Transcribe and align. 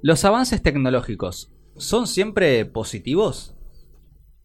¿Los 0.00 0.24
avances 0.24 0.62
tecnológicos 0.62 1.50
son 1.76 2.06
siempre 2.06 2.64
positivos? 2.66 3.56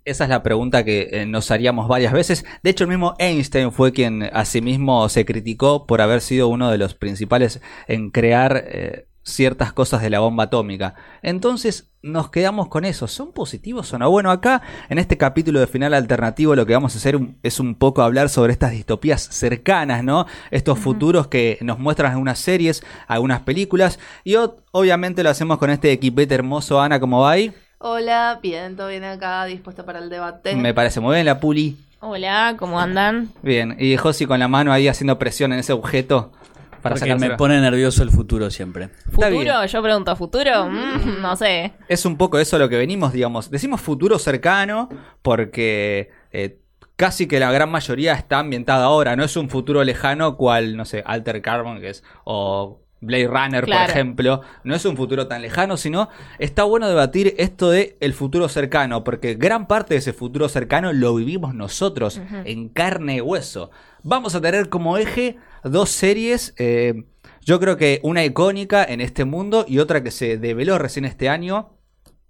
Esa 0.03 0.23
es 0.25 0.29
la 0.29 0.41
pregunta 0.41 0.83
que 0.83 1.09
eh, 1.11 1.25
nos 1.27 1.51
haríamos 1.51 1.87
varias 1.87 2.11
veces. 2.11 2.43
De 2.63 2.71
hecho, 2.71 2.85
el 2.85 2.89
mismo 2.89 3.13
Einstein 3.19 3.71
fue 3.71 3.93
quien 3.93 4.23
asimismo 4.33 5.07
se 5.09 5.25
criticó 5.25 5.85
por 5.85 6.01
haber 6.01 6.21
sido 6.21 6.47
uno 6.47 6.71
de 6.71 6.77
los 6.79 6.95
principales 6.95 7.61
en 7.87 8.09
crear 8.09 8.63
eh, 8.67 9.07
ciertas 9.23 9.73
cosas 9.73 10.01
de 10.01 10.09
la 10.09 10.19
bomba 10.19 10.45
atómica. 10.45 10.95
Entonces 11.21 11.89
nos 12.01 12.29
quedamos 12.29 12.67
con 12.67 12.85
eso. 12.85 13.07
¿Son 13.07 13.31
positivos 13.31 13.93
o 13.93 13.97
no? 13.97 14.09
Bueno, 14.11 14.29
acá 14.29 14.61
en 14.89 14.99
este 14.99 15.17
capítulo 15.17 15.59
de 15.59 15.67
final 15.67 15.93
alternativo 15.93 16.55
lo 16.55 16.65
que 16.65 16.73
vamos 16.73 16.93
a 16.93 16.97
hacer 16.97 17.19
es 17.41 17.59
un 17.59 17.75
poco 17.75 18.01
hablar 18.01 18.29
sobre 18.29 18.51
estas 18.51 18.71
distopías 18.71 19.21
cercanas, 19.21 20.03
¿no? 20.03 20.25
Estos 20.51 20.77
futuros 20.79 21.27
que 21.27 21.57
nos 21.61 21.79
muestran 21.79 22.11
algunas 22.11 22.39
series, 22.39 22.83
algunas 23.07 23.41
películas. 23.41 23.99
Y 24.23 24.35
obviamente 24.71 25.23
lo 25.23 25.29
hacemos 25.29 25.57
con 25.57 25.69
este 25.69 25.91
equipete 25.91 26.35
hermoso. 26.35 26.81
Ana, 26.81 26.99
¿cómo 26.99 27.21
va 27.21 27.31
ahí? 27.31 27.53
Hola, 27.79 28.39
bien, 28.41 28.75
todo 28.75 28.87
bien 28.87 29.03
acá, 29.03 29.45
dispuesto 29.45 29.85
para 29.85 29.99
el 29.99 30.09
debate. 30.09 30.55
Me 30.55 30.73
parece 30.73 30.99
muy 30.99 31.15
bien 31.15 31.25
la 31.25 31.39
puli. 31.39 31.77
Hola, 31.99 32.55
¿cómo 32.59 32.81
andan? 32.81 33.29
Bien, 33.41 33.77
y 33.79 33.95
Josi 33.95 34.25
con 34.25 34.37
la 34.39 34.49
mano 34.49 34.73
ahí 34.73 34.89
haciendo 34.89 35.17
presión 35.17 35.53
en 35.53 35.59
ese 35.59 35.71
objeto. 35.71 36.33
Para 36.83 36.97
Porque 36.97 37.15
me 37.15 37.37
pone 37.37 37.61
nervioso 37.61 38.03
el 38.03 38.11
futuro 38.11 38.51
siempre. 38.51 38.89
¿Futuro? 39.09 39.65
Yo 39.65 39.81
pregunto, 39.81 40.15
¿futuro? 40.15 40.69
Mm, 40.73 41.21
no 41.21 41.35
sé. 41.35 41.73
Es 41.87 42.05
un 42.05 42.17
poco 42.17 42.39
eso 42.39 42.57
lo 42.59 42.67
que 42.67 42.77
venimos, 42.77 43.13
digamos. 43.13 43.49
Decimos 43.49 43.79
futuro 43.79 44.19
cercano 44.19 44.89
porque 45.21 46.09
eh, 46.31 46.59
casi 46.95 47.27
que 47.27 47.39
la 47.39 47.51
gran 47.51 47.71
mayoría 47.71 48.13
está 48.13 48.39
ambientada 48.39 48.85
ahora. 48.85 49.15
No 49.15 49.23
es 49.23 49.37
un 49.37 49.49
futuro 49.49 49.83
lejano 49.83 50.35
cual, 50.35 50.75
no 50.75 50.83
sé, 50.83 51.03
Alter 51.05 51.41
Carbon, 51.41 51.79
que 51.79 51.89
es, 51.89 52.03
o 52.25 52.82
Blade 53.05 53.27
Runner, 53.27 53.65
por 53.65 53.73
ejemplo, 53.73 54.41
no 54.63 54.75
es 54.75 54.85
un 54.85 54.95
futuro 54.97 55.27
tan 55.27 55.41
lejano, 55.41 55.77
sino 55.77 56.09
está 56.39 56.63
bueno 56.63 56.87
debatir 56.87 57.35
esto 57.37 57.69
de 57.69 57.97
el 57.99 58.13
futuro 58.13 58.49
cercano, 58.49 59.03
porque 59.03 59.35
gran 59.35 59.67
parte 59.67 59.93
de 59.93 59.99
ese 59.99 60.13
futuro 60.13 60.49
cercano 60.49 60.93
lo 60.93 61.15
vivimos 61.15 61.53
nosotros 61.53 62.21
en 62.45 62.69
carne 62.69 63.17
y 63.17 63.21
hueso. 63.21 63.71
Vamos 64.03 64.35
a 64.35 64.41
tener 64.41 64.69
como 64.69 64.97
eje 64.97 65.37
dos 65.63 65.89
series, 65.89 66.53
eh, 66.57 67.05
yo 67.41 67.59
creo 67.59 67.77
que 67.77 67.99
una 68.03 68.23
icónica 68.23 68.83
en 68.83 69.01
este 69.01 69.25
mundo 69.25 69.65
y 69.67 69.79
otra 69.79 70.01
que 70.01 70.11
se 70.11 70.37
develó 70.37 70.77
recién 70.77 71.03
este 71.05 71.27
año, 71.27 71.77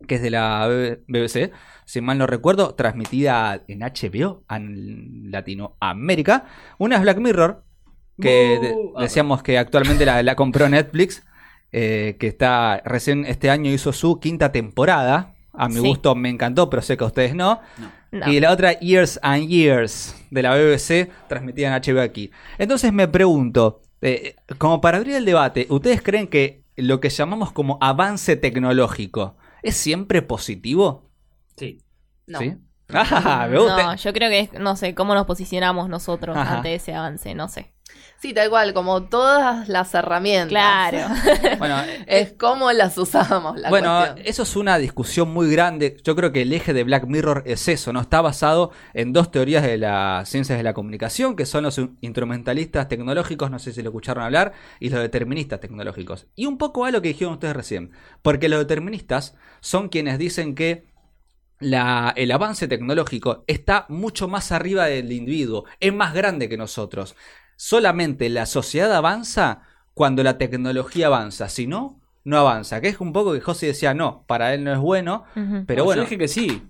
que 0.08 0.16
es 0.16 0.22
de 0.22 0.32
la 0.32 0.68
BBC, 1.08 1.52
si 1.86 2.02
mal 2.02 2.18
no 2.18 2.28
recuerdo, 2.28 2.74
transmitida 2.76 3.64
en 3.68 3.80
HBO 3.80 4.44
en 4.50 5.32
Latinoamérica. 5.32 6.46
Una 6.78 6.96
es 6.96 7.02
Black 7.04 7.20
Mirror, 7.20 7.64
que 8.20 8.76
decíamos 9.00 9.44
que 9.44 9.58
actualmente 9.58 10.06
la, 10.06 10.36
compró 10.36 10.70
Netflix, 10.70 11.24
eh, 11.72 12.18
que 12.20 12.28
está 12.28 12.82
recién 12.86 13.26
este 13.26 13.50
año 13.50 13.72
hizo 13.72 13.94
su 13.94 14.20
quinta 14.20 14.52
temporada. 14.52 15.36
A 15.56 15.70
mi 15.70 15.80
gusto 15.80 16.16
me 16.16 16.30
encantó, 16.30 16.70
pero 16.70 16.82
sé 16.82 16.98
que 16.98 17.04
a 17.04 17.08
ustedes 17.08 17.36
no. 17.36 17.62
Y 18.28 18.40
la 18.40 18.52
otra, 18.52 18.80
Years 18.80 19.20
and 19.22 19.48
Years, 19.48 20.16
de 20.30 20.42
la 20.42 20.56
BBC, 20.56 21.12
transmitida 21.28 21.76
en 21.76 21.82
HBO 21.82 22.02
aquí. 22.02 22.32
Entonces 22.58 22.94
me 22.94 23.08
pregunto, 23.08 23.82
eh, 24.02 24.36
como 24.58 24.82
para 24.82 24.98
abrir 24.98 25.16
el 25.16 25.26
debate, 25.26 25.68
¿ustedes 25.70 26.02
creen 26.02 26.28
que 26.28 26.64
lo 26.76 27.00
que 27.00 27.10
llamamos 27.10 27.52
como 27.52 27.78
avance 27.82 28.36
tecnológico 28.36 29.38
es 29.62 29.76
siempre 29.76 30.22
positivo? 30.22 31.10
Sí. 31.56 31.82
¿Sí? 32.28 32.56
Ah, 32.94 33.48
me 33.50 33.58
gusta. 33.58 33.84
No, 33.84 33.96
yo 33.96 34.14
creo 34.14 34.30
que 34.30 34.40
es, 34.40 34.54
no 34.54 34.76
sé, 34.76 34.94
cómo 34.94 35.14
nos 35.16 35.26
posicionamos 35.26 35.90
nosotros 35.90 36.38
ante 36.38 36.76
ese 36.76 36.94
avance, 36.94 37.34
no 37.34 37.48
sé. 37.48 37.74
Sí, 38.24 38.34
tal 38.34 38.50
cual, 38.50 38.74
como 38.74 39.04
todas 39.04 39.68
las 39.68 39.94
herramientas. 39.94 40.48
Claro. 40.48 41.14
bueno, 41.60 41.76
es 42.08 42.32
como 42.32 42.72
las 42.72 42.98
usamos. 42.98 43.60
La 43.60 43.70
bueno, 43.70 44.16
eso 44.24 44.44
es 44.44 44.56
una 44.56 44.78
discusión 44.78 45.34
muy 45.34 45.52
grande. 45.52 45.98
Yo 46.06 46.16
creo 46.16 46.32
que 46.32 46.44
el 46.44 46.54
eje 46.54 46.72
de 46.72 46.86
Black 46.86 47.06
Mirror 47.06 47.44
es 47.46 47.68
eso, 47.68 47.92
¿no? 47.92 48.00
Está 48.00 48.22
basado 48.22 48.72
en 48.94 49.12
dos 49.12 49.30
teorías 49.30 49.62
de 49.64 49.78
las 49.78 50.30
ciencias 50.30 50.58
de 50.58 50.64
la 50.64 50.74
comunicación, 50.74 51.36
que 51.36 51.46
son 51.46 51.64
los 51.64 51.82
instrumentalistas 52.00 52.88
tecnológicos, 52.88 53.52
no 53.52 53.60
sé 53.60 53.74
si 53.74 53.82
lo 53.82 53.90
escucharon 53.90 54.24
hablar, 54.24 54.54
y 54.80 54.90
los 54.90 55.02
deterministas 55.02 55.60
tecnológicos. 55.60 56.28
Y 56.34 56.46
un 56.46 56.58
poco 56.58 56.86
a 56.86 56.92
lo 56.92 57.02
que 57.02 57.10
dijeron 57.10 57.34
ustedes 57.34 57.58
recién. 57.58 57.92
Porque 58.22 58.48
los 58.48 58.60
deterministas 58.60 59.36
son 59.60 59.90
quienes 59.90 60.18
dicen 60.18 60.56
que 60.56 60.93
la, 61.60 62.14
el 62.16 62.32
avance 62.32 62.68
tecnológico 62.68 63.44
está 63.48 63.86
mucho 63.90 64.28
más 64.28 64.52
arriba 64.52 64.86
del 64.86 65.12
individuo, 65.12 65.66
es 65.80 65.94
más 65.94 66.14
grande 66.14 66.50
que 66.50 66.58
nosotros 66.58 67.16
solamente 67.56 68.30
la 68.30 68.46
sociedad 68.46 68.94
avanza 68.94 69.62
cuando 69.94 70.24
la 70.24 70.38
tecnología 70.38 71.08
avanza. 71.08 71.50
Si 71.50 71.68
no, 71.68 72.02
no 72.24 72.38
avanza. 72.38 72.82
Que 72.82 72.90
es 72.90 73.00
un 73.00 73.14
poco 73.14 73.34
que 73.34 73.42
José 73.42 73.68
decía, 73.68 73.94
no, 73.94 74.26
para 74.28 74.54
él 74.54 74.64
no 74.64 74.74
es 74.74 74.80
bueno. 74.80 75.24
Pero 75.66 75.86
bueno. 75.86 76.02
Yo 76.02 76.10
dije 76.10 76.18
que 76.18 76.28
sí. 76.28 76.64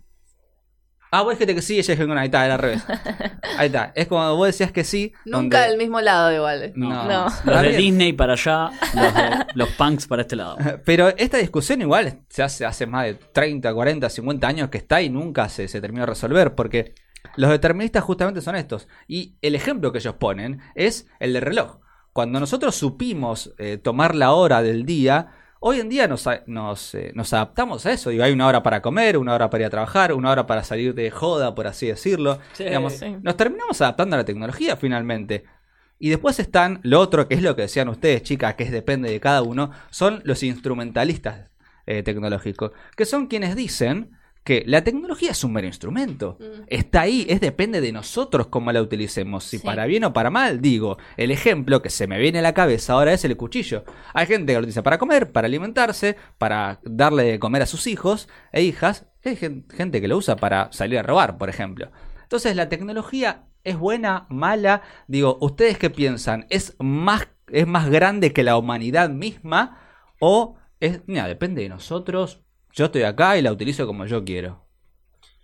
Ah, 1.16 1.22
vos 1.22 1.34
dijiste 1.34 1.54
que 1.54 1.62
sí, 1.62 1.78
ella 1.78 1.94
dijo 1.94 2.08
que 2.08 2.14
no, 2.16 2.20
ahí 2.20 2.26
está, 2.26 2.44
era 2.44 2.56
al 2.56 2.60
revés. 2.60 2.84
Ahí 3.60 3.68
está, 3.68 3.92
es 3.94 4.08
como 4.08 4.36
vos 4.36 4.48
decías 4.48 4.72
que 4.72 4.84
sí. 4.84 5.14
Nunca 5.26 5.68
del 5.68 5.78
mismo 5.78 6.02
lado 6.02 6.34
igual. 6.34 6.74
No, 6.76 7.08
no. 7.08 7.28
Los 7.46 7.62
de 7.62 7.78
Disney 7.78 8.14
para 8.14 8.34
allá, 8.34 8.72
los, 9.54 9.70
punks 9.70 10.08
para 10.08 10.24
este 10.24 10.36
lado. 10.36 10.58
Pero 10.86 11.10
esta 11.10 11.38
discusión 11.38 11.82
igual 11.82 12.22
se 12.30 12.42
hace 12.42 12.66
hace 12.66 12.88
más 12.88 13.06
de 13.06 13.14
30, 13.14 13.72
40, 13.72 14.10
50 14.10 14.48
años 14.48 14.70
que 14.70 14.80
está 14.80 15.04
y 15.04 15.12
nunca 15.12 15.50
se, 15.50 15.68
se 15.68 15.80
terminó 15.80 16.02
de 16.02 16.08
resolver, 16.08 16.56
porque 16.56 16.96
los 17.36 17.52
deterministas 17.52 18.04
justamente 18.04 18.42
son 18.42 18.56
estos. 18.56 18.88
Y 19.08 19.36
el 19.44 19.54
ejemplo 19.54 19.92
que 19.92 20.00
ellos 20.00 20.16
ponen 20.16 20.62
es 20.74 21.08
el 21.20 21.34
de 21.34 21.42
reloj. 21.42 21.78
Cuando 22.12 22.40
nosotros 22.40 22.74
supimos 22.74 23.54
eh, 23.60 23.78
tomar 23.78 24.16
la 24.16 24.32
hora 24.32 24.64
del 24.64 24.84
día, 24.84 25.28
hoy 25.66 25.80
en 25.80 25.88
día 25.88 26.10
nos, 26.10 26.28
nos, 26.46 26.94
eh, 26.94 27.14
nos, 27.16 27.32
adaptamos 27.32 27.86
a 27.86 27.94
eso. 27.94 28.10
Digo, 28.10 28.24
hay 28.24 28.34
una 28.34 28.48
hora 28.48 28.62
para 28.62 28.82
comer, 28.82 29.18
una 29.18 29.34
hora 29.34 29.50
para 29.50 29.64
ir 29.64 29.68
a 29.68 29.70
trabajar, 29.70 30.12
una 30.14 30.30
hora 30.30 30.46
para 30.46 30.64
salir 30.64 30.94
de 30.94 31.10
joda, 31.10 31.56
por 31.56 31.68
así 31.68 31.88
decirlo. 31.88 32.40
Nos 33.22 33.38
terminamos 33.38 33.82
adaptando 33.82 34.16
a 34.16 34.20
la 34.20 34.26
tecnología 34.26 34.76
finalmente. 34.76 35.46
Y 36.00 36.10
después 36.10 36.38
están 36.40 36.82
lo 36.84 37.00
otro, 37.00 37.30
que 37.30 37.36
es 37.36 37.42
lo 37.42 37.56
que 37.56 37.62
decían 37.62 37.88
ustedes, 37.88 38.24
chicas, 38.24 38.56
que 38.56 38.66
es 38.66 38.72
depende 38.72 39.10
de 39.10 39.22
cada 39.22 39.42
uno, 39.42 39.72
son 39.90 40.22
los 40.26 40.44
instrumentalistas 40.44 41.50
eh, 41.86 42.04
tecnológicos, 42.04 42.72
que 42.98 43.06
son 43.06 43.28
quienes 43.28 43.56
dicen 43.56 44.12
que 44.44 44.64
la 44.68 44.84
tecnología 44.84 45.32
es 45.32 45.44
un 45.44 45.54
mero 45.54 45.68
instrumento. 45.68 46.38
Mm. 46.40 46.64
Está 46.68 47.02
ahí, 47.02 47.26
es 47.30 47.40
depende 47.40 47.82
de 47.82 47.92
nosotros 47.92 48.48
cómo 48.48 48.72
la 48.72 48.82
utilicemos. 48.82 49.46
Si 49.46 49.60
para 49.60 49.86
bien 49.86 50.04
o 50.04 50.14
para 50.14 50.30
mal, 50.30 50.62
digo, 50.62 50.98
el 51.18 51.32
ejemplo 51.32 51.82
que 51.82 51.90
se 51.90 52.08
me 52.08 52.20
viene 52.20 52.40
a 52.40 52.42
la 52.42 52.54
cabeza 52.54 52.94
ahora 52.94 53.14
es 53.14 53.24
el 53.24 53.38
cuchillo. 53.38 53.86
Hay 54.14 54.28
gente 54.28 54.52
que 54.52 54.60
lo 54.60 54.60
utiliza 54.60 54.84
para 54.84 54.98
comer, 54.98 55.32
para 55.32 55.48
alimentarse, 55.48 56.18
para 56.38 56.80
darle 56.84 57.24
de 57.24 57.40
comer 57.40 57.62
a 57.62 57.68
sus 57.68 57.88
hijos 57.88 58.28
e 58.52 58.64
hijas. 58.64 59.08
Hay 59.24 59.38
gente 59.38 60.02
que 60.02 60.08
lo 60.08 60.18
usa 60.18 60.36
para 60.36 60.72
salir 60.74 61.00
a 61.00 61.04
robar, 61.04 61.38
por 61.38 61.50
ejemplo. 61.50 61.92
Entonces, 62.24 62.56
la 62.56 62.68
tecnología 62.68 63.46
es 63.64 63.78
buena, 63.78 64.26
mala. 64.30 64.82
Digo, 65.08 65.38
¿ustedes 65.40 65.78
qué 65.78 65.90
piensan? 65.90 66.46
¿Es 66.50 66.76
más, 66.80 67.30
es 67.48 67.68
más 67.68 67.90
grande 67.90 68.34
que 68.34 68.44
la 68.44 68.58
humanidad 68.58 69.10
misma? 69.10 69.80
¿O 70.20 70.58
es, 70.82 71.02
mira, 71.06 71.28
depende 71.28 71.62
de 71.62 71.70
nosotros, 71.70 72.44
yo 72.74 72.86
estoy 72.86 73.04
acá 73.04 73.38
y 73.38 73.42
la 73.42 73.52
utilizo 73.52 73.86
como 73.86 74.06
yo 74.06 74.24
quiero. 74.24 74.64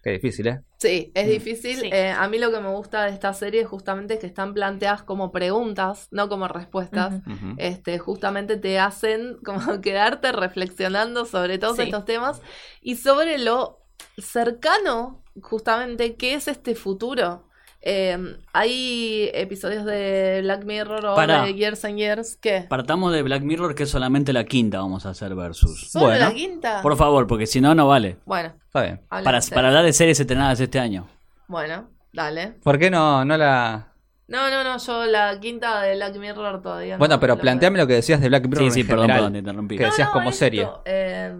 Qué 0.01 0.11
difícil, 0.11 0.47
¿eh? 0.47 0.61
Sí, 0.77 1.11
es 1.13 1.27
mm. 1.27 1.29
difícil. 1.29 1.93
Eh, 1.93 2.09
a 2.09 2.27
mí 2.29 2.39
lo 2.39 2.51
que 2.51 2.61
me 2.61 2.69
gusta 2.69 3.03
de 3.03 3.11
esta 3.11 3.33
serie 3.33 3.61
es 3.61 3.67
justamente 3.67 4.17
que 4.17 4.27
están 4.27 4.53
planteadas 4.53 5.03
como 5.03 5.31
preguntas, 5.31 6.07
no 6.11 6.29
como 6.29 6.47
respuestas. 6.47 7.21
Este, 7.57 7.99
justamente 7.99 8.57
te 8.57 8.79
hacen 8.79 9.37
como 9.45 9.81
quedarte 9.81 10.31
reflexionando 10.31 11.25
sobre 11.25 11.57
todos 11.57 11.79
estos 11.79 12.05
temas 12.05 12.41
y 12.81 12.95
sobre 12.95 13.37
lo 13.37 13.81
cercano, 14.17 15.23
justamente, 15.41 16.15
que 16.15 16.33
es 16.33 16.47
este 16.47 16.75
futuro. 16.75 17.48
Em, 17.81 18.35
hay 18.51 19.29
episodios 19.33 19.85
de 19.85 20.39
Black 20.43 20.65
Mirror 20.65 21.05
o 21.05 21.15
de 21.15 21.53
Years 21.53 21.85
and 21.85 21.97
Years. 21.97 22.37
¿Qué? 22.41 22.65
Partamos 22.67 23.13
de 23.13 23.23
Black 23.23 23.41
Mirror, 23.41 23.73
que 23.73 23.83
es 23.83 23.89
solamente 23.89 24.33
la 24.33 24.43
quinta 24.43 24.79
vamos 24.79 25.05
a 25.05 25.11
hacer 25.11 25.33
versus. 25.33 25.89
¿Solo 25.89 26.13
la 26.15 26.33
quinta? 26.33 26.81
Por 26.81 26.97
favor, 26.97 27.25
porque 27.25 27.47
si 27.47 27.61
no, 27.61 27.73
no 27.73 27.87
vale. 27.87 28.17
Bueno, 28.25 28.53
está 28.65 28.81
bien. 28.81 29.01
Para, 29.07 29.39
para 29.53 29.67
hablar 29.69 29.85
de 29.85 29.93
series 29.93 30.19
estrenadas 30.19 30.59
este 30.59 30.79
año. 30.79 31.07
Bueno, 31.47 31.89
dale. 32.11 32.55
¿Por 32.63 32.77
qué 32.77 32.89
no, 32.89 33.23
no 33.23 33.37
la.? 33.37 33.93
No, 34.27 34.49
no, 34.49 34.63
no, 34.63 34.77
yo 34.77 35.05
la 35.05 35.39
quinta 35.39 35.81
de 35.81 35.95
Black 35.95 36.15
Mirror 36.17 36.61
todavía 36.61 36.97
Bueno, 36.97 37.19
pero 37.19 37.37
planteame 37.39 37.79
lo 37.79 37.87
que 37.87 37.93
decías 37.93 38.21
de 38.21 38.27
Black 38.27 38.45
Mirror. 38.45 38.65
Sí, 38.65 38.71
sí, 38.71 38.83
perdón, 38.83 39.07
perdón, 39.07 39.33
te 39.33 39.39
interrumpí. 39.39 39.77
Que 39.77 39.85
decías 39.85 40.09
como 40.09 40.31
serie. 40.31 40.67
Eh, 40.85 41.33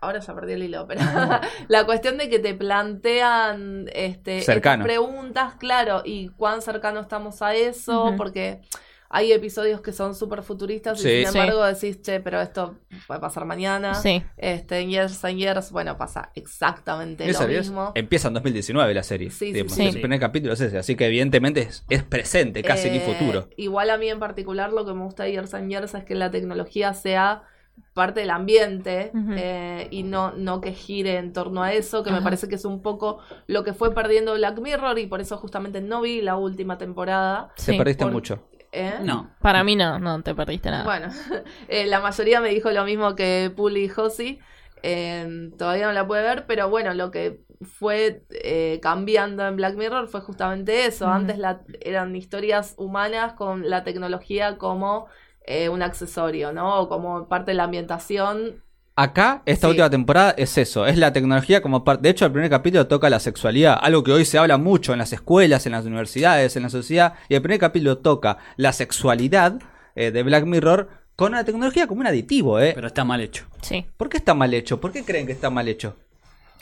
ahora 0.00 0.20
ya 0.20 0.34
perdí 0.34 0.52
el 0.52 0.62
hilo, 0.62 0.86
pero 0.86 1.00
la 1.68 1.86
cuestión 1.86 2.18
de 2.18 2.28
que 2.28 2.38
te 2.38 2.54
plantean 2.54 3.88
este, 3.92 4.44
preguntas, 4.82 5.54
claro, 5.54 6.02
y 6.04 6.28
cuán 6.28 6.62
cercano 6.62 7.00
estamos 7.00 7.42
a 7.42 7.54
eso, 7.54 8.14
porque 8.16 8.60
hay 9.08 9.32
episodios 9.32 9.80
que 9.80 9.92
son 9.92 10.14
súper 10.14 10.42
futuristas 10.42 10.98
y 11.00 11.02
sin 11.02 11.26
embargo 11.28 11.64
decís, 11.64 12.02
che, 12.02 12.20
pero 12.20 12.40
esto 12.40 12.76
puede 13.06 13.20
pasar 13.20 13.44
mañana. 13.44 13.94
Sí. 13.94 14.22
Este, 14.36 14.80
en 14.80 14.90
Years 14.90 15.24
and 15.24 15.38
Years, 15.38 15.70
bueno, 15.70 15.96
pasa 15.96 16.32
exactamente 16.34 17.30
lo 17.30 17.48
mismo. 17.48 17.92
Empieza 17.94 18.28
en 18.28 18.34
2019 18.34 18.94
la 18.94 19.02
serie. 19.02 19.30
Sí, 19.30 19.52
sí, 19.68 19.86
El 19.86 20.00
primer 20.00 20.20
capítulo 20.20 20.54
es 20.54 20.60
ese, 20.60 20.78
así 20.78 20.96
que 20.96 21.06
evidentemente 21.06 21.68
es, 21.88 22.02
presente, 22.02 22.62
casi 22.62 22.90
ni 22.90 22.98
eh, 22.98 23.00
futuro. 23.00 23.48
Igual 23.56 23.90
a 23.90 23.98
mí 23.98 24.08
en 24.08 24.18
particular 24.18 24.72
lo 24.72 24.84
que 24.84 24.92
me 24.92 25.04
gusta 25.04 25.24
de 25.24 25.32
Years 25.32 25.54
and 25.54 25.70
Years 25.70 25.94
es 25.94 26.04
que 26.04 26.14
la 26.14 26.30
tecnología 26.30 26.92
sea 26.94 27.42
parte 27.96 28.20
del 28.20 28.28
ambiente 28.28 29.10
eh, 29.36 29.88
y 29.90 30.02
no, 30.02 30.32
no 30.32 30.60
que 30.60 30.72
gire 30.72 31.16
en 31.16 31.32
torno 31.32 31.62
a 31.62 31.72
eso, 31.72 32.02
que 32.02 32.10
me 32.10 32.20
parece 32.20 32.46
que 32.46 32.56
es 32.56 32.66
un 32.66 32.82
poco 32.82 33.20
lo 33.46 33.64
que 33.64 33.72
fue 33.72 33.94
perdiendo 33.94 34.34
Black 34.34 34.60
Mirror 34.60 34.98
y 34.98 35.06
por 35.06 35.22
eso 35.22 35.38
justamente 35.38 35.80
no 35.80 36.02
vi 36.02 36.20
la 36.20 36.36
última 36.36 36.76
temporada. 36.76 37.52
Se 37.56 37.72
perdiste 37.72 38.04
mucho. 38.04 38.46
¿Eh? 38.70 38.98
No. 39.02 39.30
Para 39.40 39.64
mí 39.64 39.76
no, 39.76 39.98
no 39.98 40.22
te 40.22 40.34
perdiste 40.34 40.70
nada. 40.70 40.84
Bueno, 40.84 41.08
eh, 41.68 41.86
la 41.86 42.00
mayoría 42.00 42.42
me 42.42 42.50
dijo 42.50 42.70
lo 42.70 42.84
mismo 42.84 43.14
que 43.14 43.50
Puli 43.56 43.84
y 43.84 43.88
Josi. 43.88 44.40
todavía 45.56 45.86
no 45.86 45.92
la 45.92 46.06
puede 46.06 46.22
ver, 46.22 46.44
pero 46.46 46.68
bueno, 46.68 46.92
lo 46.92 47.10
que 47.10 47.40
fue 47.62 48.24
cambiando 48.82 49.46
en 49.46 49.56
Black 49.56 49.74
Mirror 49.74 50.08
fue 50.08 50.20
justamente 50.20 50.84
eso. 50.84 51.08
Antes 51.08 51.38
la, 51.38 51.62
eran 51.80 52.14
historias 52.14 52.74
humanas 52.76 53.32
con 53.32 53.70
la 53.70 53.84
tecnología 53.84 54.58
como 54.58 55.06
eh, 55.46 55.68
un 55.68 55.82
accesorio, 55.82 56.52
¿no? 56.52 56.80
O 56.80 56.88
como 56.88 57.28
parte 57.28 57.52
de 57.52 57.56
la 57.56 57.64
ambientación. 57.64 58.62
Acá, 58.98 59.42
esta 59.44 59.68
última 59.68 59.90
temporada 59.90 60.34
es 60.38 60.56
eso, 60.56 60.86
es 60.86 60.96
la 60.96 61.12
tecnología 61.12 61.60
como 61.60 61.84
parte. 61.84 62.02
De 62.02 62.08
hecho, 62.08 62.24
el 62.24 62.32
primer 62.32 62.48
capítulo 62.48 62.86
toca 62.86 63.10
la 63.10 63.20
sexualidad, 63.20 63.78
algo 63.80 64.02
que 64.02 64.12
hoy 64.12 64.24
se 64.24 64.38
habla 64.38 64.56
mucho 64.56 64.92
en 64.92 64.98
las 64.98 65.12
escuelas, 65.12 65.66
en 65.66 65.72
las 65.72 65.84
universidades, 65.84 66.56
en 66.56 66.62
la 66.62 66.70
sociedad. 66.70 67.14
Y 67.28 67.34
el 67.34 67.42
primer 67.42 67.60
capítulo 67.60 67.98
toca 67.98 68.38
la 68.56 68.72
sexualidad 68.72 69.60
eh, 69.94 70.10
de 70.10 70.22
Black 70.22 70.46
Mirror 70.46 70.88
con 71.14 71.32
la 71.32 71.44
tecnología 71.44 71.86
como 71.86 72.00
un 72.00 72.06
aditivo, 72.06 72.58
¿eh? 72.58 72.72
Pero 72.74 72.86
está 72.86 73.04
mal 73.04 73.20
hecho. 73.20 73.44
Sí. 73.60 73.86
¿Por 73.96 74.08
qué 74.08 74.16
está 74.16 74.34
mal 74.34 74.52
hecho? 74.54 74.80
¿Por 74.80 74.92
qué 74.92 75.04
creen 75.04 75.26
que 75.26 75.32
está 75.32 75.50
mal 75.50 75.68
hecho? 75.68 75.96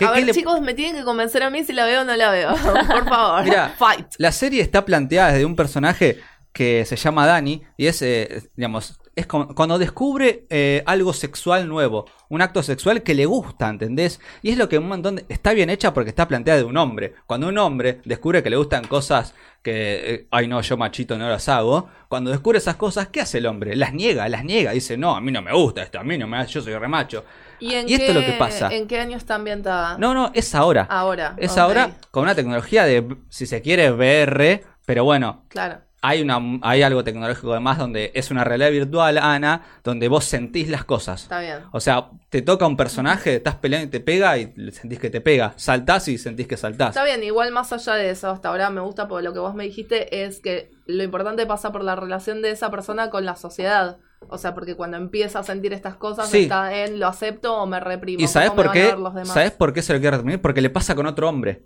a 0.00 0.10
ver, 0.10 0.30
chicos, 0.32 0.60
me 0.60 0.74
tienen 0.74 0.96
que 0.96 1.04
convencer 1.04 1.42
a 1.42 1.50
mí 1.50 1.62
si 1.62 1.72
la 1.72 1.84
veo 1.84 2.02
o 2.02 2.04
no 2.04 2.16
la 2.16 2.30
veo. 2.30 2.50
Por 2.88 3.08
favor. 3.08 3.44
Mira, 3.44 3.74
Fight. 3.78 4.06
La 4.18 4.32
serie 4.32 4.60
está 4.60 4.84
planteada 4.84 5.32
desde 5.32 5.44
un 5.44 5.54
personaje 5.54 6.20
que 6.54 6.86
se 6.86 6.96
llama 6.96 7.26
Dani 7.26 7.62
y 7.76 7.86
es, 7.88 8.00
eh, 8.00 8.48
digamos, 8.56 9.00
es 9.16 9.26
cuando 9.26 9.78
descubre 9.78 10.46
eh, 10.50 10.82
algo 10.86 11.12
sexual 11.12 11.68
nuevo, 11.68 12.06
un 12.28 12.42
acto 12.42 12.62
sexual 12.62 13.02
que 13.02 13.14
le 13.14 13.26
gusta, 13.26 13.68
¿entendés? 13.68 14.20
Y 14.40 14.50
es 14.50 14.58
lo 14.58 14.68
que 14.68 14.78
un 14.78 14.88
montón 14.88 15.22
está 15.28 15.52
bien 15.52 15.68
hecha 15.68 15.92
porque 15.92 16.10
está 16.10 16.26
planteada 16.28 16.60
de 16.60 16.64
un 16.64 16.76
hombre. 16.76 17.14
Cuando 17.26 17.48
un 17.48 17.58
hombre 17.58 18.00
descubre 18.04 18.42
que 18.42 18.50
le 18.50 18.56
gustan 18.56 18.86
cosas 18.86 19.34
que, 19.62 20.14
eh, 20.14 20.26
ay 20.30 20.46
no, 20.46 20.60
yo 20.60 20.76
machito 20.76 21.18
no 21.18 21.28
las 21.28 21.48
hago, 21.48 21.88
cuando 22.08 22.30
descubre 22.30 22.58
esas 22.58 22.76
cosas, 22.76 23.08
¿qué 23.08 23.20
hace 23.20 23.38
el 23.38 23.46
hombre? 23.46 23.74
Las 23.74 23.92
niega, 23.92 24.28
las 24.28 24.44
niega, 24.44 24.70
dice, 24.70 24.96
no, 24.96 25.16
a 25.16 25.20
mí 25.20 25.32
no 25.32 25.42
me 25.42 25.52
gusta 25.52 25.82
esto, 25.82 25.98
a 25.98 26.04
mí 26.04 26.16
no 26.16 26.28
me 26.28 26.46
yo 26.46 26.62
soy 26.62 26.74
remacho. 26.74 27.24
¿Y, 27.58 27.74
esto 27.74 27.90
es 27.90 28.14
lo 28.14 28.20
que 28.20 28.32
pasa. 28.32 28.68
¿En 28.72 28.86
qué 28.86 29.00
año 29.00 29.16
está 29.16 29.36
ambientada? 29.36 29.96
No, 29.98 30.14
no, 30.14 30.30
es 30.34 30.54
ahora. 30.54 30.86
Ahora. 30.88 31.34
Es 31.36 31.56
ahora 31.58 31.96
con 32.12 32.24
una 32.24 32.34
tecnología 32.34 32.84
de, 32.84 33.16
si 33.28 33.46
se 33.46 33.60
quiere, 33.60 33.90
VR, 33.90 34.62
pero 34.84 35.04
bueno. 35.04 35.44
Claro 35.48 35.80
hay, 36.06 36.20
una, 36.20 36.38
hay 36.60 36.82
algo 36.82 37.02
tecnológico 37.02 37.52
además 37.52 37.78
donde 37.78 38.12
es 38.14 38.30
una 38.30 38.44
realidad 38.44 38.70
virtual, 38.70 39.16
Ana, 39.16 39.62
donde 39.82 40.08
vos 40.08 40.26
sentís 40.26 40.68
las 40.68 40.84
cosas. 40.84 41.22
Está 41.22 41.40
bien. 41.40 41.60
O 41.72 41.80
sea, 41.80 42.10
te 42.28 42.42
toca 42.42 42.66
un 42.66 42.76
personaje, 42.76 43.36
estás 43.36 43.54
peleando 43.54 43.86
y 43.86 43.90
te 43.90 44.00
pega 44.00 44.36
y 44.36 44.52
sentís 44.70 44.98
que 44.98 45.08
te 45.08 45.22
pega. 45.22 45.54
Saltás 45.56 46.08
y 46.08 46.18
sentís 46.18 46.46
que 46.46 46.58
saltás. 46.58 46.90
Está 46.90 47.04
bien, 47.04 47.22
igual 47.22 47.52
más 47.52 47.72
allá 47.72 47.94
de 47.94 48.10
eso, 48.10 48.28
hasta 48.28 48.50
ahora 48.50 48.68
me 48.68 48.82
gusta 48.82 49.08
porque 49.08 49.24
lo 49.24 49.32
que 49.32 49.38
vos 49.38 49.54
me 49.54 49.64
dijiste 49.64 50.26
es 50.26 50.40
que 50.40 50.70
lo 50.84 51.02
importante 51.02 51.46
pasa 51.46 51.72
por 51.72 51.82
la 51.82 51.96
relación 51.96 52.42
de 52.42 52.50
esa 52.50 52.70
persona 52.70 53.08
con 53.08 53.24
la 53.24 53.36
sociedad. 53.36 53.96
O 54.28 54.36
sea, 54.36 54.54
porque 54.54 54.76
cuando 54.76 54.98
empieza 54.98 55.38
a 55.38 55.42
sentir 55.42 55.72
estas 55.72 55.96
cosas 55.96 56.32
está 56.34 56.84
en 56.84 57.00
lo 57.00 57.06
acepto 57.06 57.56
o 57.56 57.66
me 57.66 57.80
reprimo. 57.80 58.22
¿Y 58.22 58.28
sabes 58.28 58.50
por 58.50 58.72
qué? 58.72 58.94
¿Sabes 59.24 59.52
por 59.52 59.72
qué 59.72 59.80
se 59.80 59.94
lo 59.94 60.00
quiere 60.00 60.18
reprimir? 60.18 60.42
Porque 60.42 60.60
le 60.60 60.68
pasa 60.68 60.94
con 60.94 61.06
otro 61.06 61.30
hombre. 61.30 61.62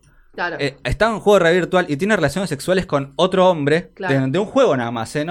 Eh, 0.58 0.76
está 0.84 1.06
en 1.06 1.14
un 1.14 1.20
juego 1.20 1.38
de 1.38 1.42
realidad 1.44 1.62
virtual 1.62 1.86
y 1.88 1.96
tiene 1.96 2.14
relaciones 2.14 2.48
sexuales 2.48 2.86
con 2.86 3.12
otro 3.16 3.48
hombre 3.48 3.92
de, 3.96 4.38
un 4.38 4.46
juego 4.46 4.76
nada 4.76 4.90
más, 4.90 5.14
¿eh? 5.16 5.26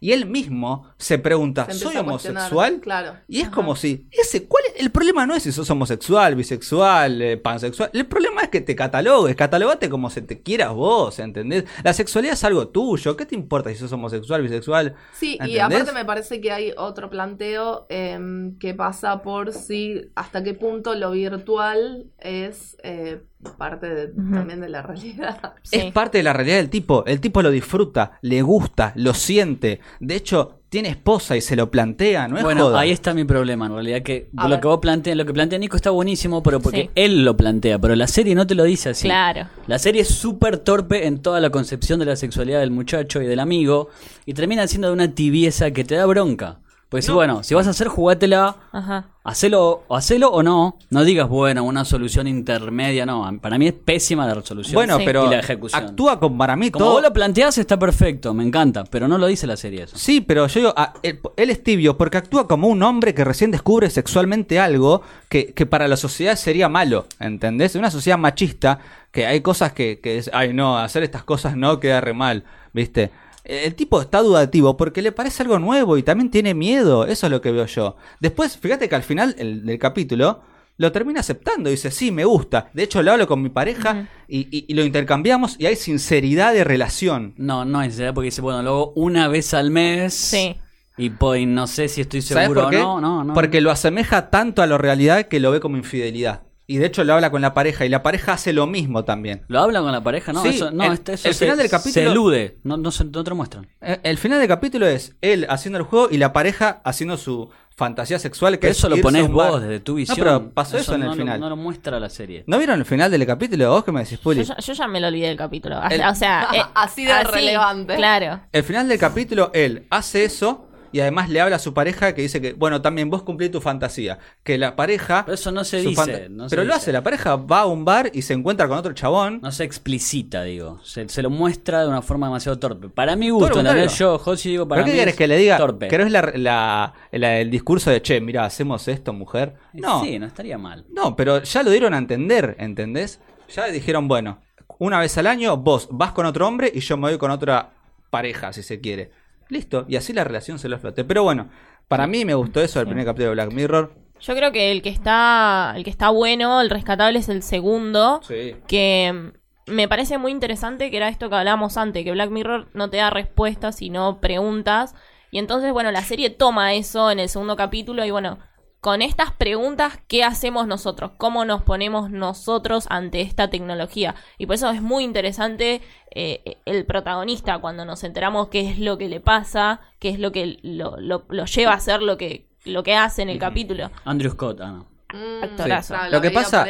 Y 0.00 0.12
él 0.12 0.26
mismo 0.26 0.92
se 0.96 1.18
pregunta, 1.18 1.70
¿soy 1.70 1.96
homosexual? 1.96 2.80
Claro. 2.80 3.14
Y 3.28 3.40
es 3.40 3.48
como 3.48 3.76
si, 3.76 4.08
ese, 4.10 4.46
¿cuál 4.46 4.64
el 4.76 4.90
problema 4.90 5.26
no 5.26 5.34
es 5.34 5.44
si 5.44 5.52
sos 5.52 5.70
homosexual, 5.70 6.34
bisexual, 6.34 7.22
eh, 7.22 7.36
pansexual? 7.36 7.90
El 7.92 8.06
problema 8.06 8.42
es 8.42 8.48
que 8.48 8.60
te 8.60 8.74
catalogues, 8.74 9.36
catalogate 9.36 9.88
como 9.88 10.10
se 10.10 10.22
te 10.22 10.42
quieras 10.42 10.72
vos, 10.72 11.18
¿entendés? 11.18 11.64
La 11.84 11.92
sexualidad 11.92 12.34
es 12.34 12.44
algo 12.44 12.68
tuyo, 12.68 13.16
¿qué 13.16 13.26
te 13.26 13.34
importa 13.34 13.70
si 13.70 13.76
sos 13.76 13.92
homosexual, 13.92 14.42
bisexual? 14.42 14.96
Sí, 15.12 15.38
y 15.46 15.58
aparte 15.58 15.92
me 15.92 16.04
parece 16.04 16.40
que 16.40 16.50
hay 16.50 16.72
otro 16.76 17.10
planteo 17.10 17.86
em, 17.88 18.58
que 18.58 18.74
pasa 18.74 19.22
por 19.22 19.52
si 19.52 20.10
hasta 20.14 20.42
qué 20.42 20.54
punto 20.54 20.94
lo 20.94 21.12
virtual 21.12 22.06
es 22.18 22.76
eh, 22.82 23.22
parte 23.56 23.88
de, 23.88 24.08
también 24.08 24.60
de 24.60 24.68
la 24.68 24.82
realidad. 24.82 25.54
Es 25.70 25.92
parte 25.92 26.18
de 26.18 26.24
la 26.24 26.32
realidad 26.32 26.56
del 26.56 26.70
tipo. 26.70 27.04
El 27.06 27.20
tipo 27.20 27.42
lo 27.42 27.50
disfruta, 27.50 28.18
le 28.22 28.42
gusta, 28.42 28.92
lo 28.96 29.14
siente. 29.14 29.80
De 30.00 30.16
hecho, 30.16 30.60
tiene 30.68 30.90
esposa 30.90 31.36
y 31.36 31.40
se 31.40 31.56
lo 31.56 31.70
plantea, 31.70 32.28
¿no 32.28 32.36
es 32.36 32.42
Bueno, 32.42 32.76
ahí 32.76 32.90
está 32.90 33.14
mi 33.14 33.24
problema, 33.24 33.66
en 33.66 33.72
realidad, 33.72 34.02
que 34.02 34.28
lo 34.32 34.60
que 34.60 34.68
vos 34.68 34.78
planteas, 34.80 35.16
lo 35.16 35.24
que 35.24 35.32
plantea 35.32 35.58
Nico 35.58 35.76
está 35.76 35.90
buenísimo, 35.90 36.42
pero 36.42 36.60
porque 36.60 36.90
él 36.94 37.24
lo 37.24 37.36
plantea, 37.36 37.78
pero 37.78 37.94
la 37.94 38.06
serie 38.06 38.34
no 38.34 38.46
te 38.46 38.54
lo 38.54 38.64
dice 38.64 38.90
así. 38.90 39.08
Claro. 39.08 39.46
La 39.66 39.78
serie 39.78 40.02
es 40.02 40.08
súper 40.08 40.58
torpe 40.58 41.06
en 41.06 41.22
toda 41.22 41.40
la 41.40 41.50
concepción 41.50 41.98
de 42.00 42.06
la 42.06 42.16
sexualidad 42.16 42.60
del 42.60 42.70
muchacho 42.70 43.22
y 43.22 43.26
del 43.26 43.40
amigo, 43.40 43.88
y 44.26 44.34
termina 44.34 44.66
siendo 44.66 44.88
de 44.88 44.94
una 44.94 45.14
tibieza 45.14 45.70
que 45.70 45.84
te 45.84 45.94
da 45.94 46.04
bronca. 46.04 46.58
Pues 46.88 47.10
bueno, 47.10 47.42
si 47.42 47.54
vas 47.54 47.66
a 47.66 47.70
hacer, 47.70 47.88
jugátela, 47.88 48.56
Ajá. 48.72 49.08
Hacelo, 49.28 49.82
hacelo 49.90 50.30
o 50.30 50.42
no, 50.42 50.78
no 50.88 51.04
digas, 51.04 51.28
bueno, 51.28 51.62
una 51.62 51.84
solución 51.84 52.26
intermedia, 52.26 53.04
no. 53.04 53.28
Para 53.42 53.58
mí 53.58 53.66
es 53.66 53.74
pésima 53.74 54.26
la 54.26 54.32
resolución 54.32 54.74
bueno, 54.74 54.96
pero 55.04 55.28
la 55.28 55.40
ejecución. 55.40 55.84
Actúa 55.84 56.18
con 56.18 56.38
para 56.38 56.56
mí 56.56 56.70
Como 56.70 56.86
vos 56.86 57.02
lo 57.02 57.12
planteás 57.12 57.58
está 57.58 57.78
perfecto, 57.78 58.32
me 58.32 58.42
encanta, 58.42 58.84
pero 58.84 59.06
no 59.06 59.18
lo 59.18 59.26
dice 59.26 59.46
la 59.46 59.58
serie 59.58 59.82
eso. 59.82 59.98
Sí, 59.98 60.22
pero 60.22 60.46
yo 60.46 60.60
digo, 60.60 60.74
ah, 60.78 60.94
él, 61.02 61.20
es 61.36 61.62
tibio 61.62 61.98
porque 61.98 62.16
actúa 62.16 62.48
como 62.48 62.68
un 62.68 62.82
hombre 62.82 63.12
que 63.12 63.22
recién 63.22 63.50
descubre 63.50 63.90
sexualmente 63.90 64.58
algo 64.58 65.02
que, 65.28 65.52
que 65.52 65.66
para 65.66 65.88
la 65.88 65.98
sociedad 65.98 66.34
sería 66.36 66.70
malo, 66.70 67.04
¿entendés? 67.20 67.74
Una 67.74 67.90
sociedad 67.90 68.16
machista 68.16 68.78
que 69.12 69.26
hay 69.26 69.42
cosas 69.42 69.74
que, 69.74 70.00
que 70.00 70.16
es, 70.16 70.30
ay 70.32 70.54
no, 70.54 70.78
hacer 70.78 71.02
estas 71.02 71.24
cosas 71.24 71.54
no 71.54 71.80
queda 71.80 72.00
re 72.00 72.14
mal, 72.14 72.44
¿viste? 72.72 73.10
El 73.48 73.74
tipo 73.74 74.00
está 74.00 74.20
dudativo 74.20 74.76
porque 74.76 75.02
le 75.02 75.10
parece 75.10 75.42
algo 75.42 75.58
nuevo 75.58 75.96
y 75.96 76.02
también 76.02 76.30
tiene 76.30 76.54
miedo. 76.54 77.06
Eso 77.06 77.26
es 77.26 77.32
lo 77.32 77.40
que 77.40 77.50
veo 77.50 77.66
yo. 77.66 77.96
Después, 78.20 78.56
fíjate 78.58 78.88
que 78.88 78.94
al 78.94 79.02
final 79.02 79.34
del 79.36 79.78
capítulo 79.78 80.42
lo 80.76 80.92
termina 80.92 81.20
aceptando. 81.20 81.70
Dice, 81.70 81.90
sí, 81.90 82.12
me 82.12 82.24
gusta. 82.24 82.70
De 82.74 82.84
hecho, 82.84 83.02
lo 83.02 83.12
hablo 83.12 83.26
con 83.26 83.42
mi 83.42 83.48
pareja 83.48 84.08
y, 84.28 84.72
lo 84.74 84.84
intercambiamos 84.84 85.56
y 85.58 85.66
hay 85.66 85.76
sinceridad 85.76 86.52
de 86.52 86.62
relación. 86.62 87.34
No, 87.36 87.64
no 87.64 87.80
hay 87.80 87.88
sinceridad 87.88 88.14
porque 88.14 88.26
dice, 88.26 88.42
bueno, 88.42 88.62
luego 88.62 88.92
una 88.94 89.28
vez 89.28 89.54
al 89.54 89.70
mes. 89.70 90.14
Sí. 90.14 90.56
Y 90.98 91.10
pues, 91.10 91.46
no 91.46 91.66
sé 91.66 91.88
si 91.88 92.02
estoy 92.02 92.22
seguro 92.22 92.66
o 92.66 92.70
no, 92.70 93.00
no, 93.00 93.24
no. 93.24 93.34
Porque 93.34 93.60
lo 93.60 93.70
asemeja 93.70 94.30
tanto 94.30 94.62
a 94.62 94.66
la 94.66 94.78
realidad 94.78 95.26
que 95.26 95.40
lo 95.40 95.50
ve 95.50 95.60
como 95.60 95.76
infidelidad. 95.76 96.42
Y 96.70 96.76
de 96.76 96.84
hecho 96.84 97.02
lo 97.02 97.14
habla 97.14 97.30
con 97.30 97.40
la 97.40 97.54
pareja 97.54 97.86
y 97.86 97.88
la 97.88 98.02
pareja 98.02 98.34
hace 98.34 98.52
lo 98.52 98.66
mismo 98.66 99.02
también. 99.02 99.42
¿Lo 99.48 99.58
habla 99.58 99.80
con 99.80 99.90
la 99.90 100.02
pareja? 100.02 100.34
No, 100.34 100.44
eso, 100.44 100.70
no, 100.70 100.84
el, 100.84 100.92
este, 100.92 101.12
el 101.12 101.34
final 101.34 101.56
del 101.56 101.70
capítulo, 101.70 101.92
se 101.92 102.04
elude, 102.04 102.58
no, 102.62 102.76
no, 102.76 102.90
no 102.90 103.24
te 103.24 103.30
lo 103.30 103.36
muestran. 103.36 103.66
Eh, 103.80 103.98
el, 104.02 104.18
final 104.18 104.38
del 104.38 104.48
capítulo 104.48 104.86
es 104.86 105.16
él 105.22 105.46
haciendo 105.48 105.78
el 105.78 105.84
juego 105.86 106.08
y 106.10 106.18
la 106.18 106.34
pareja 106.34 106.82
haciendo 106.84 107.16
su 107.16 107.48
fantasía 107.74 108.18
sexual. 108.18 108.58
Que 108.58 108.68
eso 108.68 108.90
lo 108.90 108.98
pones 108.98 109.30
vos 109.30 109.62
desde 109.62 109.80
tu 109.80 109.94
visión. 109.94 110.18
No, 110.18 110.24
pero 110.24 110.50
pasó 110.50 110.76
eso, 110.76 110.94
en 110.94 111.04
el 111.04 111.14
final. 111.14 111.40
no 111.40 111.48
lo 111.48 111.56
muestra 111.56 111.98
la 111.98 112.10
serie. 112.10 112.44
¿No 112.46 112.58
vieron 112.58 112.78
el 112.78 112.84
final 112.84 113.10
del 113.10 113.24
capítulo? 113.24 113.70
¿Vos 113.70 113.84
qué 113.84 113.92
me 113.92 114.00
decís, 114.00 114.18
Puli? 114.18 114.44
Yo, 114.44 114.54
ya 114.74 114.88
me 114.88 115.00
lo 115.00 115.06
olvidé 115.06 115.28
del 115.28 115.38
capítulo. 115.38 115.80
o 116.10 116.14
sea, 116.14 116.48
eh, 116.54 116.60
así 116.74 117.06
de 117.06 117.24
relevante. 117.24 117.96
Claro. 117.96 118.42
El 118.52 118.62
final 118.62 118.86
del 118.86 118.98
capítulo, 118.98 119.50
él 119.54 119.86
hace 119.88 120.24
eso 120.24 120.67
y 120.92 121.00
además 121.00 121.28
le 121.30 121.40
habla 121.40 121.56
a 121.56 121.58
su 121.58 121.74
pareja 121.74 122.14
que 122.14 122.22
dice 122.22 122.40
que, 122.40 122.52
bueno, 122.52 122.82
también 122.82 123.10
vos 123.10 123.22
cumplís 123.22 123.50
tu 123.50 123.60
fantasía. 123.60 124.18
Que 124.42 124.58
la 124.58 124.76
pareja. 124.76 125.24
Pero 125.24 125.34
eso 125.34 125.52
no 125.52 125.64
se 125.64 125.80
dice. 125.80 126.30
pero 126.48 126.64
lo 126.64 126.74
hace, 126.74 126.92
la 126.92 127.02
pareja 127.02 127.36
va 127.36 127.60
a 127.60 127.66
un 127.66 127.84
bar 127.84 128.10
y 128.12 128.22
se 128.22 128.34
encuentra 128.34 128.68
con 128.68 128.78
otro 128.78 128.92
chabón. 128.92 129.40
No 129.42 129.52
se 129.52 129.64
explicita, 129.64 130.42
digo. 130.42 130.80
Se, 130.82 131.22
lo 131.22 131.30
muestra 131.30 131.82
de 131.82 131.88
una 131.88 132.02
forma 132.02 132.26
demasiado 132.26 132.58
torpe. 132.58 132.88
Para 132.88 133.16
mi 133.16 133.30
gusto. 133.30 133.62
Yo, 133.88 134.18
José, 134.18 134.50
digo, 134.50 134.68
para 134.68 134.82
¿Pero 134.82 134.92
qué 134.92 134.98
querés 134.98 135.16
que 135.16 135.28
le 135.28 135.36
diga? 135.36 135.56
Torpe. 135.56 135.88
¿Querés 135.88 136.10
la, 136.10 136.94
el 137.10 137.50
discurso 137.50 137.90
de 137.90 138.02
che, 138.02 138.20
mira, 138.20 138.44
hacemos 138.44 138.86
esto, 138.88 139.12
mujer? 139.12 139.54
No. 139.72 140.02
Sí, 140.02 140.18
no 140.18 140.26
estaría 140.26 140.58
mal. 140.58 140.84
No, 140.90 141.16
pero 141.16 141.42
ya 141.42 141.62
lo 141.62 141.70
dieron 141.70 141.94
a 141.94 141.98
entender, 141.98 142.56
¿entendés? 142.58 143.20
Ya 143.54 143.66
dijeron, 143.66 144.08
bueno, 144.08 144.40
una 144.78 145.00
vez 145.00 145.16
al 145.18 145.26
año 145.26 145.56
vos 145.56 145.88
vas 145.90 146.12
con 146.12 146.26
otro 146.26 146.46
hombre 146.46 146.70
y 146.72 146.80
yo 146.80 146.96
me 146.96 147.08
voy 147.08 147.18
con 147.18 147.30
otra 147.30 147.70
pareja, 148.10 148.52
si 148.52 148.62
se 148.62 148.80
quiere. 148.80 149.10
Listo, 149.48 149.86
y 149.88 149.96
así 149.96 150.12
la 150.12 150.24
relación 150.24 150.58
se 150.58 150.68
lo 150.68 150.78
flote. 150.78 151.04
Pero 151.04 151.22
bueno, 151.22 151.48
para 151.88 152.06
mí 152.06 152.24
me 152.24 152.34
gustó 152.34 152.60
eso 152.60 152.78
del 152.78 152.88
primer 152.88 153.04
capítulo 153.04 153.28
de 153.28 153.34
Black 153.34 153.52
Mirror. 153.52 153.94
Yo 154.20 154.34
creo 154.34 154.52
que 154.52 154.72
el 154.72 154.82
que 154.82 154.88
está 154.88 155.72
el 155.76 155.84
que 155.84 155.90
está 155.90 156.10
bueno, 156.10 156.60
el 156.60 156.70
rescatable 156.70 157.18
es 157.20 157.28
el 157.28 157.42
segundo, 157.42 158.20
sí. 158.26 158.56
que 158.66 159.32
me 159.66 159.88
parece 159.88 160.18
muy 160.18 160.32
interesante 160.32 160.90
que 160.90 160.96
era 160.96 161.08
esto 161.08 161.28
que 161.28 161.36
hablábamos 161.36 161.76
antes, 161.76 162.04
que 162.04 162.12
Black 162.12 162.30
Mirror 162.30 162.68
no 162.74 162.90
te 162.90 162.96
da 162.96 163.10
respuestas, 163.10 163.76
sino 163.76 164.20
preguntas. 164.20 164.94
Y 165.30 165.38
entonces, 165.38 165.72
bueno, 165.72 165.92
la 165.92 166.02
serie 166.02 166.30
toma 166.30 166.74
eso 166.74 167.10
en 167.10 167.20
el 167.20 167.28
segundo 167.28 167.54
capítulo 167.56 168.04
y 168.04 168.10
bueno, 168.10 168.38
con 168.80 169.02
estas 169.02 169.32
preguntas, 169.32 169.98
¿qué 170.06 170.22
hacemos 170.22 170.66
nosotros? 170.66 171.10
¿Cómo 171.18 171.44
nos 171.44 171.62
ponemos 171.62 172.10
nosotros 172.10 172.86
ante 172.90 173.20
esta 173.22 173.50
tecnología? 173.50 174.14
Y 174.38 174.46
por 174.46 174.54
eso 174.54 174.70
es 174.70 174.80
muy 174.80 175.02
interesante 175.04 175.82
eh, 176.12 176.58
el 176.64 176.84
protagonista 176.86 177.58
cuando 177.58 177.84
nos 177.84 178.04
enteramos 178.04 178.48
qué 178.48 178.70
es 178.70 178.78
lo 178.78 178.96
que 178.96 179.08
le 179.08 179.20
pasa, 179.20 179.80
qué 179.98 180.10
es 180.10 180.20
lo 180.20 180.30
que 180.30 180.58
lo, 180.62 180.96
lo, 180.98 181.44
lleva 181.46 181.72
a 181.72 181.76
hacer 181.76 182.02
lo 182.02 182.16
que, 182.16 182.46
lo 182.64 182.82
que 182.84 182.94
hace 182.94 183.22
en 183.22 183.30
el 183.30 183.38
capítulo. 183.38 183.90
Andrew 184.04 184.30
Scott, 184.30 184.60
ah, 184.60 184.72
no. 184.72 184.98
Mm, 185.12 186.10
Lo 186.10 186.20
que 186.20 186.28
veía 186.28 186.40
pasa, 186.42 186.66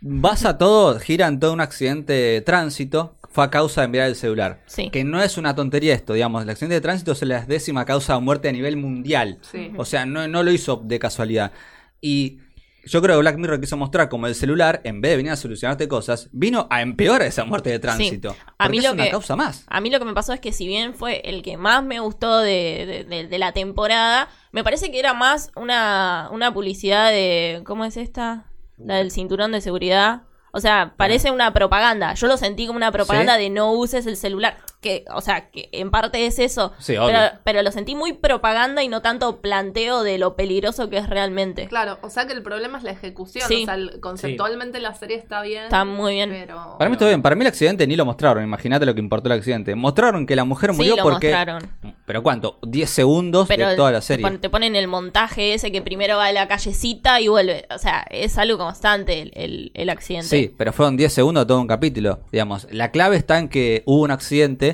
basa 0.00 0.56
todo, 0.56 1.00
gira 1.00 1.26
en 1.26 1.40
todo 1.40 1.52
un 1.52 1.60
accidente 1.60 2.12
de 2.12 2.40
tránsito. 2.40 3.16
Fue 3.32 3.44
a 3.44 3.50
causa 3.50 3.80
de 3.80 3.88
mirar 3.88 4.08
el 4.08 4.14
celular. 4.16 4.62
Sí. 4.66 4.90
Que 4.90 5.04
no 5.04 5.22
es 5.22 5.38
una 5.38 5.54
tontería 5.54 5.94
esto, 5.94 6.12
digamos. 6.12 6.42
El 6.42 6.50
accidente 6.50 6.74
de 6.74 6.80
tránsito 6.82 7.12
es 7.12 7.22
la 7.22 7.44
décima 7.46 7.84
causa 7.84 8.14
de 8.14 8.20
muerte 8.20 8.48
a 8.48 8.52
nivel 8.52 8.76
mundial. 8.76 9.38
Sí. 9.40 9.72
O 9.76 9.84
sea, 9.84 10.04
no, 10.06 10.28
no 10.28 10.42
lo 10.42 10.50
hizo 10.52 10.76
de 10.84 10.98
casualidad. 10.98 11.50
Y 12.00 12.38
yo 12.84 13.00
creo 13.00 13.14
que 13.16 13.20
Black 13.20 13.38
Mirror 13.38 13.60
quiso 13.60 13.76
mostrar 13.76 14.08
como 14.08 14.26
el 14.26 14.34
celular, 14.34 14.80
en 14.84 15.00
vez 15.00 15.12
de 15.12 15.16
venir 15.16 15.32
a 15.32 15.36
solucionarte 15.36 15.86
cosas, 15.88 16.28
vino 16.32 16.66
a 16.68 16.82
empeorar 16.82 17.22
esa 17.28 17.44
muerte 17.44 17.70
de 17.70 17.78
tránsito. 17.78 18.30
A 18.58 18.64
Porque 18.66 18.70
mí 18.70 18.78
es 18.78 18.84
lo 18.84 18.92
una 18.92 19.04
que- 19.04 19.10
causa 19.10 19.36
más. 19.36 19.64
A 19.68 19.80
mí 19.80 19.88
lo 19.88 19.98
que 20.00 20.04
me 20.04 20.14
pasó 20.14 20.32
es 20.32 20.40
que 20.40 20.52
si 20.52 20.66
bien 20.66 20.92
fue 20.94 21.20
el 21.24 21.42
que 21.42 21.56
más 21.56 21.84
me 21.84 22.00
gustó 22.00 22.38
de, 22.40 22.84
de- 22.86 23.04
de- 23.04 23.28
de 23.28 23.38
la 23.38 23.52
temporada, 23.52 24.28
me 24.50 24.64
parece 24.64 24.90
que 24.90 24.98
era 24.98 25.14
más 25.14 25.52
una, 25.54 26.28
una 26.32 26.52
publicidad 26.52 27.10
de... 27.12 27.62
¿Cómo 27.64 27.84
es 27.84 27.96
esta? 27.96 28.46
La 28.78 28.96
del 28.96 29.10
cinturón 29.12 29.52
de 29.52 29.60
seguridad. 29.60 30.22
O 30.52 30.60
sea, 30.60 30.94
parece 30.96 31.30
una 31.30 31.52
propaganda. 31.52 32.14
Yo 32.14 32.26
lo 32.26 32.36
sentí 32.36 32.66
como 32.66 32.76
una 32.76 32.92
propaganda 32.92 33.36
¿Sí? 33.36 33.42
de 33.42 33.50
no 33.50 33.72
uses 33.72 34.06
el 34.06 34.16
celular. 34.16 34.58
Que, 34.82 35.04
o 35.14 35.20
sea, 35.20 35.48
que 35.50 35.68
en 35.72 35.90
parte 35.90 36.26
es 36.26 36.38
eso. 36.40 36.72
Sí, 36.80 36.96
obvio. 36.96 37.06
pero, 37.06 37.38
pero 37.44 37.62
lo 37.62 37.70
sentí 37.70 37.94
muy 37.94 38.12
propaganda 38.14 38.82
y 38.82 38.88
no 38.88 39.00
tanto 39.00 39.40
planteo 39.40 40.02
de 40.02 40.18
lo 40.18 40.34
peligroso 40.36 40.90
que 40.90 40.98
es 40.98 41.08
realmente. 41.08 41.68
Claro, 41.68 41.98
o 42.02 42.10
sea 42.10 42.26
que 42.26 42.32
el 42.32 42.42
problema 42.42 42.78
es 42.78 42.84
la 42.84 42.90
ejecución. 42.90 43.46
Sí. 43.48 43.62
O 43.62 43.64
sea, 43.66 43.76
conceptualmente 44.00 44.80
la 44.80 44.92
serie 44.94 45.16
está 45.16 45.40
bien. 45.42 45.64
Está 45.64 45.84
muy 45.84 46.14
bien. 46.14 46.30
Pero... 46.30 46.76
Para 46.78 46.88
mí 46.90 46.94
está 46.94 47.06
bien. 47.06 47.22
Para 47.22 47.36
mí 47.36 47.42
el 47.42 47.46
accidente 47.46 47.86
ni 47.86 47.94
lo 47.96 48.04
mostraron. 48.04 48.42
Imagínate 48.42 48.84
lo 48.84 48.92
que 48.94 49.00
importó 49.00 49.28
el 49.32 49.38
accidente. 49.38 49.74
Mostraron 49.74 50.26
que 50.26 50.34
la 50.36 50.44
mujer 50.44 50.70
Sí, 50.72 50.76
murió 50.76 50.96
lo 50.96 51.02
porque... 51.04 51.28
mostraron. 51.28 51.70
¿Pero 52.04 52.22
cuánto? 52.24 52.58
10 52.62 52.90
segundos 52.90 53.46
Pero 53.48 53.68
de 53.68 53.76
toda 53.76 53.92
la 53.92 54.00
te 54.00 54.06
serie. 54.06 54.30
te 54.38 54.50
ponen 54.50 54.74
el 54.74 54.88
montaje 54.88 55.54
ese 55.54 55.70
que 55.70 55.80
primero 55.80 56.16
va 56.16 56.26
a 56.26 56.32
la 56.32 56.48
callecita 56.48 57.20
y 57.20 57.28
vuelve. 57.28 57.66
O 57.72 57.78
sea, 57.78 58.04
es 58.10 58.36
algo 58.36 58.58
constante 58.58 59.22
el, 59.22 59.30
el- 59.34 59.70
el 59.74 59.88
accidente. 59.90 60.26
Sí, 60.28 60.52
pero 60.58 60.72
fueron 60.72 60.96
10 60.96 61.12
segundos 61.12 61.44
de 61.44 61.46
todo 61.46 61.60
un 61.60 61.68
capítulo. 61.68 62.20
Digamos, 62.32 62.66
la 62.72 62.90
clave 62.90 63.16
está 63.16 63.38
en 63.38 63.48
que 63.48 63.82
hubo 63.86 64.02
un 64.02 64.10
accidente 64.10 64.71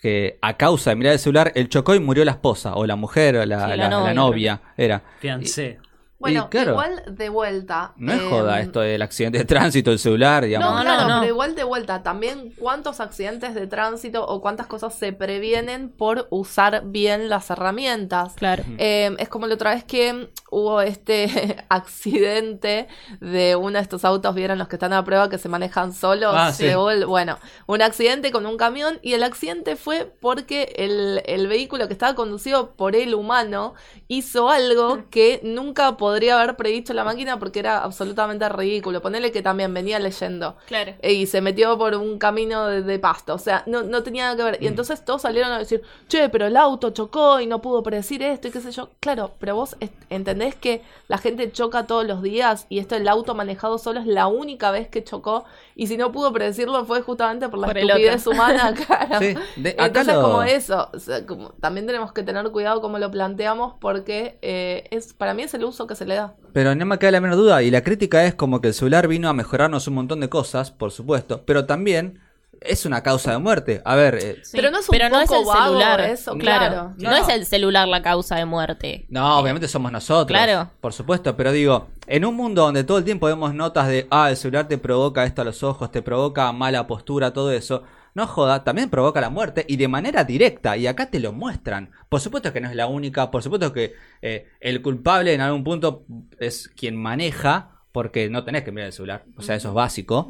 que 0.00 0.38
a 0.42 0.56
causa 0.56 0.90
de 0.90 0.96
mirar 0.96 1.12
el 1.12 1.18
celular, 1.18 1.52
él 1.54 1.68
chocó 1.68 1.94
y 1.94 2.00
murió 2.00 2.24
la 2.24 2.32
esposa, 2.32 2.74
o 2.74 2.86
la 2.86 2.96
mujer, 2.96 3.36
o 3.36 3.44
la, 3.46 3.64
Sí, 3.64 3.70
la 3.70 3.76
la- 3.76 3.84
la 3.84 3.90
novia, 3.90 4.14
novia, 4.14 4.60
era. 4.76 5.02
Fiancé. 5.18 5.78
Bueno, 6.20 6.50
claro, 6.50 6.72
igual 6.72 7.02
de 7.08 7.28
vuelta. 7.30 7.94
No 7.96 8.12
es 8.12 8.20
eh, 8.20 8.26
joda 8.28 8.60
esto 8.60 8.80
del 8.80 9.00
accidente 9.00 9.38
de 9.38 9.44
tránsito, 9.46 9.90
el 9.90 9.98
celular, 9.98 10.44
digamos. 10.44 10.70
No, 10.70 10.76
No, 10.76 10.82
claro, 10.82 11.02
no, 11.02 11.08
no. 11.08 11.20
pero 11.22 11.32
igual 11.32 11.54
de 11.54 11.64
vuelta, 11.64 12.02
también 12.02 12.52
cuántos 12.58 13.00
accidentes 13.00 13.54
de 13.54 13.66
tránsito 13.66 14.26
o 14.26 14.42
cuántas 14.42 14.66
cosas 14.66 14.94
se 14.94 15.14
previenen 15.14 15.88
por 15.88 16.26
usar 16.30 16.82
bien 16.84 17.30
las 17.30 17.48
herramientas. 17.50 18.34
Claro. 18.34 18.64
Eh, 18.76 19.16
es 19.18 19.30
como 19.30 19.46
la 19.46 19.54
otra 19.54 19.74
vez 19.74 19.82
que 19.84 20.28
hubo 20.50 20.82
este 20.82 21.56
accidente 21.70 22.86
de 23.20 23.56
uno 23.56 23.78
de 23.78 23.82
estos 23.82 24.04
autos, 24.04 24.34
vieron 24.34 24.58
los 24.58 24.68
que 24.68 24.76
están 24.76 24.92
a 24.92 25.04
prueba 25.04 25.30
que 25.30 25.38
se 25.38 25.48
manejan 25.48 25.92
solos. 25.94 26.34
Ah, 26.36 26.52
sí. 26.52 26.66
Bueno, 27.06 27.38
un 27.66 27.80
accidente 27.82 28.30
con 28.30 28.44
un 28.44 28.58
camión 28.58 28.98
y 29.00 29.14
el 29.14 29.22
accidente 29.22 29.76
fue 29.76 30.12
porque 30.20 30.74
el, 30.76 31.22
el 31.26 31.46
vehículo 31.48 31.86
que 31.86 31.94
estaba 31.94 32.14
conducido 32.14 32.72
por 32.74 32.94
el 32.94 33.14
humano 33.14 33.74
hizo 34.08 34.50
algo 34.50 35.04
que 35.10 35.40
nunca 35.42 35.96
podría 36.10 36.40
haber 36.40 36.56
predicho 36.56 36.92
la 36.92 37.04
máquina 37.04 37.38
porque 37.38 37.60
era 37.60 37.82
absolutamente 37.84 38.48
ridículo. 38.48 39.00
Ponele 39.00 39.30
que 39.32 39.42
también 39.42 39.72
venía 39.72 39.98
leyendo 39.98 40.56
Claro. 40.66 40.92
y 41.02 41.26
se 41.26 41.40
metió 41.40 41.78
por 41.78 41.94
un 41.94 42.18
camino 42.18 42.66
de, 42.66 42.82
de 42.82 42.98
pasto. 42.98 43.34
O 43.34 43.38
sea, 43.38 43.62
no, 43.66 43.82
no 43.82 44.02
tenía 44.02 44.24
nada 44.24 44.36
que 44.36 44.42
ver. 44.42 44.58
Y 44.62 44.66
entonces 44.66 45.04
todos 45.04 45.22
salieron 45.22 45.52
a 45.52 45.58
decir, 45.58 45.82
che, 46.08 46.28
pero 46.28 46.46
el 46.46 46.56
auto 46.56 46.90
chocó 46.90 47.38
y 47.40 47.46
no 47.46 47.62
pudo 47.62 47.82
predecir 47.82 48.22
esto 48.22 48.48
y 48.48 48.50
qué 48.50 48.60
sé 48.60 48.72
yo. 48.72 48.90
Claro, 49.00 49.30
pero 49.38 49.54
vos 49.54 49.76
entendés 50.10 50.54
que 50.54 50.82
la 51.08 51.18
gente 51.18 51.50
choca 51.52 51.86
todos 51.86 52.04
los 52.06 52.22
días 52.22 52.66
y 52.68 52.78
esto 52.80 52.96
el 52.96 53.06
auto 53.08 53.34
manejado 53.34 53.78
solo 53.78 54.00
es 54.00 54.06
la 54.06 54.26
única 54.26 54.70
vez 54.70 54.88
que 54.88 55.04
chocó. 55.04 55.44
Y 55.76 55.86
si 55.86 55.96
no 55.96 56.12
pudo 56.12 56.32
predecirlo 56.32 56.84
fue 56.84 57.00
justamente 57.02 57.48
por 57.48 57.58
la 57.60 57.68
Por 57.68 57.78
estupidez 57.78 58.26
humana, 58.26 58.74
claro. 58.86 59.18
Sí, 59.18 59.34
de- 59.56 59.70
acá 59.70 59.86
Entonces, 59.86 60.14
lo- 60.14 60.22
como 60.22 60.42
eso, 60.42 60.88
o 60.92 60.98
sea, 60.98 61.24
como, 61.26 61.50
también 61.60 61.86
tenemos 61.86 62.12
que 62.12 62.22
tener 62.22 62.50
cuidado 62.50 62.80
como 62.80 62.98
lo 62.98 63.10
planteamos 63.10 63.74
porque 63.80 64.38
eh, 64.42 64.88
es 64.90 65.12
para 65.14 65.34
mí 65.34 65.42
es 65.42 65.54
el 65.54 65.64
uso 65.64 65.86
que 65.86 65.94
se 66.00 66.06
le 66.06 66.14
da. 66.14 66.34
Pero 66.52 66.74
no 66.74 66.86
me 66.86 66.98
queda 66.98 67.12
la 67.12 67.20
menor 67.20 67.36
duda, 67.36 67.62
y 67.62 67.70
la 67.70 67.82
crítica 67.82 68.24
es 68.24 68.34
como 68.34 68.60
que 68.60 68.68
el 68.68 68.74
celular 68.74 69.06
vino 69.06 69.28
a 69.28 69.34
mejorarnos 69.34 69.86
un 69.86 69.94
montón 69.94 70.20
de 70.20 70.28
cosas, 70.28 70.70
por 70.70 70.90
supuesto, 70.92 71.42
pero 71.44 71.66
también 71.66 72.20
es 72.60 72.86
una 72.86 73.02
causa 73.02 73.32
de 73.32 73.38
muerte. 73.38 73.82
A 73.84 73.94
ver, 73.96 74.14
eh, 74.16 74.40
Sí, 74.42 74.52
Pero 74.56 74.70
no 74.70 74.78
es 74.78 74.88
un 74.88 74.98
no 74.98 75.20
es 75.20 75.28
poco 75.28 75.40
el 75.40 75.46
vago 75.46 75.66
celular. 75.66 76.00
eso, 76.00 76.32
claro. 76.36 76.70
claro. 76.70 76.94
No, 76.98 77.10
No, 77.10 77.16
es 77.16 77.28
el 77.28 77.44
celular 77.46 77.86
la 77.86 78.02
causa 78.02 78.36
de 78.36 78.44
muerte. 78.46 79.06
No, 79.10 79.38
obviamente 79.38 79.68
somos 79.68 79.92
nosotros. 79.92 80.36
Claro. 80.38 80.70
Por 80.80 80.92
supuesto, 80.92 81.36
pero 81.36 81.52
digo, 81.52 81.88
en 82.06 82.24
un 82.24 82.34
mundo 82.34 82.62
donde 82.62 82.84
todo 82.84 82.98
el 82.98 83.04
tiempo 83.04 83.26
vemos 83.26 83.54
notas 83.54 83.88
de, 83.88 84.06
ah, 84.10 84.30
el 84.30 84.36
celular 84.36 84.68
te 84.68 84.78
provoca 84.78 85.24
esto 85.24 85.42
a 85.42 85.44
los 85.44 85.62
ojos, 85.62 85.90
te 85.90 86.02
provoca 86.02 86.50
mala 86.52 86.86
postura, 86.86 87.32
todo 87.32 87.52
eso. 87.52 87.82
No 88.14 88.26
joda, 88.26 88.64
también 88.64 88.90
provoca 88.90 89.20
la 89.20 89.30
muerte 89.30 89.64
y 89.68 89.76
de 89.76 89.88
manera 89.88 90.24
directa, 90.24 90.76
y 90.76 90.86
acá 90.86 91.10
te 91.10 91.20
lo 91.20 91.32
muestran. 91.32 91.90
Por 92.08 92.20
supuesto 92.20 92.52
que 92.52 92.60
no 92.60 92.68
es 92.68 92.76
la 92.76 92.86
única, 92.86 93.30
por 93.30 93.42
supuesto 93.42 93.72
que 93.72 93.94
eh, 94.22 94.48
el 94.60 94.82
culpable 94.82 95.32
en 95.34 95.40
algún 95.40 95.64
punto 95.64 96.04
es 96.38 96.68
quien 96.68 96.96
maneja, 96.96 97.82
porque 97.92 98.28
no 98.30 98.44
tenés 98.44 98.62
que 98.62 98.72
mirar 98.72 98.86
el 98.86 98.92
celular, 98.92 99.24
o 99.36 99.42
sea, 99.42 99.56
eso 99.56 99.68
es 99.68 99.74
básico. 99.74 100.28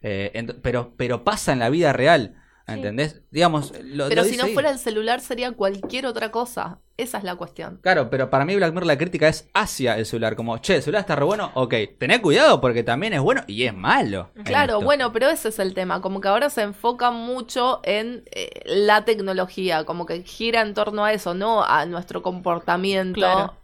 Eh, 0.00 0.46
pero, 0.62 0.94
pero 0.96 1.24
pasa 1.24 1.52
en 1.52 1.58
la 1.58 1.68
vida 1.68 1.92
real, 1.92 2.41
¿entendés? 2.66 3.22
Digamos, 3.30 3.72
lo, 3.82 4.08
Pero 4.08 4.22
lo 4.22 4.28
si 4.28 4.36
no 4.36 4.44
ahí. 4.44 4.54
fuera 4.54 4.70
el 4.70 4.78
celular 4.78 5.20
sería 5.20 5.52
cualquier 5.52 6.06
otra 6.06 6.30
cosa. 6.30 6.78
Esa 6.98 7.18
es 7.18 7.24
la 7.24 7.36
cuestión. 7.36 7.78
Claro, 7.82 8.10
pero 8.10 8.28
para 8.28 8.44
mí 8.44 8.54
Black 8.54 8.72
Mirror 8.72 8.86
la 8.86 8.98
crítica 8.98 9.26
es 9.26 9.48
hacia 9.54 9.96
el 9.96 10.04
celular, 10.06 10.36
como, 10.36 10.58
che, 10.58 10.76
el 10.76 10.82
celular 10.82 11.00
está 11.00 11.16
re 11.16 11.24
bueno, 11.24 11.50
ok, 11.54 11.74
tené 11.98 12.20
cuidado 12.20 12.60
porque 12.60 12.82
también 12.84 13.14
es 13.14 13.20
bueno 13.20 13.42
y 13.46 13.64
es 13.64 13.74
malo. 13.74 14.30
Claro, 14.44 14.80
bueno, 14.80 15.10
pero 15.12 15.28
ese 15.28 15.48
es 15.48 15.58
el 15.58 15.74
tema, 15.74 16.00
como 16.02 16.20
que 16.20 16.28
ahora 16.28 16.50
se 16.50 16.62
enfoca 16.62 17.10
mucho 17.10 17.80
en 17.82 18.24
eh, 18.30 18.62
la 18.66 19.04
tecnología, 19.04 19.84
como 19.84 20.04
que 20.04 20.22
gira 20.22 20.60
en 20.60 20.74
torno 20.74 21.04
a 21.04 21.12
eso, 21.12 21.34
no 21.34 21.64
a 21.64 21.86
nuestro 21.86 22.22
comportamiento. 22.22 23.20
Claro. 23.20 23.61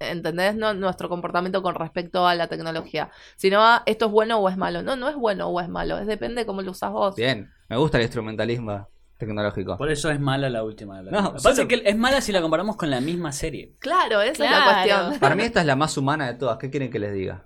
¿Entendés? 0.00 0.54
No 0.56 0.74
nuestro 0.74 1.08
comportamiento 1.08 1.62
con 1.62 1.74
respecto 1.74 2.26
a 2.26 2.34
la 2.34 2.46
tecnología, 2.48 3.10
sino 3.36 3.62
a 3.62 3.82
esto 3.86 4.06
es 4.06 4.12
bueno 4.12 4.38
o 4.38 4.48
es 4.48 4.56
malo. 4.56 4.82
No, 4.82 4.96
no 4.96 5.08
es 5.08 5.16
bueno 5.16 5.48
o 5.48 5.60
es 5.60 5.68
malo, 5.68 5.98
es 5.98 6.06
depende 6.06 6.42
de 6.42 6.46
cómo 6.46 6.62
lo 6.62 6.70
usás 6.70 6.92
vos. 6.92 7.16
Bien, 7.16 7.50
me 7.68 7.76
gusta 7.76 7.98
el 7.98 8.04
instrumentalismo 8.04 8.88
tecnológico. 9.16 9.76
Por 9.76 9.90
eso 9.90 10.10
es 10.10 10.20
mala 10.20 10.48
la 10.48 10.62
última. 10.62 11.02
de 11.02 11.10
Black 11.10 11.22
No. 11.22 11.32
Pasa 11.42 11.66
que 11.66 11.82
es 11.84 11.96
mala 11.96 12.20
si 12.20 12.30
la 12.32 12.40
comparamos 12.40 12.76
con 12.76 12.90
la 12.90 13.00
misma 13.00 13.32
serie. 13.32 13.74
Claro, 13.80 14.20
esa 14.22 14.44
es 14.44 14.50
Claro. 14.50 14.66
la 14.66 14.72
cuestión. 14.72 15.20
Para 15.20 15.34
mí 15.34 15.42
esta 15.42 15.60
es 15.60 15.66
la 15.66 15.74
más 15.76 15.96
humana 15.96 16.26
de 16.28 16.34
todas, 16.34 16.58
¿qué 16.58 16.70
quieren 16.70 16.90
que 16.90 16.98
les 17.00 17.12
diga? 17.12 17.44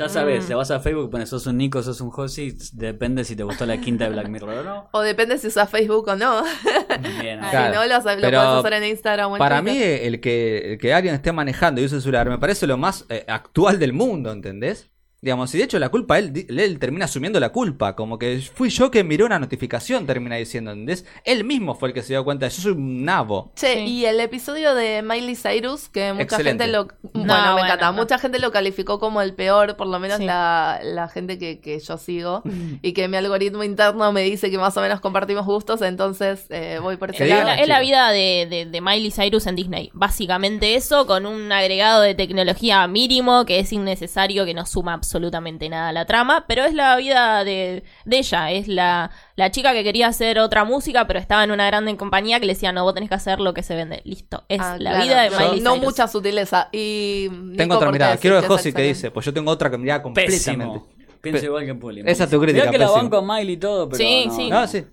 Ya 0.00 0.08
sabes, 0.08 0.44
Mm. 0.44 0.48
te 0.48 0.54
vas 0.54 0.70
a 0.70 0.80
Facebook, 0.80 1.10
pones 1.10 1.28
sos 1.28 1.46
un 1.46 1.58
Nico, 1.58 1.82
sos 1.82 2.00
un 2.00 2.10
Josi, 2.10 2.56
depende 2.72 3.22
si 3.24 3.36
te 3.36 3.42
gustó 3.42 3.66
la 3.66 3.78
quinta 3.80 4.04
de 4.04 4.10
Black 4.10 4.28
Mirror 4.28 4.48
o 4.58 4.62
no. 4.64 4.88
O 4.92 5.00
depende 5.02 5.36
si 5.38 5.46
usas 5.48 5.68
Facebook 5.70 6.08
o 6.08 6.16
no. 6.16 6.42
Bien, 7.20 7.38
Claro. 7.50 7.72
si 7.74 7.78
no, 7.78 7.86
lo, 7.86 7.98
lo 7.98 8.20
Pero 8.20 8.38
puedes 8.38 8.58
hacer 8.64 8.72
en 8.72 8.84
Instagram 8.84 9.30
o 9.32 9.36
en 9.36 9.38
Para 9.38 9.62
mí 9.62 9.78
el 9.80 10.20
que, 10.20 10.72
el 10.72 10.78
que 10.78 10.94
alguien 10.94 11.14
esté 11.14 11.32
manejando 11.32 11.80
y 11.80 11.84
use 11.84 11.96
el 11.96 12.02
celular 12.02 12.28
me 12.28 12.38
parece 12.38 12.66
lo 12.66 12.76
más 12.76 13.04
eh, 13.10 13.24
actual 13.28 13.78
del 13.78 13.92
mundo, 13.92 14.32
¿entendés? 14.32 14.90
Digamos, 15.22 15.54
y 15.54 15.58
de 15.58 15.64
hecho 15.64 15.78
la 15.78 15.90
culpa, 15.90 16.18
él, 16.18 16.46
él 16.48 16.78
termina 16.78 17.04
asumiendo 17.04 17.38
la 17.40 17.50
culpa, 17.50 17.94
como 17.94 18.18
que 18.18 18.40
fui 18.54 18.70
yo 18.70 18.90
que 18.90 19.04
miró 19.04 19.26
una 19.26 19.38
notificación, 19.38 20.06
termina 20.06 20.36
diciendo, 20.36 20.70
¿entendés? 20.70 21.04
Él 21.24 21.44
mismo 21.44 21.74
fue 21.74 21.90
el 21.90 21.94
que 21.94 22.00
se 22.02 22.14
dio 22.14 22.24
cuenta, 22.24 22.48
yo 22.48 22.62
soy 22.62 22.72
un 22.72 23.04
nabo. 23.04 23.52
Che, 23.54 23.74
Sí. 23.74 23.78
y 23.80 24.06
el 24.06 24.18
episodio 24.18 24.74
de 24.74 25.02
Miley 25.02 25.36
Cyrus, 25.36 25.90
que 25.90 26.12
mucha 26.14 26.22
Excelente. 26.22 26.64
gente 26.64 26.72
lo... 26.76 26.88
Bueno, 27.12 27.34
No, 27.34 27.44
me 27.48 27.52
bueno, 27.52 27.66
encanta. 27.66 27.86
no. 27.86 27.92
Mucha 27.92 28.18
gente 28.18 28.38
lo 28.38 28.50
calificó 28.50 28.98
como 28.98 29.20
el 29.20 29.34
peor, 29.34 29.76
por 29.76 29.88
lo 29.88 29.98
menos 29.98 30.18
Sí. 30.20 30.24
la, 30.24 30.80
la 30.82 31.06
gente 31.08 31.38
que, 31.38 31.60
que 31.60 31.78
yo 31.80 31.98
sigo. 31.98 32.42
y 32.82 32.94
que 32.94 33.06
mi 33.06 33.18
algoritmo 33.18 33.62
interno 33.62 34.10
me 34.12 34.22
dice 34.22 34.50
que 34.50 34.56
más 34.56 34.74
o 34.78 34.80
menos 34.80 35.00
compartimos 35.00 35.44
gustos, 35.44 35.82
entonces 35.82 36.46
eh, 36.48 36.78
voy 36.80 36.96
por 36.96 37.10
ese 37.14 37.26
lado. 37.26 37.44
la, 37.44 37.54
es 37.56 37.68
la 37.68 37.80
vida 37.80 38.10
de, 38.10 38.46
de- 38.48 38.64
de 38.64 38.80
Miley 38.80 39.10
Cyrus 39.10 39.46
en 39.46 39.54
Disney. 39.56 39.90
Básicamente 39.92 40.76
eso, 40.76 41.06
con 41.06 41.26
un 41.26 41.52
agregado 41.52 42.00
de 42.00 42.14
tecnología 42.14 42.86
mínimo 42.86 43.44
que 43.44 43.58
es 43.58 43.70
innecesario, 43.70 44.46
que 44.46 44.54
no 44.54 44.64
suma 44.64 44.94
absolutamente 44.94 45.09
nada 45.18 45.88
a 45.88 45.92
la 45.92 46.04
trama, 46.06 46.44
pero 46.46 46.64
es 46.64 46.74
la 46.74 46.96
vida 46.96 47.42
de, 47.44 47.82
de 48.04 48.18
ella. 48.18 48.50
Es 48.50 48.68
la, 48.68 49.10
la 49.36 49.50
chica 49.50 49.72
que 49.72 49.82
quería 49.82 50.06
hacer 50.08 50.38
otra 50.38 50.64
música, 50.64 51.06
pero 51.06 51.18
estaba 51.18 51.42
en 51.44 51.50
una 51.50 51.66
grande 51.66 51.96
compañía 51.96 52.38
que 52.40 52.46
le 52.46 52.52
decía, 52.54 52.72
no, 52.72 52.84
vos 52.84 52.94
tenés 52.94 53.08
que 53.08 53.14
hacer 53.16 53.40
lo 53.40 53.54
que 53.54 53.62
se 53.62 53.74
vende. 53.74 54.02
Listo. 54.04 54.44
Es 54.48 54.60
Ah, 54.60 54.76
la 54.78 54.90
claro. 54.90 55.04
vida 55.04 55.22
de 55.22 55.30
No- 55.30 55.38
Miley 55.38 55.60
No 55.60 55.76
mucha 55.76 56.06
sutileza. 56.08 56.68
Y 56.72 57.28
Nico, 57.30 57.56
Tengo 57.56 57.74
otra 57.76 57.86
¿por 57.86 57.92
qué 57.94 57.98
mirada, 57.98 58.16
quiero 58.18 58.40
de 58.40 58.46
Josi 58.46 58.72
que 58.72 58.82
dice, 58.82 59.10
pues 59.10 59.26
yo 59.26 59.32
tengo 59.34 59.50
otra 59.50 59.70
mirada 59.76 60.02
completamente. 60.02 60.46
Pésimo. 60.46 60.88
Pienso 61.20 61.44
igual 61.44 61.66
que 61.66 61.74
Puli. 61.74 62.02
Esa 62.06 62.24
es 62.24 62.30
tu 62.30 62.40
crítica, 62.40 62.62
Mirá 62.66 62.70
que 62.72 62.78
la 62.78 62.90
banco 62.90 63.18
a 63.18 63.22
Miley 63.22 63.54
y 63.54 63.56
todo, 63.58 63.88
pero 63.88 63.98
Sí, 63.98 64.24
no, 64.26 64.36
sí. 64.36 64.48
No, 64.50 64.66
sí. 64.66 64.84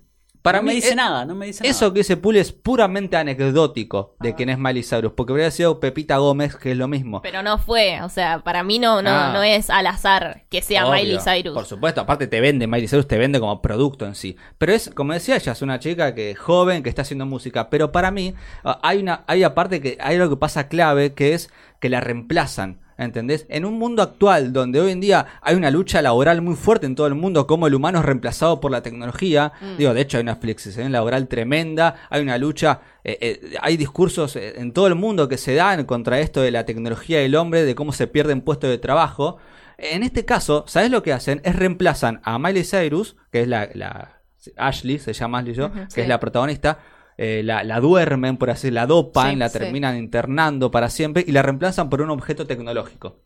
Para 0.48 0.58
no 0.58 0.64
mí 0.64 0.68
me 0.68 0.74
dice 0.76 0.92
eh, 0.92 0.96
nada, 0.96 1.24
no 1.24 1.34
me 1.34 1.46
dice 1.46 1.62
nada. 1.62 1.70
Eso 1.70 1.92
que 1.92 2.00
dice 2.00 2.16
Puli 2.16 2.38
es 2.38 2.52
puramente 2.52 3.16
anecdótico 3.16 4.16
de 4.20 4.34
quién 4.34 4.48
es 4.48 4.58
Miley 4.58 4.82
Cyrus, 4.82 5.12
porque 5.12 5.32
habría 5.32 5.50
sido 5.50 5.80
Pepita 5.80 6.16
Gómez, 6.18 6.56
que 6.56 6.72
es 6.72 6.76
lo 6.76 6.88
mismo. 6.88 7.22
Pero 7.22 7.42
no 7.42 7.58
fue, 7.58 8.00
o 8.02 8.08
sea, 8.08 8.40
para 8.40 8.62
mí 8.62 8.78
no, 8.78 9.02
no, 9.02 9.10
Ah. 9.10 9.30
no 9.32 9.42
es 9.42 9.70
al 9.70 9.86
azar 9.86 10.44
que 10.48 10.62
sea 10.62 10.86
Obvio, 10.86 11.02
Miley 11.02 11.18
Cyrus. 11.18 11.54
Por 11.54 11.66
supuesto, 11.66 12.00
aparte 12.00 12.26
te 12.26 12.40
vende, 12.40 12.66
Miley 12.66 12.88
Cyrus 12.88 13.06
te 13.08 13.18
vende 13.18 13.40
como 13.40 13.60
producto 13.62 14.06
en 14.06 14.14
sí. 14.14 14.36
Pero 14.58 14.72
es, 14.72 14.90
como 14.90 15.12
decía 15.12 15.36
ella, 15.36 15.52
es 15.52 15.62
una 15.62 15.78
chica 15.78 16.14
que 16.14 16.30
es 16.32 16.38
joven, 16.38 16.82
que 16.82 16.88
está 16.88 17.02
haciendo 17.02 17.26
música. 17.26 17.70
Pero 17.70 17.92
para 17.92 18.10
mí, 18.10 18.34
ah, 18.64 18.78
hay 18.82 18.98
una, 18.98 19.24
hay 19.26 19.42
aparte 19.42 19.80
que 19.80 19.98
hay 20.00 20.16
algo 20.16 20.30
que 20.30 20.40
pasa 20.40 20.68
clave, 20.68 21.14
que 21.14 21.34
es 21.34 21.50
que 21.80 21.88
la 21.88 22.00
reemplazan. 22.00 22.80
¿Entendés? 22.98 23.46
En 23.48 23.64
un 23.64 23.78
mundo 23.78 24.02
actual 24.02 24.52
donde 24.52 24.80
hoy 24.80 24.90
en 24.90 25.00
día 25.00 25.24
hay 25.40 25.54
una 25.54 25.70
lucha 25.70 26.02
laboral 26.02 26.42
muy 26.42 26.56
fuerte 26.56 26.84
en 26.86 26.96
todo 26.96 27.06
el 27.06 27.14
mundo, 27.14 27.46
como 27.46 27.68
el 27.68 27.74
humano 27.76 28.00
es 28.00 28.04
reemplazado 28.04 28.58
por 28.60 28.72
la 28.72 28.82
tecnología. 28.82 29.52
Digo, 29.78 29.94
de 29.94 30.00
hecho 30.00 30.16
hay 30.16 30.22
una 30.22 30.34
flexición 30.34 30.90
laboral 30.90 31.28
tremenda, 31.28 31.94
hay 32.10 32.22
una 32.22 32.36
lucha, 32.38 32.80
eh, 33.04 33.16
eh, 33.20 33.54
hay 33.62 33.76
discursos 33.76 34.34
eh, 34.34 34.54
en 34.60 34.72
todo 34.72 34.88
el 34.88 34.96
mundo 34.96 35.28
que 35.28 35.38
se 35.38 35.54
dan 35.54 35.84
contra 35.84 36.18
esto 36.18 36.42
de 36.42 36.50
la 36.50 36.64
tecnología 36.64 37.20
del 37.20 37.36
hombre, 37.36 37.64
de 37.64 37.76
cómo 37.76 37.92
se 37.92 38.08
pierden 38.08 38.40
puestos 38.40 38.68
de 38.68 38.78
trabajo. 38.78 39.36
En 39.78 40.02
este 40.02 40.24
caso, 40.24 40.64
¿sabes 40.66 40.90
lo 40.90 41.04
que 41.04 41.12
hacen? 41.12 41.40
Es 41.44 41.54
reemplazan 41.54 42.20
a 42.24 42.36
Miley 42.40 42.64
Cyrus, 42.64 43.14
que 43.30 43.42
es 43.42 43.48
la, 43.48 43.68
la- 43.74 44.20
Ashley, 44.56 44.98
se 44.98 45.12
llama 45.12 45.38
Ashley 45.38 45.54
yo, 45.54 45.72
que 45.72 45.86
sí. 45.88 46.00
es 46.00 46.08
la 46.08 46.18
protagonista. 46.18 46.78
Eh, 47.18 47.42
la, 47.44 47.64
la 47.64 47.80
duermen, 47.80 48.36
por 48.38 48.48
así 48.50 48.70
la 48.70 48.86
dopan, 48.86 49.32
Sí, 49.32 49.36
la 49.36 49.48
sí. 49.50 49.58
terminan 49.58 49.96
internando 49.98 50.70
para 50.70 50.88
siempre 50.88 51.24
y 51.26 51.32
la 51.32 51.42
reemplazan 51.42 51.90
por 51.90 52.00
un 52.00 52.10
objeto 52.10 52.46
tecnológico. 52.46 53.20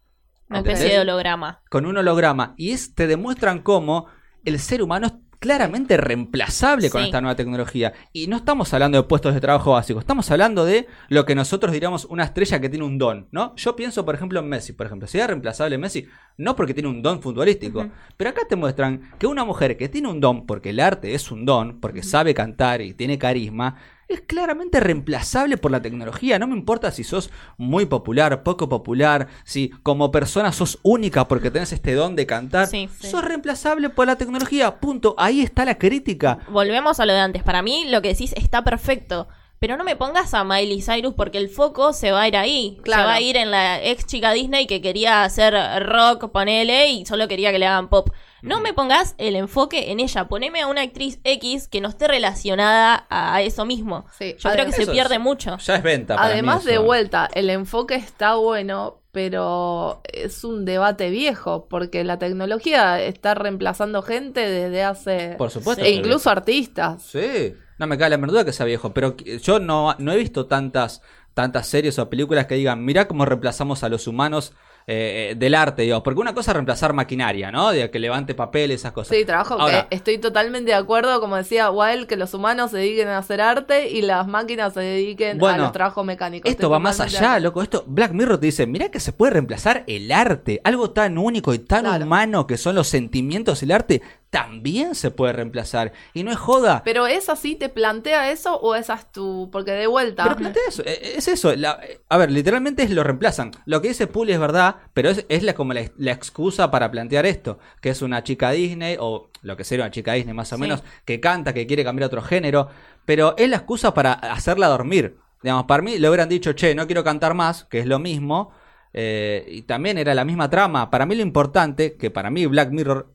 Una 0.49 0.59
especie 0.59 0.89
de 0.91 1.01
holograma. 1.01 1.63
Con 1.71 1.87
un 1.87 1.97
holograma. 1.97 2.55
Y 2.57 2.73
es, 2.73 2.95
te 2.95 3.07
demuestran 3.07 3.61
cómo 3.63 4.07
el 4.45 4.59
ser 4.59 4.83
humano 4.83 5.07
es 5.07 5.13
claramente 5.43 5.97
reemplazable 5.97 6.89
con 6.89 7.01
Sí. 7.03 7.09
esta 7.09 7.21
nueva 7.21 7.35
tecnología. 7.35 7.93
Y 8.13 8.29
no 8.29 8.37
estamos 8.37 8.73
hablando 8.73 8.97
de 8.97 9.03
puestos 9.09 9.35
de 9.35 9.41
trabajo 9.41 9.73
básicos, 9.73 10.03
estamos 10.05 10.31
hablando 10.31 10.65
de 10.65 10.87
lo 11.09 11.27
que 11.27 11.35
nosotros 11.35 11.73
diríamos 11.73 12.05
una 12.05 12.23
estrella 12.23 12.61
que 12.61 12.69
tiene 12.69 12.85
un 12.85 12.97
don, 12.97 13.27
¿no? 13.33 13.55
Yo 13.57 13.75
pienso, 13.75 14.05
por 14.05 14.15
ejemplo, 14.15 14.39
en 14.39 14.49
Messi, 14.49 14.73
por 14.73 14.87
ejemplo. 14.87 15.09
¿Sería 15.09 15.27
reemplazable 15.27 15.77
Messi? 15.79 16.07
No 16.37 16.55
porque 16.55 16.75
tiene 16.75 16.89
un 16.89 17.03
don 17.03 17.21
futbolístico, 17.21 17.89
pero 18.17 18.31
acá 18.31 18.43
te 18.49 18.55
muestran 18.55 19.11
que 19.19 19.27
una 19.27 19.45
mujer 19.45 19.77
que 19.77 19.89
tiene 19.89 20.09
un 20.09 20.21
don, 20.21 20.47
porque 20.47 20.71
el 20.71 20.79
arte 20.79 21.13
es 21.15 21.31
un 21.33 21.45
don, 21.45 21.81
porque 21.81 22.05
sabe 22.05 22.35
cantar 22.35 22.81
y 22.81 22.95
tiene 22.95 23.19
carisma, 23.19 23.77
es 24.15 24.21
claramente 24.21 24.81
reemplazable 24.81 25.57
por 25.57 25.71
la 25.71 25.83
tecnología. 25.83 26.39
No 26.39 26.47
me 26.47 26.57
importa 26.57 26.91
si 26.91 27.05
sos 27.05 27.31
muy 27.57 27.87
popular, 27.87 28.43
poco 28.43 28.69
popular, 28.69 29.29
si 29.45 29.71
como 29.83 30.11
persona 30.11 30.53
sos 30.53 30.79
única 30.83 31.29
porque 31.29 31.51
tenés 31.51 31.73
este 31.73 31.95
don 31.95 32.17
de 32.17 32.27
cantar. 32.27 32.67
Sí, 32.67 32.89
sí. 33.01 33.09
Sos 33.09 33.25
reemplazable 33.25 33.91
por 33.91 34.07
la 34.07 34.17
tecnología. 34.17 34.81
Punto. 34.81 35.15
Ahí 35.19 35.41
está 35.41 35.65
la 35.65 35.79
crítica. 35.79 36.39
Volvemos 36.49 37.01
a 37.01 37.07
lo 37.07 37.13
de 37.13 37.21
antes. 37.21 37.43
Para 37.43 37.63
mí 37.63 37.87
lo 37.89 38.03
que 38.03 38.09
decís 38.09 38.33
está 38.37 38.65
perfecto. 38.65 39.29
Pero 39.59 39.77
no 39.77 39.85
me 39.85 39.95
pongas 39.95 40.35
a 40.35 40.43
Miley 40.43 40.83
Cyrus 40.83 41.15
porque 41.15 41.39
el 41.39 41.49
foco 41.49 41.93
se 41.93 42.11
va 42.11 42.23
a 42.23 42.29
ir 42.29 42.37
ahí. 42.37 42.81
Claro. 42.83 43.03
Se 43.03 43.07
va 43.07 43.15
a 43.15 43.21
ir 43.21 43.37
en 43.37 43.53
la 43.53 43.81
ex 43.81 44.07
chica 44.07 44.33
Disney 44.33 44.67
que 44.67 44.83
quería 44.83 45.23
hacer 45.23 45.55
rock, 45.87 46.33
ponele, 46.33 46.89
y 46.89 47.07
solo 47.07 47.29
quería 47.29 47.53
que 47.53 47.61
le 47.61 47.67
hagan 47.67 47.89
pop. 47.89 48.11
No 48.43 48.61
me 48.61 48.73
pongas 48.75 49.15
el 49.19 49.37
enfoque 49.37 49.91
en 49.93 50.01
ella. 50.01 50.27
Poneme 50.29 50.61
a 50.61 50.67
una 50.67 50.83
actriz 50.83 51.21
X 51.25 51.69
que 51.69 51.81
no 51.81 51.89
esté 51.89 52.09
relacionada 52.09 53.07
a 53.09 53.41
eso 53.43 53.65
mismo. 53.65 54.05
Sí, 54.19 54.35
Yo 54.39 54.51
creo 54.51 54.67
que 54.67 54.73
se 54.73 54.87
pierde 54.87 55.15
es- 55.15 55.21
mucho. 55.21 55.57
Ya 55.59 55.77
es 55.77 55.83
venta. 55.83 56.17
para 56.17 56.27
mí 56.29 56.33
Además 56.35 56.65
de 56.65 56.79
vuelta, 56.79 57.29
el 57.35 57.49
enfoque 57.51 57.95
está 57.95 58.35
bueno, 58.35 59.01
pero 59.13 60.01
es 60.13 60.43
un 60.43 60.65
debate 60.65 61.11
viejo, 61.11 61.67
porque 61.69 62.03
la 62.03 62.19
tecnología 62.19 63.01
está 63.01 63.35
reemplazando 63.35 64.03
gente 64.03 64.41
desde 64.41 64.83
hace... 64.83 65.35
Por 65.39 65.51
supuesto. 65.51 65.85
E 65.85 65.91
incluso 65.91 66.29
artistas. 66.31 67.03
Sí, 67.03 67.55
no 67.79 67.87
me 67.87 67.97
cae 67.99 68.11
la 68.11 68.17
menor 68.17 68.33
duda 68.33 68.45
que 68.45 68.53
sea 68.53 68.67
viejo, 68.67 68.93
pero 68.93 69.17
yo 69.17 69.61
no, 69.61 69.95
no 69.99 70.13
he 70.13 70.17
visto 70.17 70.47
tantas, 70.47 71.03
tantas 71.35 71.67
series 71.69 71.99
o 71.99 72.09
películas 72.11 72.47
que 72.47 72.55
digan, 72.57 72.85
mirá 72.85 73.07
cómo 73.07 73.25
reemplazamos 73.25 73.83
a 73.85 73.89
los 73.89 74.07
humanos 74.07 74.53
eh, 74.87 75.31
eh, 75.31 75.35
del 75.37 75.55
arte, 75.55 75.83
digo, 75.83 76.03
porque 76.03 76.21
una 76.21 76.35
cosa 76.35 76.51
es 76.51 76.55
reemplazar 76.55 76.93
maquinaria, 76.93 77.51
¿no? 77.51 77.71
De 77.71 77.91
que 77.91 77.99
levante 77.99 78.35
papel, 78.35 78.71
esas 78.71 78.93
cosas. 78.93 79.17
Sí, 79.17 79.25
trabajo 79.25 79.55
Ahora, 79.61 79.89
que 79.89 79.95
estoy 79.95 80.19
totalmente 80.19 80.71
de 80.73 80.77
acuerdo, 80.77 81.21
como 81.21 81.37
decía 81.37 81.71
Wild, 81.71 82.07
que 82.07 82.17
los 82.17 82.35
humanos 82.35 82.71
se 82.73 82.79
dediquen 82.79 83.09
a 83.09 83.19
hacer 83.19 83.41
arte 83.41 83.91
y 83.91 84.03
las 84.03 84.27
máquinas 84.27 84.75
se 84.75 84.81
dediquen 84.81 85.43
a 85.45 85.57
los 85.59 85.73
trabajos 85.73 86.05
mecánicos. 86.05 86.51
Esto 86.51 86.63
Estoy 86.63 86.73
va 86.73 86.79
más 86.79 87.01
allá, 87.01 87.39
loco. 87.39 87.63
Esto, 87.63 87.85
Black 87.87 88.13
Mirror 88.13 88.39
te 88.39 88.47
dice, 88.47 88.67
mirá 88.67 88.91
que 88.91 89.01
se 89.01 89.13
puede 89.13 89.33
reemplazar 89.33 89.85
el 89.87 90.11
arte. 90.11 90.61
Algo 90.65 90.91
tan 90.91 91.19
único 91.19 91.55
y 91.55 91.59
tan 91.59 91.83
Claro. 91.85 92.05
humano 92.05 92.47
que 92.47 92.57
son 92.57 92.75
los 92.75 92.89
sentimientos 92.89 93.63
y 93.63 93.67
el 93.67 93.73
arte, 93.73 94.03
también 94.33 94.95
se 94.95 95.11
puede 95.11 95.35
reemplazar. 95.35 95.93
Y 96.15 96.23
no 96.25 96.31
es 96.33 96.39
joda. 96.39 96.81
Pero 96.87 97.07
¿es 97.07 97.29
así? 97.29 97.55
¿Te 97.55 97.69
plantea 97.69 98.31
eso 98.33 98.59
o 98.59 98.75
esa 98.75 98.95
es 98.95 99.13
tu...? 99.13 99.51
Porque 99.53 99.73
de 99.73 99.87
vuelta... 99.87 100.25
Pero 100.25 100.37
plantea 100.37 100.63
eso, 100.69 100.83
eh, 100.87 101.17
es 101.19 101.29
eso. 101.29 101.55
la- 101.55 101.79
a 102.09 102.17
ver, 102.17 102.31
literalmente 102.31 102.83
es 102.83 102.91
lo 102.91 103.05
reemplazan. 103.05 103.51
Lo 103.67 103.83
que 103.83 103.89
dice 103.89 104.07
Puli 104.07 104.33
es 104.33 104.41
verdad, 104.41 104.77
pero 104.95 105.11
es, 105.11 105.27
es 105.29 105.43
la, 105.43 105.53
como 105.53 105.75
la, 105.75 105.83
la 105.99 106.13
excusa 106.13 106.71
para 106.71 106.91
plantear 106.91 107.27
esto, 107.27 107.59
que 107.83 107.91
es 107.91 108.01
una 108.01 108.25
chica 108.25 108.51
Disney, 108.53 108.97
o 108.99 109.29
lo 109.43 109.55
que 109.55 109.65
sería 109.65 109.85
una 109.85 109.91
chica 109.91 110.15
Disney 110.15 110.33
más 110.35 110.51
o 110.55 110.57
Sí. 110.57 110.63
menos, 110.63 110.83
que 111.05 111.21
canta, 111.21 111.53
que 111.53 111.67
quiere 111.67 111.85
cambiar 111.85 112.05
a 112.05 112.07
otro 112.07 112.23
género, 112.23 112.69
pero 113.05 113.35
es 113.37 113.51
la 113.51 113.57
excusa 113.59 113.93
para 113.93 114.15
hacerla 114.15 114.69
dormir. 114.69 115.19
Digamos, 115.43 115.65
para 115.65 115.83
mí 115.83 115.99
le 115.99 116.09
hubieran 116.09 116.31
dicho, 116.31 116.55
che, 116.55 116.75
no 116.75 116.87
quiero 116.87 117.05
cantar 117.05 117.35
más, 117.35 117.65
que 117.67 117.81
es 117.81 117.87
lo 117.87 117.99
mismo, 117.99 118.51
eh, 118.95 119.45
y 119.47 119.63
también 119.63 119.99
era 119.99 120.15
la 120.15 120.25
misma 120.25 120.49
trama. 120.49 120.89
Para 120.89 121.05
mí 121.05 121.15
lo 121.17 121.23
importante, 121.23 121.99
que 121.99 122.11
para 122.11 122.31
mí 122.31 122.47
Black 122.47 122.71
Mirror 122.71 123.13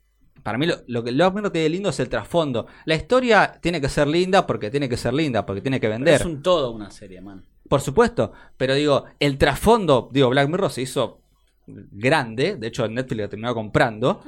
para 0.47 0.57
mí 0.57 0.65
lo, 0.65 0.77
lo 0.87 1.03
que 1.03 1.11
Black 1.11 1.33
Mirror 1.33 1.51
tiene 1.51 1.67
lindo 1.67 1.89
es 1.89 1.99
el 1.99 2.07
trasfondo. 2.07 2.67
La 2.85 2.95
historia 2.95 3.59
tiene 3.61 3.81
que 3.81 3.89
ser 3.89 4.07
linda 4.07 4.47
porque 4.47 4.71
tiene 4.71 4.87
que 4.87 4.95
ser 4.95 5.13
linda, 5.13 5.45
porque 5.45 5.59
tiene 5.59 5.77
que 5.77 5.87
Pero 5.87 5.97
vender. 5.97 6.21
es 6.21 6.25
un 6.25 6.41
todo 6.41 6.71
una 6.71 6.89
serie, 6.89 7.19
man. 7.19 7.43
Por 7.67 7.81
supuesto, 7.81 8.31
pero 8.55 8.73
digo, 8.73 9.03
el 9.19 9.37
trasfondo, 9.37 10.07
digo, 10.09 10.29
Black 10.29 10.47
Mirror 10.47 10.71
se 10.71 10.83
hizo 10.83 11.19
grande, 11.67 12.55
de 12.55 12.67
hecho 12.67 12.87
Netflix 12.87 13.21
lo 13.23 13.27
terminó 13.27 13.53
comprando, 13.53 14.21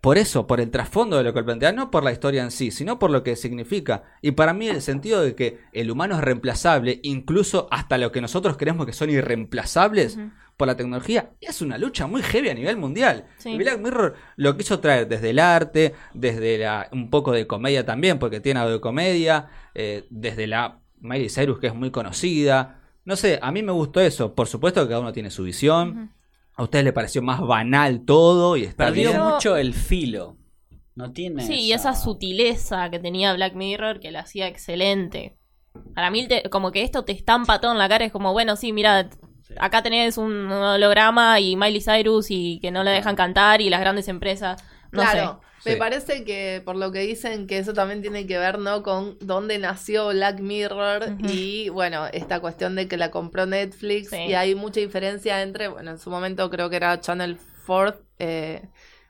por 0.00 0.18
eso, 0.18 0.46
por 0.46 0.60
el 0.60 0.70
trasfondo 0.70 1.16
de 1.16 1.24
lo 1.24 1.32
que 1.32 1.40
él 1.40 1.44
plantea, 1.44 1.72
no 1.72 1.90
por 1.90 2.04
la 2.04 2.12
historia 2.12 2.44
en 2.44 2.52
sí, 2.52 2.70
sino 2.70 3.00
por 3.00 3.10
lo 3.10 3.24
que 3.24 3.34
significa. 3.34 4.04
Y 4.22 4.30
para 4.30 4.52
mí 4.52 4.68
el 4.68 4.82
sentido 4.82 5.20
de 5.20 5.34
que 5.34 5.58
el 5.72 5.90
humano 5.90 6.14
es 6.14 6.20
reemplazable, 6.20 7.00
incluso 7.02 7.66
hasta 7.72 7.98
lo 7.98 8.12
que 8.12 8.20
nosotros 8.20 8.56
creemos 8.56 8.86
que 8.86 8.92
son 8.92 9.10
irreemplazables. 9.10 10.16
Por 10.56 10.66
la 10.68 10.76
tecnología, 10.76 11.30
es 11.40 11.60
una 11.62 11.76
lucha 11.78 12.06
muy 12.06 12.22
heavy 12.22 12.48
a 12.48 12.54
nivel 12.54 12.76
mundial. 12.76 13.26
Sí. 13.38 13.50
Y 13.50 13.58
Black 13.58 13.78
Mirror 13.78 14.14
lo 14.36 14.56
quiso 14.56 14.80
traer 14.80 15.06
desde 15.08 15.30
el 15.30 15.38
arte, 15.38 15.94
desde 16.14 16.58
la, 16.58 16.88
un 16.92 17.10
poco 17.10 17.32
de 17.32 17.46
comedia 17.46 17.84
también, 17.84 18.18
porque 18.18 18.40
tiene 18.40 18.60
algo 18.60 18.72
de 18.72 18.80
comedia, 18.80 19.48
eh, 19.74 20.06
desde 20.10 20.46
la 20.46 20.80
Miley 21.00 21.28
Cyrus, 21.28 21.58
que 21.58 21.66
es 21.66 21.74
muy 21.74 21.90
conocida. 21.90 22.80
No 23.04 23.16
sé, 23.16 23.38
a 23.42 23.52
mí 23.52 23.62
me 23.62 23.72
gustó 23.72 24.00
eso. 24.00 24.34
Por 24.34 24.46
supuesto 24.48 24.82
que 24.82 24.88
cada 24.88 25.00
uno 25.00 25.12
tiene 25.12 25.30
su 25.30 25.42
visión. 25.44 26.12
A 26.54 26.62
ustedes 26.62 26.84
les 26.86 26.94
pareció 26.94 27.20
más 27.20 27.40
banal 27.40 28.04
todo 28.06 28.56
y 28.56 28.64
está 28.64 28.86
Perdió 28.86 29.10
bien. 29.10 29.22
Mucho 29.22 29.56
el 29.58 29.74
filo. 29.74 30.38
No 30.94 31.12
tiene. 31.12 31.42
Sí, 31.46 31.60
y 31.60 31.72
esa 31.74 31.94
sutileza 31.94 32.88
que 32.90 32.98
tenía 32.98 33.34
Black 33.34 33.54
Mirror 33.54 34.00
que 34.00 34.10
la 34.10 34.20
hacía 34.20 34.48
excelente. 34.48 35.36
Para 35.94 36.10
mí, 36.10 36.26
te- 36.26 36.48
como 36.48 36.72
que 36.72 36.82
esto 36.82 37.04
te 37.04 37.12
estampa 37.12 37.60
todo 37.60 37.72
en 37.72 37.78
la 37.78 37.88
cara. 37.90 38.06
Es 38.06 38.12
como, 38.12 38.32
bueno, 38.32 38.56
sí, 38.56 38.72
mira, 38.72 39.10
acá 39.58 39.82
tenés 39.82 40.18
un 40.18 40.50
holograma 40.50 41.38
y 41.40 41.56
Miley 41.56 41.80
Cyrus 41.80 42.26
y 42.30 42.58
que 42.60 42.70
no 42.70 42.84
la 42.84 42.90
dejan 42.92 43.16
cantar 43.16 43.60
y 43.60 43.70
las 43.70 43.80
grandes 43.80 44.08
empresas. 44.08 44.62
No 44.92 45.02
claro, 45.02 45.40
me 45.64 45.72
Sí. 45.72 45.78
parece 45.78 46.24
que 46.24 46.62
por 46.64 46.76
lo 46.76 46.92
que 46.92 47.00
dicen 47.00 47.46
que 47.46 47.58
eso 47.58 47.72
también 47.72 48.00
tiene 48.00 48.26
que 48.26 48.38
ver, 48.38 48.58
¿no? 48.58 48.82
Con 48.82 49.16
dónde 49.20 49.58
nació 49.58 50.08
Black 50.08 50.38
Mirror 50.40 51.16
y, 51.28 51.68
bueno, 51.70 52.06
esta 52.12 52.40
cuestión 52.40 52.76
de 52.76 52.86
que 52.88 52.96
la 52.96 53.10
compró 53.10 53.46
Netflix 53.46 54.10
Sí. 54.10 54.16
y 54.28 54.34
hay 54.34 54.54
mucha 54.54 54.80
diferencia 54.80 55.42
entre, 55.42 55.68
bueno, 55.68 55.90
en 55.92 55.98
su 55.98 56.08
momento 56.10 56.48
creo 56.50 56.70
que 56.70 56.76
era 56.76 57.00
Channel 57.00 57.36
4 57.66 58.00
eh, 58.18 58.62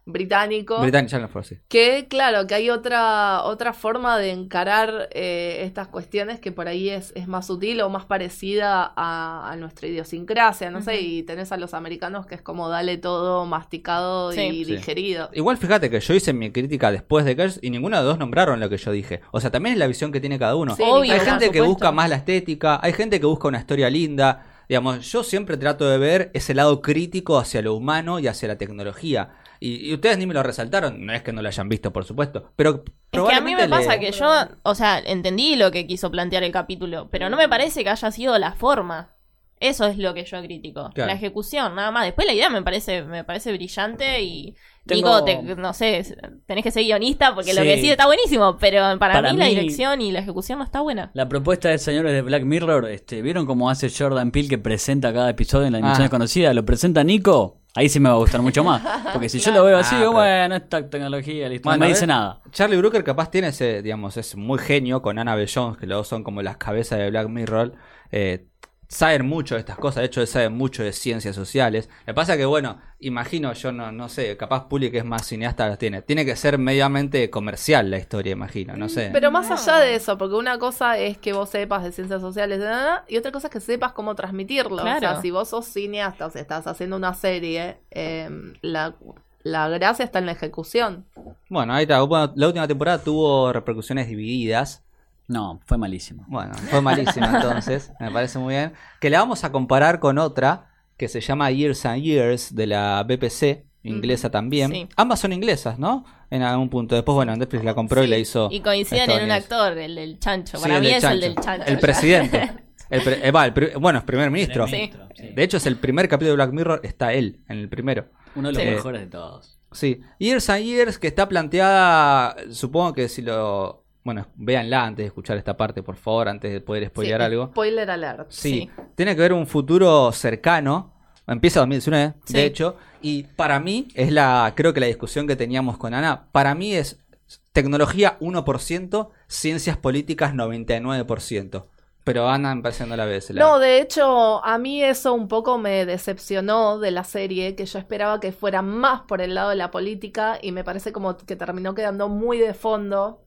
británico. 0.06 0.80
Britannic 0.80 1.10
Channel 1.10 1.28
4, 1.30 1.42
sí. 1.48 1.60
Que 1.68 2.06
claro, 2.08 2.46
que 2.46 2.54
hay 2.54 2.70
otra, 2.70 3.42
otra 3.42 3.72
forma 3.72 4.16
de 4.18 4.30
encarar 4.30 5.08
eh, 5.12 5.58
estas 5.64 5.88
cuestiones 5.88 6.40
que 6.40 6.52
por 6.52 6.68
ahí 6.68 6.88
es, 6.88 7.12
es 7.16 7.26
más 7.28 7.46
sutil 7.48 7.80
o 7.80 7.90
más 7.90 8.04
parecida 8.04 8.92
a, 8.96 9.50
a 9.50 9.56
nuestra 9.56 9.88
idiosincrasia, 9.88 10.70
no 10.70 10.80
sé, 10.80 11.00
y 11.00 11.22
tenés 11.24 11.50
a 11.52 11.56
los 11.56 11.74
americanos 11.74 12.24
que 12.26 12.36
es 12.36 12.42
como 12.42 12.68
dale 12.68 12.96
todo 12.98 13.44
masticado 13.46 14.32
Sí. 14.32 14.40
y 14.40 14.64
Sí. 14.64 14.76
digerido. 14.76 15.28
Igual 15.32 15.56
fíjate 15.56 15.90
que 15.90 16.00
yo 16.00 16.14
hice 16.14 16.32
mi 16.32 16.50
crítica 16.52 16.90
después 16.92 17.24
de 17.24 17.34
Girls 17.34 17.58
y 17.60 17.70
ninguno 17.70 17.96
de 17.96 18.02
los 18.04 18.12
dos 18.12 18.18
nombraron 18.18 18.60
lo 18.60 18.68
que 18.70 18.76
yo 18.78 18.92
dije. 18.92 19.20
O 19.32 19.40
sea, 19.40 19.50
también 19.50 19.72
es 19.74 19.78
la 19.78 19.86
visión 19.88 20.12
que 20.12 20.20
tiene 20.20 20.38
cada 20.38 20.54
uno. 20.54 20.76
Sí, 20.76 20.82
Obvio, 20.86 21.12
hay 21.12 21.20
gente 21.20 21.50
que 21.50 21.60
busca 21.60 21.90
más 21.92 22.08
la 22.08 22.16
estética, 22.16 22.78
hay 22.82 22.92
gente 22.92 23.18
que 23.20 23.26
busca 23.26 23.48
una 23.48 23.58
historia 23.58 23.90
linda. 23.90 24.46
Digamos, 24.68 25.10
yo 25.10 25.22
siempre 25.22 25.56
trato 25.56 25.88
de 25.88 25.98
ver 25.98 26.30
ese 26.34 26.54
lado 26.54 26.80
crítico 26.80 27.38
hacia 27.38 27.62
lo 27.62 27.74
humano 27.74 28.18
y 28.18 28.26
hacia 28.28 28.48
la 28.48 28.56
tecnología. 28.56 29.30
Y, 29.66 29.90
y 29.90 29.94
ustedes 29.94 30.16
ni 30.16 30.26
me 30.26 30.34
lo 30.34 30.42
resaltaron, 30.44 31.04
no 31.04 31.12
es 31.12 31.22
que 31.22 31.32
no 31.32 31.42
lo 31.42 31.48
hayan 31.48 31.68
visto, 31.68 31.92
por 31.92 32.04
supuesto, 32.04 32.52
pero 32.54 32.84
Es 33.10 33.20
que 33.20 33.34
a 33.34 33.40
mí 33.40 33.56
me 33.56 33.68
pasa 33.68 33.94
le- 33.94 34.00
que 34.00 34.12
yo, 34.12 34.30
o 34.62 34.74
sea, 34.74 34.98
entendí 34.98 35.56
lo 35.56 35.72
que 35.72 35.86
quiso 35.86 36.10
plantear 36.10 36.44
el 36.44 36.52
capítulo, 36.52 37.08
pero 37.10 37.28
no 37.30 37.36
me 37.36 37.48
parece 37.48 37.82
que 37.82 37.90
haya 37.90 38.10
sido 38.12 38.38
la 38.38 38.52
forma. 38.52 39.16
Eso 39.58 39.86
es 39.86 39.96
lo 39.96 40.12
que 40.12 40.24
yo 40.24 40.40
critico. 40.42 40.90
La 40.94 41.12
ejecución, 41.12 41.74
nada 41.74 41.90
más. 41.90 42.04
Después 42.04 42.26
la 42.26 42.34
idea 42.34 42.50
me 42.50 42.60
parece, 42.60 43.02
me 43.02 43.24
parece 43.24 43.52
brillante 43.52 44.22
y 44.22 44.54
Nico, 44.84 45.24
no 45.56 45.72
sé, 45.72 46.04
tenés 46.44 46.62
que 46.62 46.70
ser 46.70 46.84
guionista 46.84 47.34
porque 47.34 47.54
lo 47.54 47.62
que 47.62 47.76
decís 47.76 47.90
está 47.90 48.04
buenísimo, 48.04 48.58
pero 48.58 48.98
para, 48.98 49.32
mí, 49.32 49.38
la 49.38 49.46
dirección 49.46 50.02
y 50.02 50.12
la 50.12 50.20
ejecución 50.20 50.58
no 50.58 50.64
está 50.64 50.82
buena. 50.82 51.10
La 51.14 51.28
propuesta 51.28 51.70
de 51.70 51.78
señores 51.78 52.12
de 52.12 52.20
Black 52.20 52.44
Mirror, 52.44 52.88
este, 52.90 53.22
¿vieron 53.22 53.46
cómo 53.46 53.70
hace 53.70 53.88
Jordan 53.90 54.30
Peele 54.30 54.50
que 54.50 54.58
presenta 54.58 55.12
cada 55.12 55.30
episodio 55.30 55.66
en 55.66 55.72
la 55.72 55.78
emisión 55.78 56.00
ah. 56.00 56.04
desconocida? 56.04 56.52
¿Lo 56.52 56.66
presenta 56.66 57.02
Nico? 57.02 57.55
Ahí 57.76 57.88
sí 57.88 58.00
me 58.00 58.08
va 58.08 58.14
a 58.14 58.18
gustar 58.18 58.40
mucho 58.42 58.64
más. 58.64 58.82
Porque 59.12 59.28
si 59.28 59.38
yo 59.38 59.52
lo 59.52 59.64
veo 59.64 59.78
así, 59.78 59.94
ah, 59.96 60.08
bueno, 60.08 60.56
esta 60.56 60.88
tecnología, 60.88 61.48
listo, 61.48 61.70
no 61.70 61.76
me 61.78 61.88
dice 61.88 62.06
nada. 62.06 62.40
Charlie 62.50 62.76
Brooker 62.78 63.04
capaz 63.04 63.30
tiene 63.30 63.48
ese, 63.48 63.82
digamos, 63.82 64.16
es 64.16 64.34
muy 64.34 64.58
genio 64.58 65.02
con 65.02 65.18
Anna 65.18 65.36
Jones, 65.52 65.76
que 65.78 65.86
luego 65.86 66.02
son 66.02 66.24
como 66.24 66.42
las 66.42 66.56
cabezas 66.56 66.98
de 66.98 67.10
Black 67.10 67.28
Mirror. 67.28 67.74
Eh, 68.10 68.46
saben 68.88 69.26
mucho 69.26 69.54
de 69.54 69.60
estas 69.60 69.76
cosas, 69.76 70.02
de 70.02 70.06
hecho 70.06 70.24
saben 70.26 70.52
mucho 70.52 70.82
de 70.82 70.92
ciencias 70.92 71.34
sociales. 71.34 71.88
Me 72.06 72.14
pasa 72.14 72.36
que, 72.36 72.44
bueno, 72.44 72.80
imagino, 73.00 73.52
yo 73.52 73.72
no, 73.72 73.92
no 73.92 74.08
sé, 74.08 74.36
capaz 74.36 74.68
Puli 74.68 74.90
que 74.90 74.98
es 74.98 75.04
más 75.04 75.26
cineasta 75.26 75.68
las 75.68 75.78
tiene. 75.78 76.02
Tiene 76.02 76.24
que 76.24 76.36
ser 76.36 76.58
mediamente 76.58 77.28
comercial 77.30 77.90
la 77.90 77.98
historia, 77.98 78.32
imagino, 78.32 78.76
no 78.76 78.88
sé. 78.88 79.10
Pero 79.12 79.30
más 79.30 79.50
allá 79.50 79.78
de 79.78 79.94
eso, 79.94 80.16
porque 80.16 80.36
una 80.36 80.58
cosa 80.58 80.98
es 80.98 81.18
que 81.18 81.32
vos 81.32 81.50
sepas 81.50 81.82
de 81.82 81.92
ciencias 81.92 82.20
sociales 82.20 82.60
y 83.08 83.16
otra 83.16 83.32
cosa 83.32 83.48
es 83.48 83.52
que 83.52 83.60
sepas 83.60 83.92
cómo 83.92 84.14
transmitirlo. 84.14 84.76
O 84.76 84.98
sea, 84.98 85.20
si 85.20 85.30
vos 85.30 85.48
sos 85.48 85.66
cineasta 85.66 86.26
o 86.26 86.30
sea, 86.30 86.40
estás 86.40 86.66
haciendo 86.66 86.96
una 86.96 87.14
serie, 87.14 87.78
em, 87.90 88.54
la, 88.62 88.94
la 89.42 89.68
gracia 89.68 90.04
está 90.04 90.18
en 90.18 90.26
la 90.26 90.32
ejecución. 90.32 91.06
Bueno, 91.48 91.72
ahí 91.72 91.82
está. 91.82 91.98
la 91.98 92.46
última 92.46 92.66
temporada 92.66 93.02
tuvo 93.02 93.52
repercusiones 93.52 94.08
divididas. 94.08 94.85
No, 95.28 95.60
fue 95.66 95.76
malísimo. 95.76 96.24
Bueno, 96.28 96.54
fue 96.54 96.80
malísimo 96.80 97.26
entonces, 97.26 97.92
me 98.00 98.10
parece 98.10 98.38
muy 98.38 98.54
bien. 98.54 98.72
Que 99.00 99.10
le 99.10 99.16
vamos 99.16 99.44
a 99.44 99.52
comparar 99.52 99.98
con 99.98 100.18
otra 100.18 100.70
que 100.96 101.08
se 101.08 101.20
llama 101.20 101.50
Years 101.50 101.84
and 101.84 102.02
Years 102.02 102.54
de 102.54 102.66
la 102.66 103.02
BBC, 103.02 103.64
inglesa 103.82 104.30
también. 104.30 104.88
Ambas 104.96 105.20
son 105.20 105.32
inglesas, 105.32 105.78
¿no? 105.78 106.04
En 106.30 106.42
algún 106.42 106.68
punto. 106.68 106.94
Después, 106.94 107.14
bueno, 107.14 107.36
Netflix 107.36 107.64
la 107.64 107.74
compró 107.74 108.02
y 108.02 108.06
la 108.06 108.18
hizo. 108.18 108.48
Y 108.50 108.60
coinciden 108.60 109.10
en 109.10 109.24
un 109.24 109.30
actor, 109.30 109.76
el 109.78 109.94
del 109.94 110.18
chancho. 110.18 110.60
Para 110.60 110.80
mí 110.80 110.88
es 110.88 111.04
el 111.04 111.20
del 111.20 111.34
chancho. 111.36 111.66
El 111.66 111.78
presidente. 111.78 112.52
El 112.88 113.02
eh, 113.04 113.32
bueno, 113.80 113.98
es 113.98 114.04
primer 114.04 114.30
ministro. 114.30 114.64
De 114.66 115.42
hecho, 115.42 115.56
es 115.56 115.66
el 115.66 115.76
primer 115.76 116.08
capítulo 116.08 116.30
de 116.30 116.36
Black 116.36 116.52
Mirror, 116.52 116.80
está 116.84 117.12
él, 117.12 117.40
en 117.48 117.58
el 117.58 117.68
primero. 117.68 118.06
Uno 118.36 118.52
de 118.52 118.54
los 118.54 118.64
mejores 118.64 119.00
de 119.00 119.06
todos. 119.08 119.58
Sí. 119.72 120.00
Years 120.20 120.48
and 120.50 120.64
Years, 120.64 120.98
que 120.98 121.08
está 121.08 121.28
planteada, 121.28 122.36
supongo 122.50 122.92
que 122.92 123.08
si 123.08 123.22
lo 123.22 123.85
bueno, 124.06 124.28
véanla 124.36 124.84
antes 124.84 125.02
de 125.02 125.06
escuchar 125.08 125.36
esta 125.36 125.56
parte, 125.56 125.82
por 125.82 125.96
favor, 125.96 126.28
antes 126.28 126.52
de 126.52 126.60
poder 126.60 126.86
spoilear 126.86 127.22
algo. 127.22 127.48
Spoiler 127.48 127.90
alert. 127.90 128.30
Sí, 128.30 128.70
Tiene 128.94 129.16
que 129.16 129.20
ver 129.20 129.32
un 129.32 129.48
futuro 129.48 130.12
cercano. 130.12 130.94
Empieza 131.26 131.58
2019, 131.58 132.14
de 132.28 132.44
hecho. 132.44 132.76
Y 133.02 133.24
para 133.24 133.58
mí, 133.58 133.88
es 133.96 134.12
la. 134.12 134.52
Creo 134.54 134.72
que 134.72 134.78
la 134.78 134.86
discusión 134.86 135.26
que 135.26 135.34
teníamos 135.34 135.76
con 135.76 135.92
Ana. 135.92 136.28
Para 136.30 136.54
mí 136.54 136.72
es 136.72 137.04
tecnología 137.52 138.16
1%, 138.20 139.08
ciencias 139.26 139.76
políticas 139.76 140.34
99%. 140.34 141.64
Pero 142.04 142.28
Ana 142.28 142.54
me 142.54 142.62
parece 142.62 142.86
la 142.86 143.06
vez. 143.06 143.32
No, 143.32 143.58
de 143.58 143.80
hecho, 143.80 144.44
a 144.44 144.56
mí 144.58 144.84
eso 144.84 145.14
un 145.14 145.26
poco 145.26 145.58
me 145.58 145.84
decepcionó 145.84 146.78
de 146.78 146.92
la 146.92 147.02
serie, 147.02 147.56
que 147.56 147.66
yo 147.66 147.80
esperaba 147.80 148.20
que 148.20 148.30
fuera 148.30 148.62
más 148.62 149.00
por 149.00 149.20
el 149.20 149.34
lado 149.34 149.50
de 149.50 149.56
la 149.56 149.72
política 149.72 150.38
y 150.40 150.52
me 150.52 150.62
parece 150.62 150.92
como 150.92 151.16
que 151.16 151.34
terminó 151.34 151.74
quedando 151.74 152.08
muy 152.08 152.38
de 152.38 152.54
fondo 152.54 153.25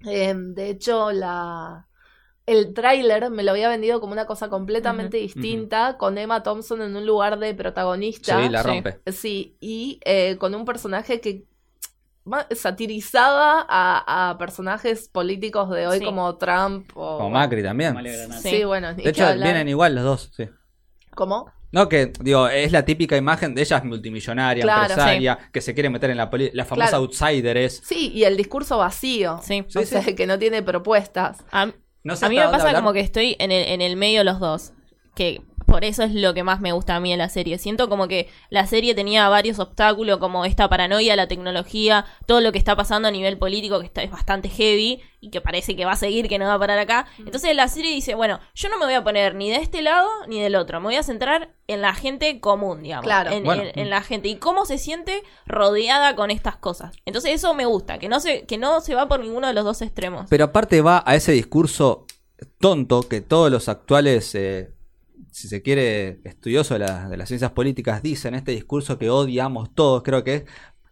Em, 0.00 0.54
de 0.54 0.70
hecho, 0.70 1.10
la, 1.12 1.88
el 2.46 2.72
tráiler 2.72 3.30
me 3.30 3.42
lo 3.42 3.50
había 3.50 3.68
vendido 3.68 4.00
como 4.00 4.12
una 4.12 4.26
cosa 4.26 4.48
completamente 4.48 5.16
distinta, 5.16 5.96
con 5.98 6.18
Emma 6.18 6.42
Thompson 6.42 6.82
en 6.82 6.96
un 6.96 7.06
lugar 7.06 7.38
de 7.38 7.54
protagonista. 7.54 8.42
Sí, 8.42 8.48
la 8.48 8.62
rompe. 8.62 9.00
Sí, 9.12 9.56
y 9.60 10.00
eh, 10.04 10.36
con 10.38 10.54
un 10.54 10.64
personaje 10.64 11.20
que 11.20 11.44
satirizaba 12.54 13.66
a, 13.68 14.36
personajes 14.38 15.08
políticos 15.08 15.70
de 15.70 15.86
hoy 15.86 16.00
como 16.00 16.36
Trump 16.36 16.90
o... 16.94 17.28
Macri 17.30 17.62
también. 17.62 17.96
Sí, 18.42 18.64
bueno. 18.64 18.94
De 18.94 19.08
hecho, 19.08 19.26
vienen 19.34 19.68
igual 19.68 19.94
los 19.94 20.04
dos, 20.04 20.30
sí. 20.36 20.48
¿Cómo? 21.14 21.50
No, 21.70 21.88
que 21.88 22.12
digo, 22.20 22.48
es 22.48 22.72
la 22.72 22.84
típica 22.84 23.16
imagen 23.16 23.54
de 23.54 23.62
ella 23.62 23.76
es 23.78 23.84
multimillonaria, 23.84 24.64
empresaria, 24.64 25.38
que 25.52 25.60
se 25.60 25.74
quiere 25.74 25.90
meter 25.90 26.10
en 26.10 26.16
la 26.16 26.30
la 26.52 26.64
famosa 26.64 26.96
outsider 26.96 27.56
es. 27.56 27.82
Sí, 27.84 28.10
y 28.14 28.24
el 28.24 28.36
discurso 28.36 28.78
vacío. 28.78 29.40
Sí. 29.42 29.64
O 29.74 29.84
sea, 29.84 30.02
que 30.02 30.26
no 30.26 30.38
tiene 30.38 30.62
propuestas. 30.62 31.44
A, 31.50 31.66
mí 31.66 31.72
me 32.02 32.16
pasa 32.16 32.74
como 32.74 32.92
que 32.92 33.00
estoy 33.00 33.36
en 33.38 33.52
el, 33.52 33.68
en 33.68 33.82
el 33.82 33.96
medio 33.96 34.24
los 34.24 34.40
dos. 34.40 34.72
Que 35.14 35.42
por 35.68 35.84
eso 35.84 36.02
es 36.02 36.14
lo 36.14 36.32
que 36.32 36.42
más 36.42 36.60
me 36.60 36.72
gusta 36.72 36.96
a 36.96 37.00
mí 37.00 37.12
en 37.12 37.18
la 37.18 37.28
serie. 37.28 37.58
Siento 37.58 37.90
como 37.90 38.08
que 38.08 38.30
la 38.48 38.66
serie 38.66 38.94
tenía 38.94 39.28
varios 39.28 39.58
obstáculos, 39.58 40.16
como 40.16 40.46
esta 40.46 40.66
paranoia, 40.68 41.14
la 41.14 41.28
tecnología, 41.28 42.06
todo 42.24 42.40
lo 42.40 42.52
que 42.52 42.58
está 42.58 42.74
pasando 42.74 43.06
a 43.08 43.10
nivel 43.10 43.36
político, 43.36 43.78
que 43.78 43.84
está, 43.84 44.02
es 44.02 44.10
bastante 44.10 44.48
heavy 44.48 45.02
y 45.20 45.28
que 45.30 45.42
parece 45.42 45.76
que 45.76 45.84
va 45.84 45.92
a 45.92 45.96
seguir, 45.96 46.26
que 46.26 46.38
no 46.38 46.46
va 46.46 46.54
a 46.54 46.58
parar 46.58 46.78
acá. 46.78 47.06
Entonces 47.18 47.54
la 47.54 47.68
serie 47.68 47.92
dice, 47.92 48.14
bueno, 48.14 48.40
yo 48.54 48.70
no 48.70 48.78
me 48.78 48.86
voy 48.86 48.94
a 48.94 49.04
poner 49.04 49.34
ni 49.34 49.50
de 49.50 49.56
este 49.56 49.82
lado 49.82 50.08
ni 50.26 50.40
del 50.40 50.56
otro, 50.56 50.80
me 50.80 50.86
voy 50.86 50.96
a 50.96 51.02
centrar 51.02 51.54
en 51.66 51.82
la 51.82 51.92
gente 51.92 52.40
común, 52.40 52.82
digamos. 52.82 53.04
Claro. 53.04 53.30
En, 53.30 53.90
la 53.90 54.00
gente 54.00 54.28
y 54.28 54.36
cómo 54.36 54.64
se 54.64 54.78
siente 54.78 55.22
rodeada 55.44 56.16
con 56.16 56.30
estas 56.30 56.56
cosas. 56.56 56.96
Entonces 57.04 57.32
eso 57.32 57.52
me 57.52 57.66
gusta, 57.66 57.98
que 57.98 58.08
no 58.08 58.20
se, 58.20 58.46
que 58.46 58.56
no 58.56 58.80
se 58.80 58.94
va 58.94 59.06
por 59.06 59.20
ninguno 59.20 59.46
de 59.46 59.52
los 59.52 59.64
dos 59.64 59.82
extremos. 59.82 60.26
Pero 60.30 60.44
aparte 60.44 60.80
va 60.80 61.02
a 61.04 61.14
ese 61.14 61.32
discurso 61.32 62.06
tonto 62.58 63.02
que 63.02 63.20
todos 63.20 63.50
los 63.50 63.68
actuales... 63.68 64.34
Eh, 64.34 64.77
si 65.30 65.48
se 65.48 65.62
quiere, 65.62 66.20
estudioso 66.24 66.78
de, 66.78 66.86
de, 66.86 67.16
las 67.16 67.28
ciencias 67.28 67.52
políticas, 67.52 68.02
dice 68.02 68.28
en 68.28 68.34
este 68.34 68.52
discurso 68.52 68.98
que 68.98 69.10
odiamos 69.10 69.74
todos, 69.74 70.02
creo 70.02 70.24
que 70.24 70.34
es 70.34 70.44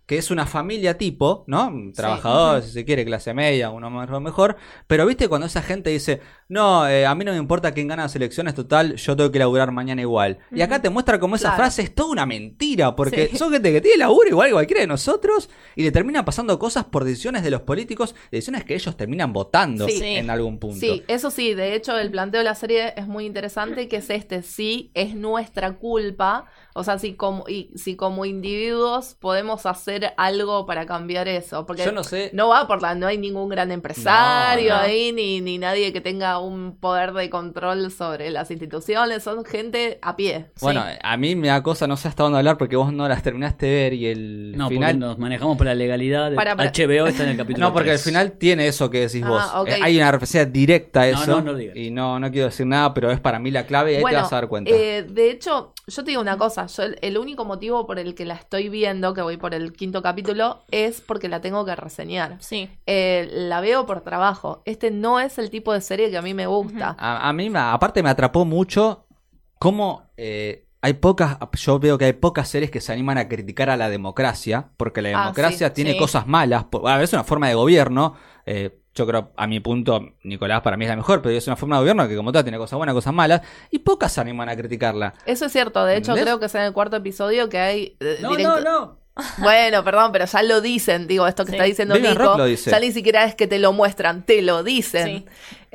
que 0.07 0.19
es 0.19 0.31
una 0.31 0.47
familia 0.47 0.97
tipo, 0.97 1.45
¿no? 1.49 1.73
Trabajador, 1.93 2.63
si 2.63 2.71
se 2.71 2.85
quiere, 2.85 3.05
clase 3.05 3.35
media, 3.35 3.71
uno 3.71 3.91
mejor, 3.91 4.21
mejor. 4.21 4.57
Pero 4.87 5.05
viste 5.05 5.29
cuando 5.29 5.49
esa 5.49 5.63
gente 5.63 5.91
dice, 5.91 6.21
no, 6.49 6.87
eh, 6.89 7.05
a 7.05 7.15
mí 7.15 7.25
no 7.25 7.33
me 7.33 7.39
importa 7.39 7.73
quién 7.73 7.89
gana 7.89 8.05
las 8.05 8.15
elecciones, 8.15 8.55
total, 8.55 8.95
yo 8.95 9.17
tengo 9.17 9.33
que 9.33 9.39
laburar 9.39 9.73
mañana 9.73 10.01
igual. 10.01 10.39
Y 10.53 10.63
acá 10.63 10.81
te 10.81 10.91
muestra 10.91 11.19
como 11.19 11.35
esa 11.37 11.53
frase 11.53 11.83
es 11.83 11.95
toda 11.95 12.11
una 12.11 12.27
mentira, 12.27 12.95
porque 12.95 13.31
son 13.37 13.53
gente 13.53 13.73
que 13.73 13.81
tiene 13.81 13.99
laburo 13.99 14.29
igual 14.29 14.49
que 14.49 14.53
cualquiera 14.53 14.81
de 14.81 14.87
nosotros 14.87 15.51
y 15.75 15.83
le 15.83 15.91
terminan 15.91 16.25
pasando 16.25 16.59
cosas 16.59 16.85
por 16.85 17.05
decisiones 17.05 17.43
de 17.43 17.51
los 17.51 17.63
políticos, 17.63 18.15
decisiones 18.31 18.65
que 18.65 18.75
ellos 18.75 18.97
terminan 18.97 19.33
votando 19.33 19.87
en 19.89 20.31
algún 20.31 20.59
punto. 20.59 20.79
Sí, 20.79 21.03
eso 21.09 21.31
sí, 21.31 21.55
de 21.55 21.75
hecho 21.75 21.99
el 21.99 22.11
planteo 22.11 22.39
de 22.39 22.45
la 22.45 22.55
serie 22.55 22.95
es 22.97 23.09
muy 23.09 23.27
interesante, 23.27 23.89
que 23.89 23.97
es 23.97 24.11
este, 24.11 24.43
sí, 24.43 24.91
es 24.95 25.15
nuestra 25.15 25.73
culpa 25.73 26.47
o 26.79 26.85
sea, 26.85 26.99
si 26.99 27.15
como, 27.15 27.49
y, 27.49 27.71
si 27.75 27.97
como 27.97 28.27
individuos 28.27 29.15
podemos 29.19 29.65
hacer 29.65 30.13
algo 30.19 30.67
para 30.67 30.85
cambiar 30.85 31.27
eso. 31.27 31.65
Porque 31.65 31.87
Yo 31.87 31.91
no 31.91 32.05
sé. 32.05 32.29
No 32.35 32.49
va 32.49 32.67
por 32.67 32.83
la. 32.83 32.95
No 32.95 33.07
hay 33.07 33.17
ningún 33.17 33.49
gran 33.49 33.73
empresario 33.73 34.77
ahí, 34.77 35.11
ni, 35.11 35.41
ni 35.41 35.57
nadie 35.57 35.91
que 35.95 36.03
tenga 36.03 36.36
un 36.39 36.77
poder 36.77 37.13
de 37.13 37.31
control 37.31 37.91
sobre 37.91 38.31
las 38.31 38.51
instituciones. 38.51 39.23
Son 39.23 39.45
gente 39.45 39.99
a 40.03 40.17
pie. 40.17 40.47
Bueno, 40.61 40.85
a 41.03 41.17
mí 41.17 41.37
me 41.37 41.49
da 41.49 41.63
cosa, 41.63 41.87
no 41.87 41.97
sé 41.97 42.09
hasta 42.09 42.23
dónde 42.23 42.39
hablar 42.39 42.59
porque 42.59 42.77
vos 42.77 42.93
no 42.93 43.09
las 43.09 43.23
terminaste 43.23 43.67
de 43.67 43.73
ver 43.73 43.93
y 43.95 44.07
el 44.07 44.55
no, 44.57 44.69
final. 44.69 44.99
nos 44.99 45.19
manejamos 45.19 45.57
por 45.57 45.67
la 45.67 45.75
legalidad. 45.75 46.33
HBO 46.33 47.07
está 47.07 47.25
en 47.25 47.31
el 47.31 47.37
capítulo. 47.37 47.67
No, 47.67 47.73
porque 47.73 47.93
el 47.93 47.99
final 47.99 48.33
tiene 48.33 48.67
eso 48.67 48.91
que 48.91 49.01
decís 49.01 49.27
vos. 49.27 49.43
Ah, 49.43 49.65
eh, 49.67 49.79
hay 49.83 49.97
una 49.97 50.13
referencia 50.13 50.45
directa 50.45 51.03
a 51.03 51.09
eso. 51.09 51.43
No, 51.43 51.53
no, 51.53 51.61
y 51.61 51.91
no, 51.91 52.19
no 52.19 52.31
quiero 52.31 52.47
decir 52.47 52.67
nada, 52.67 52.93
pero 52.95 53.11
es 53.11 53.21
para 53.21 53.39
mí 53.39 53.51
la 53.51 53.67
clave 53.67 53.93
y 53.93 53.97
ahí 53.97 54.05
te 54.05 54.15
vas 54.15 54.33
a 54.33 54.37
dar 54.37 54.49
cuenta. 54.49 54.71
Eh, 54.71 55.03
de 55.03 55.31
hecho, 55.31 55.73
yo 55.87 56.03
te 56.03 56.11
digo 56.11 56.21
una 56.21 56.37
cosa, 56.37 56.67
yo 56.67 56.85
el, 57.01 57.19
único 57.19 57.45
motivo 57.45 57.87
por 57.87 57.99
el 57.99 58.15
que 58.15 58.25
la 58.25 58.35
estoy 58.35 58.69
viendo, 58.69 59.15
que 59.15 59.23
voy 59.23 59.37
por 59.37 59.55
el 59.55 59.73
quinto 59.73 60.03
capítulo, 60.03 60.63
es 60.71 61.01
porque 61.01 61.29
la 61.29 61.41
tengo 61.41 61.65
que 61.65 61.77
reseñar. 61.77 62.37
Sí. 62.41 62.69
Eh, 62.87 63.29
la 63.33 63.61
veo 63.61 63.87
por 63.87 64.01
trabajo. 64.01 64.63
Este 64.65 64.91
no 64.91 65.21
es 65.21 65.39
el 65.39 65.51
tipo 65.51 65.73
de 65.73 65.81
serie 65.81 66.11
que 66.11 66.17
a 66.17 66.23
mí 66.23 66.26
me 66.35 66.47
gusta. 66.47 66.97
a, 66.99 67.33
mí, 67.33 67.51
aparte, 67.55 68.03
me 68.03 68.11
atrapó 68.11 68.45
mucho 68.45 69.07
cómo 69.59 70.11
eh, 70.17 70.67
hay 70.83 70.95
pocas, 70.95 71.39
yo 71.55 71.79
veo 71.79 71.99
que 71.99 72.05
hay 72.05 72.13
pocas 72.13 72.49
series 72.49 72.71
que 72.71 72.81
se 72.81 72.93
animan 72.93 73.19
a 73.19 73.29
criticar 73.29 73.71
a 73.71 73.77
la 73.77 73.89
democracia, 73.89 74.69
porque 74.77 75.03
la 75.03 75.09
ah, 75.09 75.23
democracia 75.23 75.73
tiene 75.73 75.97
cosas 75.97 76.27
malas. 76.27 76.67
A 76.85 76.97
veces 76.97 77.11
es 77.11 77.13
una 77.15 77.25
forma 77.25 77.49
de 77.49 77.55
gobierno. 77.55 78.15
Eh, 78.45 78.79
yo 78.95 79.07
creo, 79.07 79.33
a 79.37 79.47
mi 79.47 79.61
punto, 79.61 80.15
Nicolás 80.23 80.63
para 80.63 80.77
mí 80.77 80.85
es 80.85 80.89
la 80.89 80.97
mejor, 80.97 81.23
pero 81.23 81.37
es 81.37 81.47
una 81.47 81.57
forma 81.57 81.77
de 81.77 81.81
gobierno 81.81 82.09
que 82.09 82.17
como 82.17 82.33
tal 82.33 82.45
tiene 82.45 82.57
cosas 82.57 82.77
buenas, 82.77 82.95
cosas 82.95 83.13
malas, 83.13 83.43
y 83.71 83.81
pocas 83.81 84.13
se 84.13 84.21
animan 84.21 84.49
a 84.49 84.57
criticarla. 84.57 85.15
Eso 85.27 85.47
es 85.47 85.53
cierto, 85.53 85.85
de 85.85 85.97
hecho 85.97 86.15
creo 86.15 86.39
que 86.39 86.47
es 86.47 86.55
en 86.55 86.63
el 86.63 86.73
cuarto 86.73 86.97
episodio 86.97 87.49
que 87.49 87.59
hay... 87.59 87.97
Eh, 88.01 88.19
no, 88.23 88.37
no, 88.39 88.61
no. 88.61 89.07
Bueno, 89.39 89.83
perdón, 89.83 90.13
pero 90.13 90.27
ya 90.27 90.43
lo 90.43 90.61
dicen, 90.61 91.07
digo, 91.07 91.27
esto 91.27 91.45
que 91.45 91.53
está 91.53 91.65
diciendo 91.65 91.99
Nico, 91.99 92.47
ya 92.47 92.81
ni 92.81 92.93
siquiera 92.93 93.25
es 93.25 93.35
que 93.35 93.47
te 93.47 93.59
lo 93.59 93.73
muestran, 93.73 94.25
te 94.25 94.43
lo 94.43 94.63
dicen. 94.63 95.25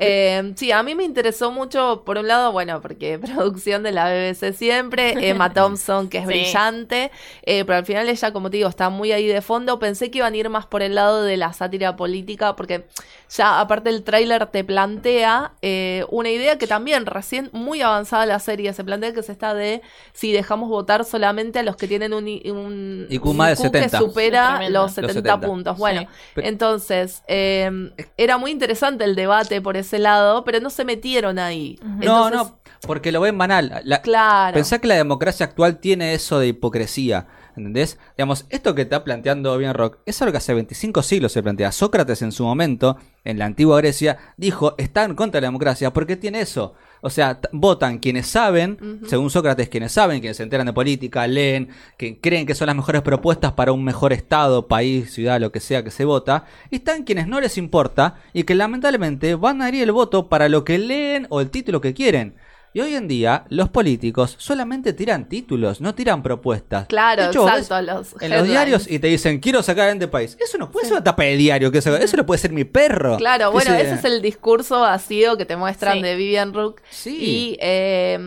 Eh, 0.04 0.52
sí, 0.56 0.72
a 0.72 0.82
mí 0.82 0.94
me 0.94 1.04
interesó 1.04 1.52
mucho, 1.52 2.02
por 2.04 2.18
un 2.18 2.26
lado, 2.26 2.52
bueno, 2.52 2.80
porque 2.80 3.18
producción 3.34 3.82
de 3.82 3.92
la 3.92 4.10
BBC 4.10 4.52
siempre, 4.52 5.28
Emma 5.28 5.52
Thompson, 5.54 6.08
que 6.08 6.18
es 6.18 6.26
brillante, 6.26 7.10
eh, 7.42 7.64
pero 7.64 7.78
al 7.78 7.86
final 7.86 8.08
ella, 8.08 8.32
como 8.32 8.50
te 8.50 8.56
digo, 8.56 8.68
está 8.68 8.90
muy 8.90 9.12
ahí 9.12 9.26
de 9.26 9.42
fondo. 9.42 9.78
Pensé 9.78 10.10
que 10.10 10.18
iban 10.18 10.34
a 10.34 10.36
ir 10.36 10.48
más 10.48 10.66
por 10.66 10.82
el 10.82 10.94
lado 10.94 11.22
de 11.22 11.36
la 11.36 11.52
sátira 11.52 11.96
política, 11.96 12.56
porque 12.56 12.86
ya 13.30 13.60
aparte 13.60 13.90
el 13.90 14.02
tráiler 14.02 14.46
te 14.46 14.64
plantea 14.64 15.52
eh, 15.62 16.04
una 16.10 16.30
idea 16.30 16.58
que 16.58 16.66
también 16.66 17.06
recién 17.06 17.48
muy 17.52 17.80
avanzada 17.80 18.26
la 18.26 18.38
serie, 18.40 18.72
se 18.72 18.84
plantea 18.84 19.12
que 19.12 19.20
es 19.20 19.28
esta 19.28 19.54
de 19.54 19.82
si 20.12 20.32
dejamos 20.32 20.68
votar 20.68 21.04
solamente 21.04 21.60
a 21.60 21.62
los 21.62 21.76
que 21.76 21.88
tienen 21.88 22.12
un, 22.12 22.24
un, 22.24 23.06
IQ, 23.08 23.24
de 23.24 23.56
70. 23.56 23.80
que 23.80 23.96
supera 23.96 24.68
los 24.68 24.92
70, 24.92 25.40
puntos. 25.40 25.78
Bueno, 25.78 26.06
entonces 26.36 27.22
era 27.26 28.38
muy 28.38 28.50
interesante 28.50 29.04
el 29.04 29.14
debate 29.14 29.60
por 29.60 29.76
ese 29.92 29.98
lado, 29.98 30.44
pero 30.44 30.60
no 30.60 30.70
se 30.70 30.84
metieron 30.84 31.38
ahí. 31.38 31.78
No, 31.82 32.30
no, 32.30 32.58
porque 32.86 33.12
lo 33.12 33.20
ven 33.20 33.36
banal. 33.36 33.82
claro. 34.02 34.54
Pensá 34.54 34.78
que 34.78 34.88
la 34.88 34.94
democracia 34.94 35.44
actual 35.44 35.78
tiene 35.78 36.14
eso 36.14 36.38
de 36.38 36.48
hipocresía. 36.48 37.26
¿Entendés? 37.56 37.98
Digamos, 38.16 38.46
esto 38.48 38.74
que 38.74 38.82
está 38.82 39.04
planteando 39.04 39.56
bien 39.58 39.74
Rock 39.74 39.98
es 40.06 40.20
algo 40.22 40.32
que 40.32 40.38
hace 40.38 40.54
25 40.54 41.02
siglos 41.02 41.32
se 41.32 41.42
plantea. 41.42 41.70
Sócrates 41.72 42.22
en 42.22 42.32
su 42.32 42.44
momento, 42.44 42.96
en 43.24 43.38
la 43.38 43.44
antigua 43.44 43.76
Grecia, 43.78 44.18
dijo, 44.36 44.74
están 44.78 45.14
contra 45.14 45.40
la 45.40 45.48
democracia 45.48 45.92
porque 45.92 46.16
tiene 46.16 46.40
eso. 46.40 46.74
O 47.02 47.10
sea, 47.10 47.40
votan 47.50 47.98
quienes 47.98 48.28
saben, 48.28 49.00
según 49.08 49.28
Sócrates, 49.28 49.68
quienes 49.68 49.92
saben, 49.92 50.20
quienes 50.20 50.36
se 50.36 50.44
enteran 50.44 50.66
de 50.66 50.72
política, 50.72 51.26
leen, 51.26 51.68
que 51.98 52.20
creen 52.20 52.46
que 52.46 52.54
son 52.54 52.68
las 52.68 52.76
mejores 52.76 53.02
propuestas 53.02 53.52
para 53.52 53.72
un 53.72 53.82
mejor 53.82 54.12
Estado, 54.12 54.68
país, 54.68 55.12
ciudad, 55.12 55.40
lo 55.40 55.50
que 55.50 55.58
sea 55.58 55.82
que 55.82 55.90
se 55.90 56.04
vota. 56.04 56.44
Y 56.70 56.76
están 56.76 57.02
quienes 57.02 57.26
no 57.26 57.40
les 57.40 57.58
importa 57.58 58.20
y 58.32 58.44
que 58.44 58.54
lamentablemente 58.54 59.34
van 59.34 59.62
a 59.62 59.68
ir 59.68 59.82
el 59.82 59.90
voto 59.92 60.28
para 60.28 60.48
lo 60.48 60.64
que 60.64 60.78
leen 60.78 61.26
o 61.28 61.40
el 61.40 61.50
título 61.50 61.80
que 61.80 61.92
quieren. 61.92 62.34
Y 62.74 62.80
hoy 62.80 62.94
en 62.94 63.06
día 63.06 63.44
los 63.50 63.68
políticos 63.68 64.34
solamente 64.38 64.94
tiran 64.94 65.28
títulos, 65.28 65.80
no 65.80 65.94
tiran 65.94 66.22
propuestas. 66.22 66.86
Claro, 66.86 67.24
exacto. 67.24 67.82
Los 67.82 68.14
en 68.20 68.30
los 68.30 68.46
diarios 68.46 68.90
y 68.90 68.98
te 68.98 69.08
dicen, 69.08 69.40
quiero 69.40 69.62
sacar 69.62 69.90
en 69.90 69.96
este 69.96 70.08
país. 70.08 70.38
Eso 70.40 70.56
no 70.56 70.70
puede 70.70 70.86
ser 70.86 70.94
una 70.94 71.04
tapa 71.04 71.24
de 71.24 71.36
diario, 71.36 71.70
que 71.70 71.78
eso, 71.78 71.94
eso 71.96 72.16
no 72.16 72.24
puede 72.24 72.38
ser 72.38 72.52
mi 72.52 72.64
perro. 72.64 73.18
Claro, 73.18 73.52
bueno, 73.52 73.74
ese, 73.74 73.94
es 73.94 74.04
el 74.04 74.22
discurso 74.22 74.80
vacío 74.80 75.36
que 75.36 75.44
te 75.44 75.56
muestran 75.56 76.00
de 76.00 76.16
Vivian 76.16 76.54
Rook. 76.54 76.80
Sí. 76.90 77.18
Y, 77.20 77.56
eh, 77.60 78.18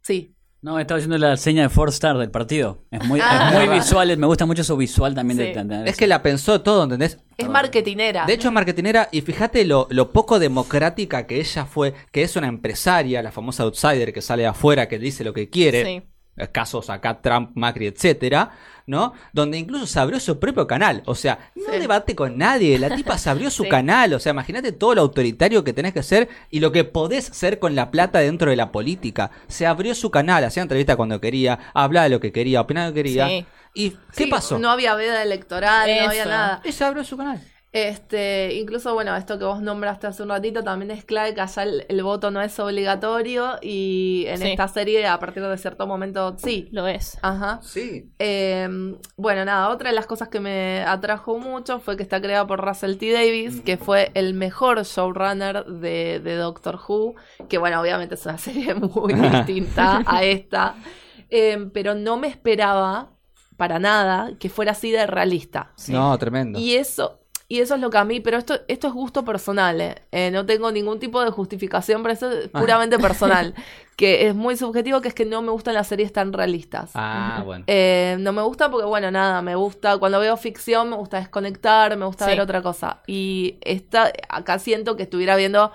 sí, 0.00 0.34
no, 0.62 0.78
estaba 0.78 0.98
haciendo 0.98 1.18
la 1.18 1.36
seña 1.36 1.62
de 1.62 1.68
four 1.68 1.88
star 1.88 2.16
del 2.16 2.30
partido. 2.30 2.78
Es 2.90 3.04
muy, 3.04 3.20
ah. 3.22 3.50
muy 3.52 3.68
visual, 3.68 4.16
me 4.16 4.26
gusta 4.26 4.46
mucho 4.46 4.62
su 4.62 4.76
visual 4.76 5.14
también. 5.14 5.38
De, 5.38 5.82
es 5.86 5.96
que 5.96 6.06
la 6.06 6.22
pensó 6.22 6.60
todo, 6.62 6.84
¿entendés? 6.84 7.18
Es 7.36 7.48
marketinera. 7.48 8.26
De 8.26 8.32
hecho, 8.32 8.48
es 8.48 8.54
marketinera 8.54 9.08
y 9.10 9.22
fíjate 9.22 9.64
lo, 9.64 9.88
lo, 9.90 10.12
poco 10.12 10.38
democrática 10.38 11.26
que 11.26 11.40
ella 11.40 11.64
fue, 11.66 11.94
que 12.12 12.22
es 12.22 12.36
una 12.36 12.46
empresaria, 12.46 13.22
la 13.22 13.32
famosa 13.32 13.64
outsider 13.64 14.12
que 14.12 14.22
sale 14.22 14.46
afuera, 14.46 14.86
que 14.86 14.98
dice 14.98 15.24
lo 15.24 15.32
que 15.32 15.50
quiere. 15.50 15.84
Sí 15.84 16.02
casos 16.50 16.90
acá 16.90 17.20
Trump, 17.20 17.50
Macri, 17.54 17.86
etcétera, 17.86 18.52
¿no? 18.86 19.12
Donde 19.32 19.58
incluso 19.58 19.86
se 19.86 20.00
abrió 20.00 20.18
su 20.18 20.38
propio 20.38 20.66
canal, 20.66 21.02
o 21.06 21.14
sea, 21.14 21.50
no 21.54 21.72
debate 21.72 22.14
con 22.14 22.38
nadie, 22.38 22.78
la 22.78 22.94
tipa 22.94 23.18
se 23.18 23.30
abrió 23.30 23.50
su 23.50 23.68
canal, 23.68 24.14
o 24.14 24.18
sea, 24.18 24.32
imagínate 24.32 24.72
todo 24.72 24.94
lo 24.94 25.02
autoritario 25.02 25.62
que 25.62 25.72
tenés 25.72 25.92
que 25.92 26.02
ser 26.02 26.28
y 26.50 26.60
lo 26.60 26.72
que 26.72 26.84
podés 26.84 27.26
ser 27.26 27.58
con 27.58 27.74
la 27.74 27.90
plata 27.90 28.20
dentro 28.20 28.50
de 28.50 28.56
la 28.56 28.72
política. 28.72 29.30
Se 29.48 29.66
abrió 29.66 29.94
su 29.94 30.10
canal, 30.10 30.44
hacía 30.44 30.62
entrevista 30.62 30.96
cuando 30.96 31.20
quería, 31.20 31.58
hablaba 31.74 32.04
de 32.04 32.10
lo 32.10 32.20
que 32.20 32.32
quería, 32.32 32.60
opinaba 32.60 32.88
lo 32.88 32.94
que 32.94 33.02
quería. 33.02 33.46
¿Y 33.74 33.96
qué 34.14 34.26
pasó? 34.26 34.58
No 34.58 34.70
había 34.70 34.94
veda 34.94 35.22
electoral, 35.22 35.90
no 35.96 36.08
había 36.08 36.26
nada. 36.26 36.60
Ella 36.64 36.88
abrió 36.88 37.04
su 37.04 37.16
canal. 37.16 37.40
Este, 37.72 38.54
incluso, 38.56 38.92
bueno, 38.92 39.16
esto 39.16 39.38
que 39.38 39.46
vos 39.46 39.62
nombraste 39.62 40.06
hace 40.06 40.22
un 40.22 40.28
ratito 40.28 40.62
también 40.62 40.90
es 40.90 41.06
clave 41.06 41.32
que 41.32 41.40
allá 41.40 41.62
el, 41.62 42.02
voto 42.02 42.30
no 42.30 42.42
es 42.42 42.58
obligatorio 42.58 43.58
y 43.62 44.24
en 44.28 44.42
esta 44.42 44.68
serie 44.68 45.06
a 45.06 45.18
partir 45.18 45.42
de 45.42 45.56
cierto 45.56 45.86
momento 45.86 46.36
sí. 46.36 46.68
Lo 46.70 46.86
es. 46.86 47.18
Ajá. 47.22 47.60
Sí. 47.62 48.12
Em, 48.18 48.98
bueno, 49.16 49.46
nada, 49.46 49.70
otra 49.70 49.88
de 49.88 49.96
las 49.96 50.04
cosas 50.04 50.28
que 50.28 50.38
me 50.38 50.82
atrajo 50.82 51.38
mucho 51.38 51.80
fue 51.80 51.96
que 51.96 52.02
está 52.02 52.20
creada 52.20 52.46
por 52.46 52.62
Russell 52.62 52.98
T. 52.98 53.10
Davis, 53.10 53.62
que 53.62 53.78
fue 53.78 54.10
el 54.12 54.34
mejor 54.34 54.82
showrunner 54.82 55.64
de, 55.64 56.20
de 56.20 56.36
Doctor 56.36 56.78
Who, 56.86 57.14
que 57.48 57.56
bueno, 57.56 57.80
obviamente 57.80 58.16
es 58.16 58.26
una 58.26 58.36
serie 58.38 58.74
muy 58.74 59.14
distinta 59.14 60.02
a 60.04 60.24
esta, 60.24 60.74
em, 61.30 61.70
pero 61.70 61.94
no 61.94 62.18
me 62.18 62.28
esperaba 62.28 63.12
para 63.56 63.78
nada 63.78 64.36
que 64.38 64.50
fuera 64.50 64.72
así 64.72 64.90
de 64.90 65.06
realista. 65.06 65.72
No, 65.88 66.18
tremendo. 66.18 66.58
Y 66.58 66.74
eso, 66.74 67.21
y 67.52 67.60
eso 67.60 67.74
es 67.74 67.82
lo 67.82 67.90
que 67.90 67.98
a 67.98 68.04
mí, 68.06 68.20
pero 68.20 68.38
esto, 68.38 68.60
esto 68.66 68.86
es 68.86 68.94
gusto 68.94 69.26
personal, 69.26 69.78
¿eh? 69.78 69.96
eh 70.10 70.30
no 70.30 70.46
tengo 70.46 70.72
ningún 70.72 70.98
tipo 70.98 71.22
de 71.22 71.30
justificación, 71.30 72.02
pero 72.02 72.14
eso 72.14 72.30
es 72.30 72.48
puramente 72.48 72.98
personal. 72.98 73.54
que 73.96 74.26
es 74.26 74.34
muy 74.34 74.56
subjetivo, 74.56 75.00
que 75.00 75.08
es 75.08 75.14
que 75.14 75.24
no 75.24 75.42
me 75.42 75.50
gustan 75.50 75.74
las 75.74 75.86
series 75.86 76.12
tan 76.12 76.32
realistas. 76.32 76.90
Ah, 76.94 77.42
bueno. 77.44 77.64
Eh, 77.66 78.16
no 78.20 78.32
me 78.32 78.42
gusta 78.42 78.70
porque, 78.70 78.86
bueno, 78.86 79.10
nada, 79.10 79.42
me 79.42 79.54
gusta, 79.54 79.98
cuando 79.98 80.18
veo 80.18 80.36
ficción 80.36 80.90
me 80.90 80.96
gusta 80.96 81.18
desconectar, 81.18 81.96
me 81.96 82.06
gusta 82.06 82.26
ver 82.26 82.40
otra 82.40 82.62
cosa. 82.62 83.00
Y 83.06 83.58
esta, 83.60 84.12
acá 84.28 84.58
siento 84.58 84.96
que 84.96 85.04
estuviera 85.04 85.36
viendo 85.36 85.72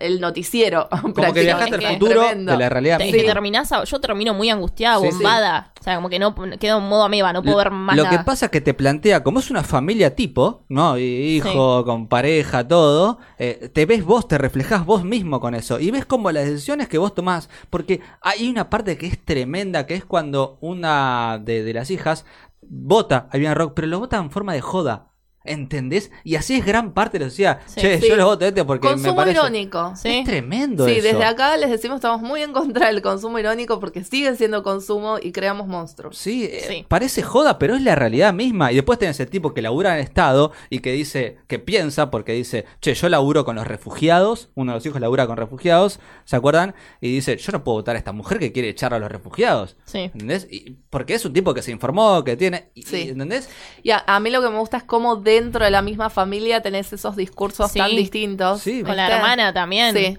el 0.00 0.20
noticiero. 0.20 0.88
Como 1.14 1.32
que 1.32 1.42
viajaste 1.42 1.76
al 1.76 1.94
futuro 1.94 2.22
de 2.28 2.56
la 2.56 2.68
realidad. 2.68 2.98
que 2.98 3.22
terminás, 3.24 3.72
yo 3.86 4.00
termino 4.00 4.34
muy 4.34 4.50
angustiada, 4.50 4.98
bombada. 4.98 5.72
O 5.80 5.84
sea, 5.84 5.96
como 5.96 6.08
que 6.08 6.20
no 6.20 6.32
quedo 6.60 6.78
en 6.78 6.84
modo 6.84 7.02
ameba, 7.02 7.32
no 7.32 7.42
puedo 7.42 7.56
ver 7.56 7.72
más 7.72 7.96
Lo 7.96 8.08
que 8.08 8.20
pasa 8.20 8.46
es 8.46 8.52
que 8.52 8.60
te 8.60 8.72
plantea, 8.72 9.24
como 9.24 9.40
es 9.40 9.50
una 9.50 9.64
familia 9.64 10.14
tipo, 10.14 10.64
¿no? 10.68 10.96
Hijo, 10.96 11.84
con 11.84 12.06
pareja, 12.06 12.68
todo, 12.68 13.18
eh, 13.36 13.68
te 13.72 13.84
ves 13.84 14.04
vos, 14.04 14.28
te 14.28 14.38
reflejás 14.38 14.86
vos 14.86 15.02
mismo 15.02 15.40
con 15.40 15.56
eso. 15.56 15.80
Y 15.80 15.90
ves 15.90 16.04
como 16.06 16.30
las 16.30 16.44
decisiones 16.44 16.88
que 16.88 16.98
vos 16.98 17.16
tomás 17.16 17.48
porque 17.70 18.00
hay 18.20 18.48
una 18.48 18.70
parte 18.70 18.96
que 18.96 19.06
es 19.06 19.24
tremenda, 19.24 19.86
que 19.86 19.94
es 19.94 20.04
cuando 20.04 20.58
una 20.60 21.38
de, 21.42 21.72
las 21.72 21.90
hijas 21.90 22.24
vota 22.62 23.28
a 23.30 23.36
Vivian 23.36 23.54
Rock, 23.54 23.72
pero 23.74 23.86
lo 23.88 23.98
vota 23.98 24.16
en 24.18 24.30
forma 24.30 24.52
de 24.52 24.60
joda. 24.60 25.11
¿Entendés? 25.44 26.10
Y 26.24 26.36
así 26.36 26.54
es 26.54 26.64
gran 26.64 26.92
parte 26.92 27.18
de 27.18 27.24
la 27.24 27.30
sociedad. 27.30 27.60
che, 27.74 28.00
yo 28.00 28.16
lo 28.16 28.26
voto 28.26 28.44
este 28.44 28.64
porque 28.64 28.88
consumo 28.88 29.12
me 29.12 29.16
parece... 29.16 29.38
irónico. 29.38 29.92
Es 30.02 30.24
tremendo 30.24 30.86
Sí, 30.86 31.00
desde 31.00 31.24
acá 31.24 31.56
les 31.56 31.70
decimos 31.70 31.96
estamos 31.96 32.20
muy 32.20 32.42
en 32.42 32.52
contra 32.52 32.86
del 32.88 33.02
consumo 33.02 33.38
irónico 33.38 33.80
porque 33.80 34.04
sigue 34.04 34.34
siendo 34.36 34.62
consumo 34.62 35.18
y 35.20 35.32
creamos 35.32 35.66
monstruos. 35.66 36.16
Sí, 36.16 36.44
eh, 36.44 36.84
parece 36.88 37.22
joda, 37.22 37.58
pero 37.58 37.74
es 37.74 37.82
la 37.82 37.94
realidad 37.94 38.32
misma. 38.32 38.72
Y 38.72 38.76
después 38.76 38.98
tenés 38.98 39.18
el 39.20 39.28
tipo 39.28 39.54
que 39.54 39.62
labura 39.62 39.92
en 39.92 39.96
el 39.96 40.04
Estado 40.04 40.52
y 40.70 40.80
que 40.80 40.92
dice, 40.92 41.38
que 41.46 41.58
piensa 41.58 42.10
porque 42.10 42.32
dice, 42.32 42.64
che, 42.80 42.94
yo 42.94 43.08
laburo 43.08 43.44
con 43.44 43.56
los 43.56 43.66
refugiados, 43.66 44.50
uno 44.54 44.72
de 44.72 44.76
los 44.76 44.86
hijos 44.86 45.00
labura 45.00 45.26
con 45.26 45.36
refugiados, 45.36 46.00
¿se 46.24 46.36
acuerdan? 46.36 46.74
Y 47.00 47.12
dice, 47.12 47.36
yo 47.36 47.52
no 47.52 47.64
puedo 47.64 47.78
votar 47.78 47.96
a 47.96 47.98
esta 47.98 48.12
mujer 48.12 48.38
que 48.38 48.52
quiere 48.52 48.68
echar 48.68 48.94
a 48.94 48.98
los 48.98 49.10
refugiados. 49.10 49.76
Sí. 49.84 49.98
¿Entendés? 50.00 50.46
Y 50.50 50.76
porque 50.90 51.14
es 51.14 51.24
un 51.24 51.32
tipo 51.32 51.54
que 51.54 51.62
se 51.62 51.70
informó, 51.70 52.22
que 52.24 52.36
tiene... 52.36 52.70
sí. 52.74 53.08
¿Entendés? 53.10 53.48
Y 53.82 53.90
a, 53.90 54.04
a, 54.06 54.20
mí 54.20 54.30
lo 54.30 54.40
que 54.40 54.48
me 54.48 54.58
gusta 54.58 54.76
es 54.76 54.84
cómo 54.84 55.16
dentro 55.32 55.64
de 55.64 55.70
la 55.70 55.82
misma 55.82 56.10
familia 56.10 56.62
tenés 56.62 56.92
esos 56.92 57.16
discursos 57.16 57.72
tan 57.72 57.90
distintos. 57.90 58.60
Sí. 58.60 58.82
Con 58.82 58.96
la 58.96 59.08
hermana 59.08 59.52
también. 59.52 59.94
Sí. 59.94 60.18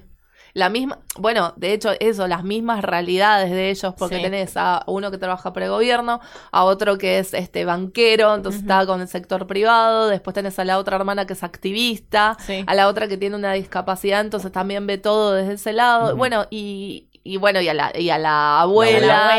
La 0.56 0.70
misma, 0.70 1.00
bueno, 1.18 1.54
de 1.58 1.74
hecho, 1.74 1.94
eso, 2.00 2.28
las 2.28 2.44
mismas 2.44 2.84
realidades 2.84 3.50
de 3.50 3.72
ellos, 3.72 3.96
porque 3.98 4.20
tenés 4.20 4.56
a 4.56 4.84
uno 4.86 5.10
que 5.10 5.18
trabaja 5.18 5.52
para 5.52 5.66
el 5.66 5.72
gobierno, 5.72 6.22
a 6.52 6.64
otro 6.64 7.00
que 7.00 7.18
es 7.18 7.34
este 7.34 7.66
banquero, 7.66 8.36
entonces 8.36 8.62
está 8.62 8.86
con 8.86 9.02
el 9.02 9.08
sector 9.08 9.48
privado, 9.48 10.10
después 10.10 10.36
tenés 10.36 10.60
a 10.60 10.64
la 10.64 10.78
otra 10.78 10.98
hermana 10.98 11.26
que 11.26 11.34
es 11.34 11.42
activista, 11.42 12.38
a 12.68 12.76
la 12.76 12.88
otra 12.88 13.08
que 13.08 13.18
tiene 13.18 13.36
una 13.36 13.54
discapacidad, 13.54 14.22
entonces 14.22 14.52
también 14.52 14.86
ve 14.86 15.00
todo 15.00 15.34
desde 15.34 15.54
ese 15.54 15.74
lado. 15.74 16.16
Bueno, 16.16 16.46
y, 16.52 17.08
y 17.26 17.38
bueno, 17.38 17.62
y 17.62 17.70
a 17.70 17.74
la, 17.74 17.92
y 17.98 18.10
a 18.10 18.18
la 18.18 18.60
abuela. 18.62 19.38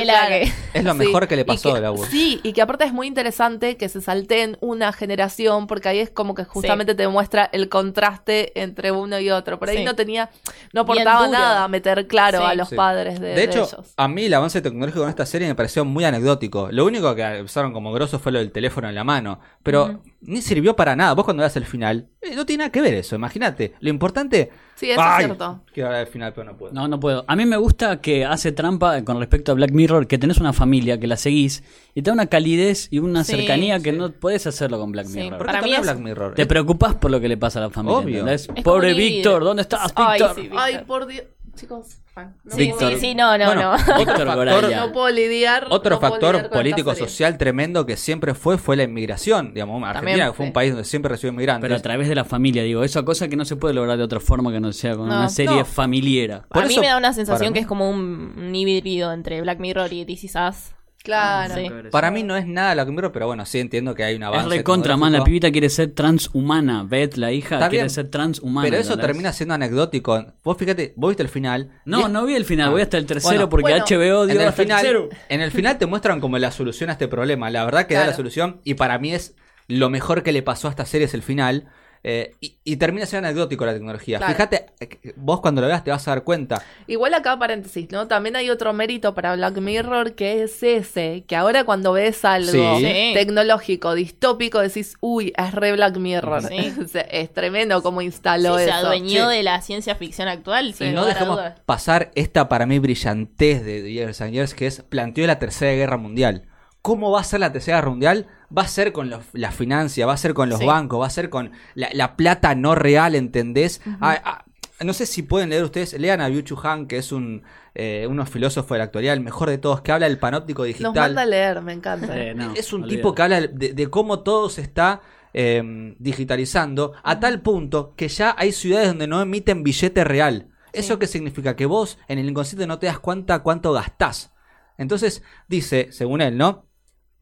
Es 0.72 0.84
lo 0.84 0.94
mejor 0.94 1.28
que 1.28 1.36
le 1.36 1.44
pasó 1.44 1.74
a 1.74 1.80
la 1.80 1.88
abuela. 1.88 2.10
Sí, 2.10 2.40
y 2.42 2.54
que 2.54 2.62
aparte 2.62 2.84
es 2.84 2.92
muy 2.92 3.06
interesante 3.06 3.76
que 3.76 3.88
se 3.90 4.00
salten 4.00 4.56
una 4.60 4.92
generación, 4.92 5.66
porque 5.66 5.90
ahí 5.90 5.98
es 5.98 6.08
como 6.08 6.34
que 6.34 6.44
justamente 6.44 6.94
te 6.94 7.06
muestra 7.08 7.48
el 7.52 7.68
contraste 7.68 8.58
entre 8.60 8.90
uno 8.90 9.18
y 9.20 9.30
otro. 9.30 9.58
Por 9.58 9.68
ahí 9.68 9.84
no 9.84 9.94
tenía, 9.94 10.30
no 10.72 10.82
aportaba 10.82 11.28
nada 11.28 11.68
meter 11.68 12.06
claro 12.06 12.46
a 12.46 12.54
los 12.54 12.70
padres 12.70 13.20
de, 13.20 13.34
de 13.34 13.44
hecho, 13.44 13.64
ellos. 13.64 13.92
a 13.96 14.08
mí 14.08 14.24
el 14.24 14.34
avance 14.34 14.62
tecnológico 14.62 15.04
en 15.04 15.10
esta 15.10 15.26
serie 15.26 15.46
me 15.46 15.54
pareció 15.54 15.84
muy 15.84 16.04
anecdótico. 16.04 16.68
Lo 16.70 16.86
único 16.86 17.14
que 17.14 17.42
usaron 17.42 17.72
como 17.72 17.92
grosso 17.92 18.18
fue 18.18 18.32
lo 18.32 18.38
del 18.38 18.50
teléfono 18.50 18.88
en 18.88 18.94
la 18.94 19.04
mano. 19.04 19.40
Pero 19.62 20.00
ni 20.26 20.42
sirvió 20.42 20.74
para 20.76 20.96
nada. 20.96 21.14
Vos 21.14 21.24
cuando 21.24 21.42
veas 21.42 21.56
el 21.56 21.64
final, 21.64 22.08
eh, 22.20 22.34
no 22.34 22.44
tiene 22.46 22.62
nada 22.62 22.72
que 22.72 22.80
ver 22.80 22.94
eso, 22.94 23.16
imagínate. 23.16 23.74
Lo 23.80 23.90
importante. 23.90 24.50
Sí, 24.74 24.90
eso 24.90 25.00
es 25.00 25.24
cierto. 25.24 25.62
Quiero 25.72 25.94
el 25.94 26.06
final, 26.06 26.32
pero 26.34 26.44
no 26.50 26.56
puedo. 26.56 26.72
No, 26.72 26.88
no 26.88 26.98
puedo. 26.98 27.24
A 27.28 27.36
mí 27.36 27.46
me 27.46 27.56
gusta 27.56 28.00
que 28.00 28.24
hace 28.24 28.52
trampa 28.52 29.02
con 29.04 29.18
respecto 29.18 29.52
a 29.52 29.54
Black 29.54 29.70
Mirror, 29.70 30.06
que 30.06 30.18
tenés 30.18 30.38
una 30.38 30.52
familia, 30.52 30.98
que 30.98 31.06
la 31.06 31.16
seguís, 31.16 31.62
y 31.94 32.02
te 32.02 32.10
da 32.10 32.14
una 32.14 32.26
calidez 32.26 32.88
y 32.90 32.98
una 32.98 33.24
cercanía 33.24 33.80
que 33.80 33.92
no 33.92 34.10
puedes 34.10 34.46
hacerlo 34.46 34.78
con 34.78 34.92
Black 34.92 35.08
Mirror. 35.08 35.38
para 35.38 35.62
mí 35.62 35.72
es... 35.72 35.82
Black 35.82 35.98
Mirror? 35.98 36.34
Te 36.34 36.46
preocupas 36.46 36.94
por 36.94 37.10
lo 37.10 37.20
que 37.20 37.28
le 37.28 37.36
pasa 37.36 37.60
a 37.60 37.62
la 37.62 37.70
familia. 37.70 38.24
Obvio. 38.24 38.62
Pobre 38.62 38.94
Víctor, 38.94 39.44
¿dónde 39.44 39.62
estás, 39.62 39.94
Víctor? 39.94 40.36
Ay, 40.56 40.78
por 40.86 41.06
Dios. 41.06 41.24
Chicos. 41.54 42.03
Sí, 42.48 42.72
sí, 42.78 42.96
sí, 43.00 43.14
no, 43.14 43.36
no, 43.36 43.54
no. 43.56 43.72
Otro 43.74 44.26
factor, 44.26 44.70
no 44.70 44.92
puedo 44.92 45.10
lidiar. 45.10 45.66
Otro 45.70 45.96
no 45.96 46.00
puedo 46.00 46.12
factor 46.12 46.34
lidiar 46.34 46.50
con 46.50 46.58
político 46.58 46.90
esta 46.92 47.04
serie. 47.04 47.08
social 47.10 47.38
tremendo 47.38 47.86
que 47.86 47.96
siempre 47.96 48.34
fue 48.34 48.56
fue 48.58 48.76
la 48.76 48.84
inmigración. 48.84 49.52
Digamos, 49.52 49.82
Argentina 49.82 50.32
fue 50.32 50.44
sí. 50.44 50.48
un 50.48 50.52
país 50.52 50.70
donde 50.72 50.84
siempre 50.84 51.08
recibió 51.10 51.32
inmigrantes. 51.32 51.62
Pero 51.62 51.76
a 51.76 51.82
través 51.82 52.08
de 52.08 52.14
la 52.14 52.24
familia, 52.24 52.62
digo, 52.62 52.84
esa 52.84 53.04
cosa 53.04 53.28
que 53.28 53.36
no 53.36 53.44
se 53.44 53.56
puede 53.56 53.74
lograr 53.74 53.98
de 53.98 54.04
otra 54.04 54.20
forma 54.20 54.52
que 54.52 54.60
no 54.60 54.72
sea 54.72 54.96
con 54.96 55.08
No, 55.08 55.14
una 55.16 55.28
serie 55.28 55.58
no. 55.58 55.64
familiera. 55.64 56.44
Por 56.48 56.62
a 56.64 56.66
mí 56.66 56.78
me 56.78 56.86
da 56.86 56.96
una 56.96 57.12
sensación 57.12 57.52
que 57.52 57.60
es 57.60 57.66
como 57.66 57.90
un, 57.90 58.34
un 58.36 58.54
híbrido 58.54 59.12
entre 59.12 59.40
Black 59.40 59.58
Mirror 59.58 59.92
y 59.92 60.04
This 60.04 60.24
Is 60.24 60.34
Us. 60.36 60.74
Claro. 61.04 61.54
Sí. 61.54 61.68
Para 61.90 62.10
mí 62.10 62.22
no 62.22 62.34
es 62.34 62.46
nada 62.46 62.74
lo 62.74 62.86
que 62.86 62.90
miro, 62.92 63.12
pero 63.12 63.26
bueno, 63.26 63.44
sí 63.44 63.58
entiendo 63.60 63.94
que 63.94 64.02
hay 64.04 64.16
un 64.16 64.22
Es 64.22 64.28
avance. 64.28 64.48
recontra, 64.56 64.96
man. 64.96 65.12
La 65.12 65.22
pibita 65.22 65.52
quiere 65.52 65.68
ser 65.68 65.90
transhumana. 65.92 66.82
Beth, 66.84 67.16
la 67.16 67.30
hija, 67.30 67.56
Está 67.56 67.68
quiere 67.68 67.82
bien, 67.84 67.90
ser 67.90 68.08
transhumana. 68.08 68.66
Pero 68.66 68.78
eso 68.80 68.96
termina 68.96 69.30
siendo 69.34 69.54
anecdótico. 69.54 70.24
Vos 70.42 70.56
fíjate, 70.56 70.94
vos 70.96 71.10
viste 71.10 71.22
el 71.22 71.28
final. 71.28 71.70
No, 71.84 72.00
es- 72.06 72.08
no 72.10 72.24
vi 72.24 72.34
el 72.34 72.46
final. 72.46 72.68
Ah. 72.68 72.72
Voy 72.72 72.80
hasta 72.80 72.96
el 72.96 73.04
tercero 73.04 73.28
Bueno, 73.34 73.48
porque 73.50 73.70
bueno, 73.72 73.84
HBO 73.84 74.24
dio 74.26 74.34
en 74.36 74.40
el, 74.40 74.48
hasta 74.48 74.62
el 74.62 74.66
final, 74.68 74.80
tercero. 74.80 75.08
en 75.28 75.40
el 75.42 75.50
final 75.50 75.76
te 75.78 75.84
muestran 75.86 76.20
como 76.20 76.38
la 76.38 76.50
solución 76.50 76.88
a 76.88 76.94
este 76.94 77.06
problema. 77.06 77.50
La 77.50 77.66
verdad 77.66 77.86
que 77.86 77.94
da 77.94 78.06
la 78.06 78.14
solución 78.14 78.62
y 78.64 78.72
para 78.74 78.98
mí 78.98 79.12
es 79.12 79.34
lo 79.68 79.90
mejor 79.90 80.22
que 80.22 80.32
le 80.32 80.42
pasó 80.42 80.68
a 80.68 80.70
esta 80.70 80.86
serie 80.86 81.06
es 81.06 81.12
el 81.14 81.22
final. 81.22 81.68
Eh, 82.06 82.34
y, 82.40 82.58
y 82.64 82.76
termina 82.76 83.06
siendo 83.06 83.26
anecdótico 83.28 83.64
la 83.64 83.72
tecnología. 83.72 84.18
Claro. 84.18 84.32
Fíjate, 84.34 84.66
eh, 84.78 85.14
vos 85.16 85.40
cuando 85.40 85.62
lo 85.62 85.66
veas 85.68 85.82
te 85.82 85.90
vas 85.90 86.06
a 86.06 86.10
dar 86.10 86.22
cuenta. 86.22 86.62
Igual 86.86 87.14
acá 87.14 87.38
paréntesis, 87.38 87.90
¿no? 87.90 88.06
También 88.08 88.36
hay 88.36 88.50
otro 88.50 88.74
mérito 88.74 89.14
para 89.14 89.34
Black 89.34 89.56
Mirror 89.56 90.14
que 90.14 90.42
es 90.42 90.62
ese, 90.62 91.24
que 91.26 91.34
ahora 91.34 91.64
cuando 91.64 91.92
ves 91.94 92.24
algo 92.26 92.52
Sí. 92.52 92.84
Sí. 92.84 93.10
tecnológico, 93.14 93.94
distópico, 93.94 94.60
decís, 94.60 94.96
uy, 95.00 95.32
es 95.36 95.52
re 95.54 95.72
Black 95.72 95.96
Mirror. 95.96 96.42
Sí. 96.42 96.74
Es 97.10 97.32
tremendo 97.32 97.82
cómo 97.82 98.00
Sí, 98.00 98.06
instaló 98.06 98.58
se 98.58 98.64
eso. 98.64 98.74
adueñó 98.74 99.30
Sí. 99.30 99.36
de 99.36 99.42
la 99.42 99.60
ciencia 99.62 99.94
ficción 99.94 100.28
actual. 100.28 100.74
y 100.78 100.90
no 100.90 101.06
dejemos 101.06 101.36
dudas. 101.36 101.60
pasar 101.64 102.10
esta 102.14 102.48
para 102.50 102.66
mí 102.66 102.78
brillantez 102.78 103.64
de 103.64 103.90
Years 103.90 104.20
and 104.20 104.32
Years, 104.34 104.54
que 104.54 104.66
es 104.66 104.82
planteó 104.82 105.26
la 105.26 105.38
tercera 105.38 105.72
guerra 105.72 105.96
mundial. 105.96 106.46
¿Cómo 106.82 107.10
va 107.10 107.20
a 107.20 107.24
ser 107.24 107.40
la 107.40 107.50
tercera 107.50 107.78
guerra 107.78 107.90
mundial? 107.90 108.26
Va 108.56 108.62
a 108.62 108.68
ser 108.68 108.92
con 108.92 109.10
los, 109.10 109.24
la 109.32 109.50
financia, 109.50 110.06
va 110.06 110.12
a 110.14 110.16
ser 110.16 110.34
con 110.34 110.48
los 110.48 110.58
Sí. 110.60 110.66
bancos, 110.66 111.00
va 111.00 111.06
a 111.06 111.10
ser 111.10 111.30
con 111.30 111.52
la, 111.74 111.88
la 111.92 112.16
plata 112.16 112.54
no 112.54 112.74
real, 112.74 113.14
¿entendés? 113.14 113.80
Ah, 114.00 114.20
ah, 114.24 114.44
no 114.84 114.92
sé 114.92 115.06
si 115.06 115.22
pueden 115.22 115.50
leer 115.50 115.64
ustedes, 115.64 115.98
lean 115.98 116.20
a 116.20 116.28
Yu 116.28 116.42
Han, 116.62 116.86
que 116.86 116.98
es 116.98 117.12
un 117.12 117.42
eh, 117.76 118.06
unos 118.08 118.28
filósofos 118.28 118.70
de 118.70 118.78
la 118.78 118.84
actualidad, 118.84 119.14
el 119.14 119.20
mejor 119.20 119.50
de 119.50 119.58
todos, 119.58 119.80
que 119.80 119.90
habla 119.92 120.06
del 120.08 120.18
panóptico 120.18 120.62
Nos 120.62 120.68
digital. 120.68 120.92
manda 120.94 121.22
a 121.22 121.26
leer, 121.26 121.60
me 121.62 121.72
encanta. 121.72 122.16
Eh, 122.16 122.34
no, 122.34 122.52
es 122.54 122.72
un 122.72 122.86
tipo 122.86 123.14
que 123.14 123.22
habla 123.22 123.40
de, 123.40 123.72
de 123.72 123.90
cómo 123.90 124.20
todo 124.20 124.48
se 124.48 124.60
está 124.62 125.00
eh, 125.32 125.94
digitalizando 125.98 126.92
a 127.02 127.18
tal 127.18 127.40
punto 127.40 127.94
que 127.96 128.06
ya 128.08 128.34
hay 128.38 128.52
ciudades 128.52 128.88
donde 128.88 129.06
no 129.08 129.20
emiten 129.20 129.62
billete 129.64 130.04
real. 130.04 130.48
¿Eso 130.72 130.98
qué 130.98 131.06
significa? 131.06 131.56
Que 131.56 131.66
vos 131.66 131.98
en 132.08 132.18
el 132.18 132.28
inconsciente 132.28 132.66
no 132.66 132.78
te 132.78 132.86
das 132.86 132.98
cuenta 132.98 133.40
cuánto 133.40 133.72
gastás. 133.72 134.32
Entonces 134.78 135.22
dice, 135.48 135.88
según 135.92 136.20
él, 136.20 136.36
¿no? 136.36 136.66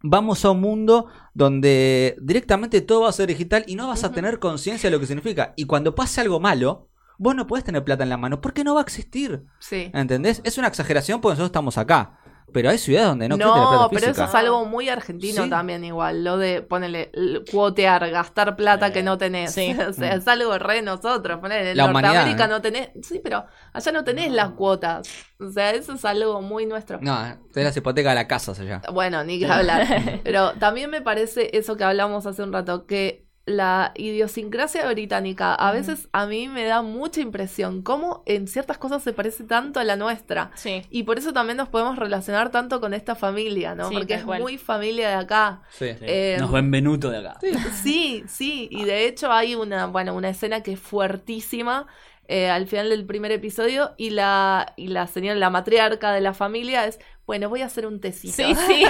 Vamos 0.03 0.45
a 0.45 0.51
un 0.51 0.61
mundo 0.61 1.07
donde 1.35 2.17
directamente 2.21 2.81
todo 2.81 3.03
va 3.03 3.09
a 3.09 3.13
ser 3.13 3.29
digital 3.29 3.65
y 3.67 3.77
no 3.77 3.89
vas 3.89 4.05
a 4.05 4.13
tener 4.13 4.39
conciencia 4.39 4.89
de 4.89 4.97
lo 4.97 5.01
que 5.01 5.07
significa. 5.07 5.55
Y 5.57 5.65
cuando 5.65 5.95
pase 5.95 6.21
algo 6.21 6.41
malo, 6.41 6.89
vos 7.19 7.37
no 7.37 7.47
podés 7.47 7.65
tener 7.65 7.85
plata 7.85 8.03
en 8.03 8.09
la 8.09 8.17
mano 8.17 8.41
porque 8.41 8.65
no 8.65 8.75
va 8.75 8.81
a 8.81 8.85
existir. 8.85 9.45
Sí. 9.61 9.91
¿Entendés? 9.95 10.41
Es 10.45 10.59
una 10.59 10.69
exageración 10.69 11.21
porque 11.21 11.33
nosotros 11.33 11.49
estamos 11.49 11.79
acá. 11.79 12.19
Pero 12.53 12.71
hay 12.71 12.79
ciudades 12.79 13.09
donde 13.09 13.29
no, 13.29 13.35
existe 13.37 13.49
la 13.59 13.67
plata 13.67 13.83
No, 13.83 13.89
pero 13.89 14.01
física. 14.01 14.11
eso 14.11 14.25
es 14.25 14.35
algo 14.35 14.65
muy 14.65 14.89
argentino 14.89 15.45
Sí. 15.45 15.51
también 15.51 15.85
igual, 15.85 16.23
lo 16.25 16.37
de 16.39 16.63
ponerle 16.63 17.11
cuotear, 17.51 18.11
gastar 18.11 18.57
plata 18.57 18.93
que 18.93 19.03
no 19.03 19.19
tenés. 19.19 19.53
Sí. 19.53 19.75
o 19.89 19.93
sea, 19.93 20.15
es 20.15 20.29
algo 20.29 20.59
re 20.59 20.83
nosotros, 20.83 21.41
ponele, 21.41 21.71
en 21.73 21.77
La 21.77 21.89
Norteamérica 21.89 22.45
¿eh? 22.45 22.49
no 22.49 22.61
tenés, 22.63 22.91
sí, 23.03 23.21
pero 23.23 23.47
allá 23.73 23.93
no 23.93 24.05
tenés 24.05 24.31
las 24.33 24.51
cuotas. 24.51 25.09
O 25.41 25.51
sea, 25.51 25.71
eso 25.73 25.95
es 25.95 26.05
algo 26.05 26.41
muy 26.43 26.67
nuestro. 26.67 26.99
No, 27.01 27.19
te 27.53 27.65
las 27.65 27.77
hipotecas 27.77 28.13
de 28.13 28.15
la 28.15 28.29
casa 28.29 28.53
allá. 28.53 28.81
Bueno, 28.93 29.25
ni 29.25 29.39
que 29.39 29.47
hablar. 29.47 29.87
Pero 30.25 30.53
también 30.53 30.91
me 30.91 31.03
parece 31.03 31.57
eso 31.57 31.77
que 31.77 31.85
hablamos 31.85 32.27
hace 32.27 32.43
un 32.43 32.53
rato, 32.53 32.87
que 32.87 33.27
la 33.45 33.93
idiosincrasia 33.97 34.87
británica 34.89 35.55
a 35.55 35.73
veces 35.73 36.09
a 36.13 36.27
mí 36.27 36.47
me 36.49 36.65
da 36.65 36.83
mucha 36.83 37.21
impresión 37.21 37.83
cómo 37.83 38.23
en 38.27 38.47
ciertas 38.47 38.79
cosas 38.79 39.03
se 39.03 39.13
parece 39.13 39.45
tanto 39.45 39.81
a 39.81 39.85
la 39.85 39.97
nuestra. 39.97 40.53
Sí. 40.55 40.83
Y 40.91 41.03
por 41.03 41.19
eso 41.19 41.33
también 41.33 41.57
nos 41.57 41.69
podemos 41.69 41.99
relacionar 41.99 42.51
tanto 42.51 42.81
con 42.81 42.95
esta 42.95 43.17
familia, 43.17 43.75
¿no? 43.75 43.89
Sí, 43.89 43.95
Porque 43.97 44.15
es 44.15 44.25
cual. 44.25 44.41
muy 44.41 44.59
familia 44.59 45.09
de 45.09 45.15
acá. 45.17 45.63
Sí. 45.71 45.89
Sí. 45.99 46.05
Eh, 46.07 46.37
Nos 46.39 46.53
ven 46.53 46.71
Benuto 46.71 47.11
de 47.11 47.19
acá. 47.19 47.39
Sí, 47.83 48.23
sí, 48.29 48.69
y 48.71 48.85
de 48.85 49.07
hecho 49.07 49.33
hay 49.33 49.57
una, 49.57 49.87
bueno, 49.87 50.15
una 50.15 50.29
escena 50.29 50.63
que 50.63 50.73
es 50.75 50.81
fuertísima 50.81 51.87
eh, 52.29 52.49
al 52.49 52.67
final 52.67 52.89
del 52.89 53.05
primer 53.05 53.33
episodio 53.33 53.93
y 53.97 54.11
la, 54.11 54.73
y 54.77 54.89
la 54.89 55.07
señora, 55.07 55.39
la 55.39 55.51
matriarca 55.51 56.13
de 56.13 56.21
la 56.21 56.33
familia 56.35 56.87
es, 56.87 56.99
bueno, 57.27 57.49
voy 57.49 57.63
a 57.63 57.67
hacer 57.67 57.87
un 57.87 58.01
tecito. 58.01 58.35
Sí, 58.35 58.55
sí. 58.55 58.85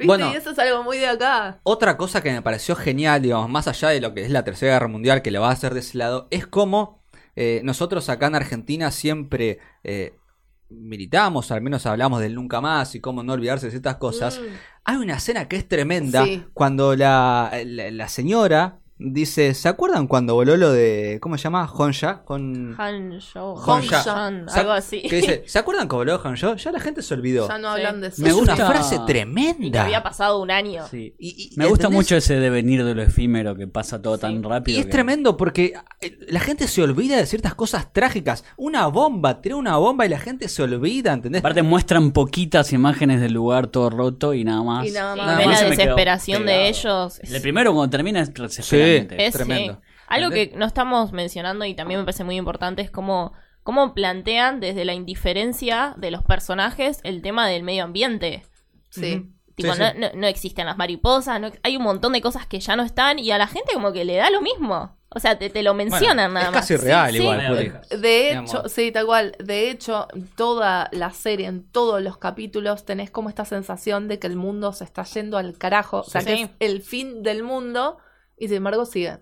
Bueno, 0.06 0.32
Y 0.32 0.36
eso 0.36 0.50
es 0.50 0.58
algo 0.58 0.82
muy 0.82 0.98
de 0.98 1.06
acá. 1.08 1.60
otra 1.62 1.96
cosa 1.96 2.22
que 2.22 2.32
me 2.32 2.42
pareció 2.42 2.74
genial, 2.76 3.22
digamos, 3.22 3.48
más 3.50 3.68
allá 3.68 3.88
de 3.90 4.00
lo 4.00 4.14
que 4.14 4.22
es 4.24 4.30
la 4.30 4.44
Tercera 4.44 4.72
Guerra 4.74 4.88
Mundial, 4.88 5.22
que 5.22 5.30
lo 5.30 5.40
va 5.40 5.48
a 5.50 5.52
hacer 5.52 5.74
de 5.74 5.80
ese 5.80 5.98
lado, 5.98 6.26
es 6.30 6.46
cómo 6.46 7.02
eh, 7.36 7.60
nosotros 7.64 8.08
acá 8.08 8.26
en 8.26 8.34
Argentina 8.34 8.90
siempre 8.90 9.58
eh, 9.84 10.14
militamos, 10.70 11.50
al 11.50 11.62
menos 11.62 11.86
hablamos 11.86 12.20
del 12.20 12.34
nunca 12.34 12.60
más 12.60 12.94
y 12.94 13.00
cómo 13.00 13.22
no 13.22 13.32
olvidarse 13.34 13.66
de 13.66 13.70
ciertas 13.72 13.96
cosas. 13.96 14.38
Mm. 14.38 14.44
Hay 14.84 14.96
una 14.96 15.14
escena 15.16 15.48
que 15.48 15.56
es 15.56 15.68
tremenda 15.68 16.24
Sí. 16.24 16.44
cuando 16.52 16.94
la, 16.96 17.50
la, 17.64 17.90
la 17.90 18.08
señora 18.08 18.80
dice, 18.98 19.54
¿se 19.54 19.68
acuerdan 19.68 20.06
cuando 20.06 20.34
voló 20.34 20.56
lo 20.56 20.72
de, 20.72 21.18
¿cómo 21.20 21.36
se 21.38 21.44
llama? 21.44 21.70
Honsha. 21.72 22.22
Hon, 22.26 22.76
Sa- 24.02 24.26
algo 24.60 24.72
así. 24.72 25.02
Que 25.02 25.16
dice, 25.16 25.44
¿se 25.46 25.58
acuerdan 25.58 25.88
que 25.88 25.96
voló 25.96 26.20
Honsha? 26.22 26.56
Ya 26.56 26.72
la 26.72 26.80
gente 26.80 27.02
se 27.02 27.14
olvidó. 27.14 27.48
Ya 27.48 27.58
no 27.58 27.68
Sí. 27.74 27.80
hablan 27.80 28.00
de 28.00 28.08
eso. 28.08 28.22
Me 28.22 28.28
es 28.30 28.34
gusta- 28.34 28.54
una 28.54 28.66
frase 28.66 28.94
Y 28.96 28.98
que 28.98 29.04
tremenda. 29.06 29.84
había 29.84 30.02
pasado 30.02 30.40
un 30.40 30.50
año. 30.50 30.84
Sí. 30.90 31.14
Y- 31.18 31.50
y- 31.52 31.56
Me 31.56 31.66
gusta 31.66 31.86
¿entendés? 31.86 32.06
mucho 32.06 32.16
ese 32.16 32.34
devenir 32.40 32.84
de 32.84 32.94
lo 32.94 33.02
efímero 33.02 33.54
que 33.56 33.66
pasa 33.66 34.00
todo 34.02 34.16
Sí. 34.16 34.22
tan 34.22 34.42
rápido. 34.42 34.76
Y 34.76 34.80
es 34.80 34.86
que- 34.86 34.92
tremendo 34.92 35.36
porque 35.36 35.74
eh, 36.00 36.18
la 36.28 36.40
gente 36.40 36.68
se 36.68 36.82
olvida 36.82 37.16
de 37.16 37.26
ciertas 37.26 37.54
cosas 37.54 37.92
trágicas. 37.92 38.44
Una 38.56 38.86
bomba, 38.86 39.40
tiró 39.40 39.58
una 39.58 39.76
bomba 39.76 40.06
y 40.06 40.08
la 40.08 40.18
gente 40.18 40.48
se 40.48 40.62
olvida, 40.62 41.12
¿entendés? 41.12 41.40
Aparte 41.40 41.62
muestran 41.62 42.12
poquitas 42.12 42.72
imágenes 42.72 43.20
del 43.20 43.32
lugar 43.32 43.68
todo 43.68 43.90
roto 43.90 44.34
y 44.34 44.44
nada 44.44 44.62
más. 44.62 44.86
Y 44.86 44.90
nada 44.90 45.14
más. 45.16 45.26
Nada 45.26 45.38
más 45.38 45.46
la 45.46 45.56
se 45.56 45.64
desesperación 45.70 46.46
de 46.46 46.68
ellos. 46.68 47.20
El 47.20 47.40
primero 47.42 47.72
cuando 47.72 47.90
termina 47.90 48.20
es. 48.96 49.06
Es, 49.10 49.34
tremendo. 49.34 49.74
sí. 49.74 49.80
Algo 50.08 50.30
que 50.30 50.52
no 50.56 50.64
estamos 50.66 51.12
mencionando 51.12 51.64
y 51.66 51.74
también 51.74 52.00
me 52.00 52.04
parece 52.04 52.24
muy 52.24 52.36
importante 52.36 52.80
es 52.82 52.90
cómo, 52.90 53.32
cómo 53.62 53.92
plantean 53.94 54.58
desde 54.60 54.84
la 54.86 54.94
indiferencia 54.94 55.94
de 55.98 56.10
los 56.10 56.22
personajes 56.22 57.00
el 57.04 57.20
tema 57.22 57.46
del 57.48 57.62
medio 57.62 57.84
ambiente. 57.84 58.44
Sí. 58.90 59.30
Tipo, 59.54 59.72
Sí, 59.74 59.80
no, 59.80 59.88
sí. 59.90 59.98
no- 59.98 60.10
no 60.14 60.26
existen 60.28 60.66
las 60.66 60.78
mariposas, 60.78 61.40
no- 61.40 61.50
hay 61.62 61.76
un 61.76 61.82
montón 61.82 62.12
de 62.12 62.20
cosas 62.22 62.46
que 62.46 62.60
ya 62.60 62.76
no 62.76 62.84
están 62.84 63.18
y 63.18 63.30
a 63.32 63.38
la 63.38 63.46
gente 63.48 63.72
como 63.74 63.92
que 63.92 64.04
le 64.04 64.16
da 64.16 64.30
lo 64.30 64.40
mismo. 64.40 64.96
O 65.10 65.20
sea, 65.20 65.38
te, 65.38 65.50
te 65.50 65.62
lo 65.62 65.74
mencionan 65.74 66.32
Bueno, 66.32 66.34
nada 66.34 66.46
es 66.46 66.52
más. 66.52 66.60
casi 66.60 66.76
real 66.76 67.10
Sí, 67.12 67.18
igual, 67.18 67.80
sí. 67.90 67.96
De 67.96 68.32
hecho, 68.38 68.68
sí, 68.68 68.92
tal 68.92 69.06
cual. 69.06 69.34
De 69.42 69.70
hecho, 69.70 70.06
en 70.14 70.26
toda 70.28 70.88
la 70.92 71.10
serie, 71.12 71.46
en 71.46 71.64
todos 71.70 72.00
los 72.02 72.18
capítulos, 72.18 72.84
tenés 72.84 73.10
como 73.10 73.28
esta 73.30 73.44
sensación 73.46 74.06
de 74.06 74.18
que 74.18 74.26
el 74.26 74.36
mundo 74.36 74.72
se 74.74 74.84
está 74.84 75.02
yendo 75.04 75.38
al 75.38 75.56
carajo. 75.58 76.00
O 76.00 76.04
sea, 76.04 76.20
Sí. 76.20 76.26
que 76.26 76.42
es 76.42 76.50
el 76.60 76.82
fin 76.82 77.22
del 77.22 77.42
mundo 77.42 77.98
y 78.38 78.48
sin 78.48 78.58
embargo 78.58 78.84
sigue. 78.86 79.18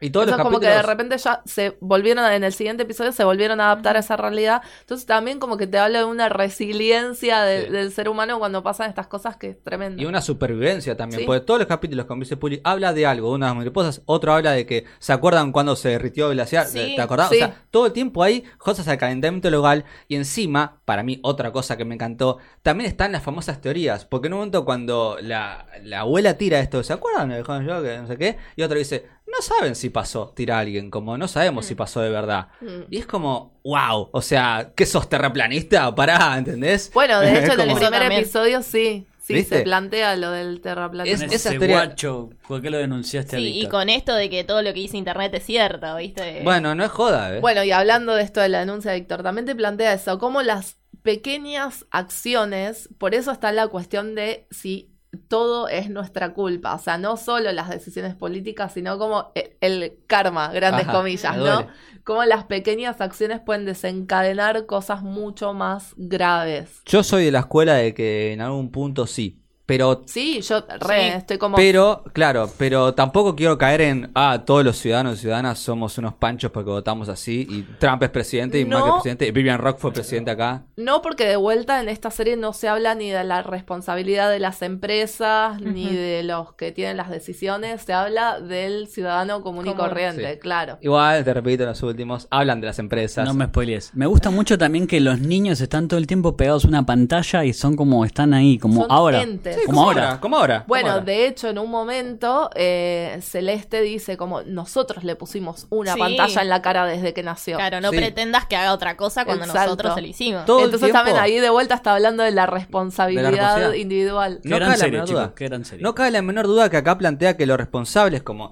Y 0.00 0.10
todos 0.10 0.26
Eso 0.26 0.36
los 0.36 0.40
es 0.40 0.44
como 0.44 0.60
que 0.60 0.66
capítulos... 0.66 0.86
de 0.86 0.92
repente 0.92 1.18
ya 1.18 1.42
se 1.44 1.76
volvieron, 1.80 2.24
en 2.32 2.42
el 2.44 2.52
siguiente 2.52 2.84
episodio 2.84 3.12
se 3.12 3.22
volvieron 3.24 3.60
a 3.60 3.66
adaptar 3.66 3.96
a 3.96 4.00
esa 4.00 4.16
realidad. 4.16 4.62
Entonces 4.80 5.06
también 5.06 5.38
como 5.38 5.56
que 5.56 5.66
te 5.66 5.78
habla 5.78 5.98
de 6.00 6.04
una 6.06 6.28
resiliencia 6.30 7.42
de- 7.42 7.66
Sí. 7.66 7.72
del 7.72 7.92
ser 7.92 8.08
humano 8.08 8.38
cuando 8.38 8.62
pasan 8.62 8.88
estas 8.88 9.06
cosas 9.06 9.36
que 9.36 9.50
es 9.50 9.62
tremendo. 9.62 10.00
Y 10.02 10.06
una 10.06 10.20
supervivencia 10.22 10.96
también, 10.96 11.20
Sí. 11.20 11.26
porque 11.26 11.40
todos 11.44 11.60
los 11.60 11.66
capítulos 11.68 12.06
con 12.06 12.18
Vice 12.20 12.36
Puli 12.36 12.60
habla 12.64 12.92
de 12.92 13.06
algo, 13.06 13.32
de 13.34 13.40
las 13.40 13.54
mariposas, 13.54 14.02
otro 14.06 14.32
habla 14.32 14.52
de 14.52 14.66
que 14.66 14.84
se 14.98 15.12
acuerdan 15.12 15.52
cuando 15.52 15.76
se 15.76 15.90
derritió 15.90 16.28
el 16.30 16.34
glaciar, 16.36 16.66
Sí, 16.66 16.94
¿te 16.96 17.02
acordás? 17.02 17.30
O 17.30 17.34
sea, 17.34 17.54
todo 17.70 17.86
el 17.86 17.92
tiempo 17.92 18.22
hay 18.22 18.42
cosas 18.58 18.88
al 18.88 18.98
calentamiento 18.98 19.48
global 19.48 19.84
y 20.08 20.16
encima, 20.16 20.80
para 20.84 21.02
mí, 21.02 21.20
otra 21.22 21.52
cosa 21.52 21.76
que 21.76 21.84
me 21.84 21.94
encantó, 21.94 22.38
también 22.62 22.88
están 22.88 23.12
las 23.12 23.22
famosas 23.22 23.60
teorías, 23.60 24.04
porque 24.04 24.28
en 24.28 24.34
un 24.34 24.38
momento 24.40 24.64
cuando 24.64 25.16
la, 25.20 25.66
la 25.82 26.00
abuela 26.00 26.34
tira 26.38 26.60
esto, 26.60 26.82
¿se 26.82 26.92
acuerdan? 26.92 27.30
yo, 27.30 27.82
que 27.82 27.98
no 27.98 28.06
sé 28.06 28.16
qué, 28.16 28.38
y 28.56 28.62
otro 28.62 28.78
dice, 28.78 29.06
no 29.30 29.42
saben 29.42 29.74
si 29.74 29.90
pasó, 29.90 30.32
tira 30.34 30.56
a 30.56 30.60
alguien, 30.60 30.90
como 30.90 31.16
no 31.16 31.28
sabemos 31.28 31.66
si 31.66 31.74
pasó 31.74 32.00
de 32.00 32.10
verdad. 32.10 32.48
Mm. 32.60 32.82
Y 32.90 32.98
es 32.98 33.06
como, 33.06 33.58
wow, 33.64 34.08
o 34.12 34.22
sea, 34.22 34.72
¿qué 34.76 34.86
sos 34.86 35.08
terraplanista? 35.08 35.94
Pará, 35.94 36.36
¿entendés? 36.36 36.90
Bueno, 36.92 37.20
de 37.20 37.30
hecho, 37.38 37.52
Es 37.52 37.58
en 37.58 37.60
el 37.60 37.74
primer 37.74 37.90
también. 37.92 38.12
episodio 38.22 38.62
sí. 38.62 39.06
Sí, 39.22 39.34
¿Viste? 39.34 39.58
se 39.58 39.62
plantea 39.62 40.16
lo 40.16 40.32
del 40.32 40.56
Es- 40.56 40.62
terraplanismo. 40.62 41.26
Esa 41.26 41.34
ese 41.36 41.50
teoría- 41.58 41.76
guacho, 41.84 42.30
¿por 42.48 42.60
qué 42.60 42.68
lo 42.70 42.78
denunciaste 42.78 43.36
a 43.36 43.38
Sí, 43.38 43.60
y 43.60 43.68
con 43.68 43.88
esto 43.88 44.14
de 44.16 44.28
que 44.28 44.42
todo 44.42 44.60
lo 44.62 44.72
que 44.74 44.80
dice 44.80 44.96
internet 44.96 45.32
es 45.34 45.44
cierto, 45.46 45.94
¿viste? 45.96 46.40
Bueno, 46.42 46.74
no 46.74 46.82
es 46.84 46.90
joda, 46.90 47.36
¿eh? 47.36 47.40
Bueno, 47.40 47.62
y 47.62 47.70
hablando 47.70 48.14
de 48.14 48.22
esto 48.24 48.40
de 48.40 48.48
la 48.48 48.58
denuncia 48.60 48.90
de 48.90 48.98
Víctor, 48.98 49.22
también 49.22 49.46
te 49.46 49.54
plantea 49.54 49.92
eso, 49.92 50.18
como 50.18 50.42
las 50.42 50.78
pequeñas 51.02 51.86
acciones, 51.92 52.88
por 52.98 53.14
eso 53.14 53.30
está 53.30 53.52
la 53.52 53.68
cuestión 53.68 54.14
de 54.14 54.46
si 54.50 54.89
todo 55.28 55.68
es 55.68 55.90
nuestra 55.90 56.32
culpa. 56.32 56.74
O 56.74 56.78
sea, 56.78 56.98
no 56.98 57.16
solo 57.16 57.52
las 57.52 57.68
decisiones 57.68 58.14
políticas, 58.14 58.74
sino 58.74 58.98
como 58.98 59.32
e, 59.34 59.56
el 59.60 59.98
karma, 60.06 60.52
grandes 60.52 60.86
comillas, 60.86 61.36
¿no? 61.36 61.66
Como 62.04 62.24
las 62.24 62.44
pequeñas 62.44 63.00
acciones 63.00 63.40
pueden 63.40 63.64
desencadenar 63.64 64.66
cosas 64.66 65.02
mucho 65.02 65.52
más 65.52 65.94
graves. 65.96 66.82
Yo 66.86 67.02
soy 67.02 67.24
de 67.24 67.32
la 67.32 67.40
escuela 67.40 67.74
de 67.74 67.94
que 67.94 68.32
en 68.32 68.40
algún 68.40 68.70
punto 68.70 69.06
sí, 69.06 69.39
pero 69.70 70.02
sí, 70.04 70.40
yo 70.40 70.64
re, 70.80 71.14
estoy 71.14 71.38
como 71.38 71.54
Pero 71.54 72.02
claro, 72.12 72.50
pero 72.58 72.92
tampoco 72.92 73.36
quiero 73.36 73.56
caer 73.56 73.82
en 73.82 74.10
ah, 74.16 74.42
todos 74.44 74.64
los 74.64 74.76
ciudadanos 74.76 75.18
y 75.18 75.20
ciudadanas 75.20 75.60
somos 75.60 75.96
unos 75.96 76.14
panchos 76.14 76.50
porque 76.50 76.70
votamos 76.70 77.08
así 77.08 77.46
y 77.48 77.62
Trump 77.78 78.02
es 78.02 78.10
presidente 78.10 78.58
y 78.58 78.64
Macron 78.64 78.88
es 78.88 78.94
presidente 78.94 79.28
y 79.28 79.30
Vivian 79.30 79.60
Rock 79.60 79.78
fue 79.78 79.92
presidente 79.92 80.32
acá. 80.32 80.64
No, 80.76 81.02
porque 81.02 81.24
de 81.24 81.36
vuelta 81.36 81.80
en 81.80 81.88
esta 81.88 82.10
serie 82.10 82.36
no 82.36 82.52
se 82.52 82.66
habla 82.66 82.96
ni 82.96 83.10
de 83.10 83.22
la 83.22 83.44
responsabilidad 83.44 84.28
de 84.28 84.40
las 84.40 84.60
empresas 84.62 85.60
ni 85.60 85.94
de 85.94 86.24
los 86.24 86.52
que 86.54 86.72
tienen 86.72 86.96
las 86.96 87.08
decisiones, 87.08 87.82
se 87.82 87.92
habla 87.92 88.40
del 88.40 88.88
ciudadano 88.88 89.40
común 89.40 89.68
y 89.68 89.74
corriente, 89.74 90.40
claro. 90.40 90.78
Igual, 90.80 91.22
te 91.22 91.32
repito, 91.32 91.62
en 91.62 91.68
los 91.68 91.82
últimos 91.84 92.26
hablan 92.32 92.60
de 92.60 92.66
las 92.66 92.80
empresas. 92.80 93.24
No 93.24 93.34
me 93.34 93.44
spoilees. 93.44 93.92
Me 93.94 94.06
gusta 94.06 94.30
mucho 94.30 94.58
también 94.58 94.88
que 94.88 94.98
los 94.98 95.20
niños 95.20 95.60
están 95.60 95.86
todo 95.86 96.00
el 96.00 96.08
tiempo 96.08 96.36
pegados 96.36 96.64
a 96.64 96.68
una 96.68 96.84
pantalla 96.84 97.44
y 97.44 97.52
son 97.52 97.76
como 97.76 98.04
están 98.04 98.34
ahí, 98.34 98.58
como 98.58 98.86
ahora 98.90 99.24
como 99.66 99.82
ahora. 99.82 100.20
Como 100.20 100.36
ahora. 100.36 100.64
Bueno, 100.66 101.00
de 101.00 101.26
hecho, 101.26 101.48
en 101.48 101.58
un 101.58 101.70
momento, 101.70 102.50
eh, 102.54 103.18
Celeste 103.22 103.80
dice 103.80 104.16
como 104.16 104.42
nosotros 104.42 105.04
le 105.04 105.16
pusimos 105.16 105.66
una 105.70 105.96
pantalla 105.96 106.42
en 106.42 106.48
la 106.48 106.62
cara 106.62 106.86
desde 106.86 107.12
que 107.12 107.22
nació. 107.22 107.56
Claro, 107.56 107.80
no 107.80 107.90
pretendas 107.90 108.46
que 108.46 108.56
haga 108.56 108.72
otra 108.72 108.96
cosa 108.96 109.24
cuando 109.24 109.46
nosotros 109.46 109.94
se 109.94 110.00
lo 110.00 110.06
hicimos. 110.06 110.40
Entonces 110.40 110.92
también 110.92 111.16
ahí 111.16 111.38
de 111.38 111.50
vuelta 111.50 111.74
está 111.74 111.94
hablando 111.94 112.22
de 112.22 112.30
la 112.30 112.46
responsabilidad 112.46 113.72
individual. 113.74 114.40
No 114.44 114.58
cabe, 114.58 114.76
la 114.76 114.86
menor 114.86 115.08
duda. 115.08 115.34
no 115.80 115.94
cabe 115.94 116.10
la 116.10 116.22
menor 116.22 116.46
duda 116.46 116.70
que 116.70 116.76
acá 116.76 116.96
plantea 116.98 117.36
que 117.36 117.46
lo 117.46 117.56
responsable 117.56 118.16
es 118.16 118.22
como 118.22 118.50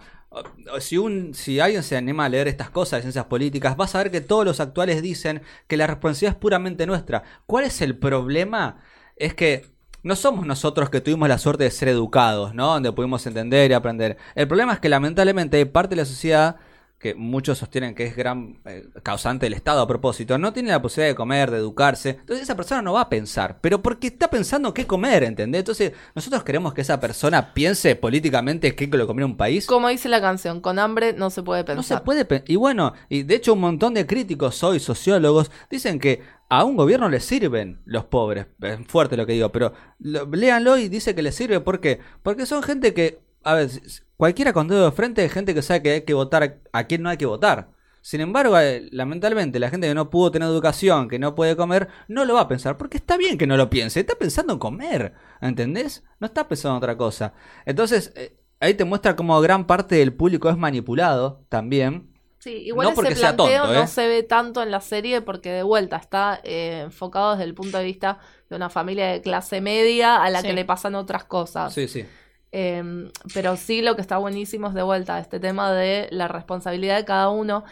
si, 0.80 0.98
un, 0.98 1.34
si 1.34 1.60
alguien 1.60 1.82
se 1.82 1.96
anima 1.96 2.26
a 2.26 2.28
leer 2.28 2.48
estas 2.48 2.70
cosas 2.70 2.98
de 2.98 3.02
ciencias 3.02 3.24
políticas, 3.26 3.76
vas 3.76 3.94
a 3.94 3.98
ver 3.98 4.10
que 4.10 4.20
todos 4.20 4.44
los 4.44 4.60
actuales 4.60 5.02
dicen 5.02 5.42
que 5.66 5.76
la 5.76 5.86
responsabilidad 5.86 6.36
es 6.36 6.40
puramente 6.40 6.86
nuestra. 6.86 7.22
¿Cuál 7.46 7.64
es 7.64 7.80
el 7.80 7.96
problema? 7.96 8.80
Es 9.16 9.34
que 9.34 9.66
no 10.08 10.16
somos 10.16 10.46
nosotros 10.46 10.88
que 10.88 11.02
tuvimos 11.02 11.28
la 11.28 11.36
suerte 11.36 11.64
de 11.64 11.70
ser 11.70 11.88
educados, 11.88 12.54
¿no? 12.54 12.72
Donde 12.72 12.90
pudimos 12.92 13.26
entender 13.26 13.70
y 13.70 13.74
aprender. 13.74 14.16
El 14.34 14.48
problema 14.48 14.72
es 14.72 14.80
que 14.80 14.88
lamentablemente 14.88 15.58
hay 15.58 15.66
parte 15.66 15.94
de 15.94 16.00
la 16.00 16.06
sociedad 16.06 16.56
que 16.98 17.14
muchos 17.14 17.58
sostienen 17.58 17.94
que 17.94 18.04
es 18.04 18.16
gran 18.16 18.60
eh, 18.64 18.88
causante 19.02 19.46
del 19.46 19.54
Estado 19.54 19.80
a 19.80 19.86
propósito, 19.86 20.36
no 20.36 20.52
tiene 20.52 20.70
la 20.70 20.82
posibilidad 20.82 21.12
de 21.12 21.16
comer, 21.16 21.50
de 21.50 21.58
educarse. 21.58 22.10
Entonces 22.10 22.42
esa 22.42 22.56
persona 22.56 22.82
no 22.82 22.94
va 22.94 23.02
a 23.02 23.08
pensar, 23.08 23.58
pero 23.60 23.80
porque 23.80 24.08
está 24.08 24.28
pensando 24.28 24.74
qué 24.74 24.86
comer, 24.86 25.22
¿entendés? 25.22 25.60
Entonces 25.60 25.92
nosotros 26.14 26.42
queremos 26.42 26.74
que 26.74 26.80
esa 26.80 26.98
persona 26.98 27.54
piense 27.54 27.94
políticamente 27.94 28.74
qué 28.74 28.88
lo 28.88 29.06
comer 29.06 29.24
un 29.24 29.36
país. 29.36 29.66
Como 29.66 29.88
dice 29.88 30.08
la 30.08 30.20
canción, 30.20 30.60
con 30.60 30.78
hambre 30.78 31.12
no 31.12 31.30
se 31.30 31.42
puede 31.42 31.62
pensar. 31.62 31.76
No 31.76 31.82
se 31.82 32.04
puede 32.04 32.42
Y 32.46 32.56
bueno, 32.56 32.94
y 33.08 33.22
de 33.22 33.36
hecho 33.36 33.54
un 33.54 33.60
montón 33.60 33.94
de 33.94 34.06
críticos 34.06 34.62
hoy, 34.64 34.80
sociólogos, 34.80 35.50
dicen 35.70 36.00
que 36.00 36.22
a 36.48 36.64
un 36.64 36.76
gobierno 36.76 37.08
le 37.08 37.20
sirven 37.20 37.80
los 37.84 38.06
pobres. 38.06 38.46
Es 38.60 38.78
fuerte 38.88 39.16
lo 39.16 39.26
que 39.26 39.34
digo, 39.34 39.52
pero 39.52 39.72
léanlo 40.00 40.78
y 40.78 40.88
dice 40.88 41.14
que 41.14 41.22
le 41.22 41.30
sirve. 41.30 41.60
¿Por 41.60 41.80
qué? 41.80 42.00
Porque 42.22 42.46
son 42.46 42.62
gente 42.62 42.94
que, 42.94 43.20
a 43.44 43.54
ver, 43.54 43.70
cualquiera 44.18 44.52
con 44.52 44.68
dedo 44.68 44.84
de 44.84 44.92
frente 44.92 45.24
es 45.24 45.32
gente 45.32 45.54
que 45.54 45.62
sabe 45.62 45.82
que 45.82 45.90
hay 45.92 46.02
que 46.02 46.12
votar 46.12 46.60
a 46.72 46.84
quien 46.84 47.02
no 47.02 47.08
hay 47.08 47.16
que 47.16 47.24
votar. 47.24 47.70
Sin 48.02 48.20
embargo, 48.20 48.58
eh, 48.58 48.88
lamentablemente, 48.92 49.58
la 49.58 49.70
gente 49.70 49.88
que 49.88 49.94
no 49.94 50.10
pudo 50.10 50.30
tener 50.30 50.48
educación, 50.48 51.08
que 51.08 51.18
no 51.18 51.34
puede 51.34 51.56
comer, 51.56 51.88
no 52.06 52.26
lo 52.26 52.34
va 52.34 52.42
a 52.42 52.48
pensar. 52.48 52.76
Porque 52.76 52.98
está 52.98 53.16
bien 53.16 53.38
que 53.38 53.46
no 53.46 53.56
lo 53.56 53.70
piense. 53.70 54.00
Está 54.00 54.14
pensando 54.14 54.52
en 54.52 54.58
comer. 54.58 55.14
¿Entendés? 55.40 56.04
No 56.20 56.26
está 56.26 56.46
pensando 56.46 56.76
en 56.76 56.82
otra 56.82 56.96
cosa. 56.96 57.32
Entonces, 57.66 58.12
eh, 58.14 58.36
ahí 58.60 58.74
te 58.74 58.84
muestra 58.84 59.16
cómo 59.16 59.40
gran 59.40 59.66
parte 59.66 59.96
del 59.96 60.14
público 60.14 60.50
es 60.50 60.56
manipulado 60.56 61.44
también 61.48 62.12
Sí, 62.38 62.50
igual 62.50 62.88
ese 62.92 63.16
planteo 63.16 63.66
no 63.66 63.82
¿eh? 63.82 63.86
se 63.88 64.06
ve 64.06 64.22
tanto 64.22 64.62
en 64.62 64.70
la 64.70 64.80
serie 64.80 65.22
porque 65.22 65.50
de 65.50 65.64
vuelta 65.64 65.96
está 65.96 66.40
eh, 66.44 66.82
enfocado 66.84 67.32
desde 67.32 67.44
el 67.44 67.54
punto 67.54 67.78
de 67.78 67.84
vista 67.84 68.20
de 68.48 68.54
una 68.54 68.70
familia 68.70 69.08
de 69.08 69.20
clase 69.20 69.60
media 69.60 70.22
a 70.22 70.30
la 70.30 70.42
que 70.42 70.52
le 70.52 70.64
pasan 70.64 70.94
otras 70.94 71.24
cosas. 71.24 71.74
Sí, 71.74 71.88
sí. 71.88 72.06
Em, 72.50 73.10
pero 73.34 73.56
sí 73.56 73.82
lo 73.82 73.94
que 73.94 74.00
está 74.00 74.18
buenísimo 74.18 74.68
es 74.68 74.74
de 74.74 74.82
vuelta 74.82 75.18
este 75.18 75.38
tema 75.38 75.72
de 75.72 76.08
la 76.10 76.28
responsabilidad 76.28 76.96
de 76.96 77.04
cada 77.04 77.30
uno. 77.30 77.64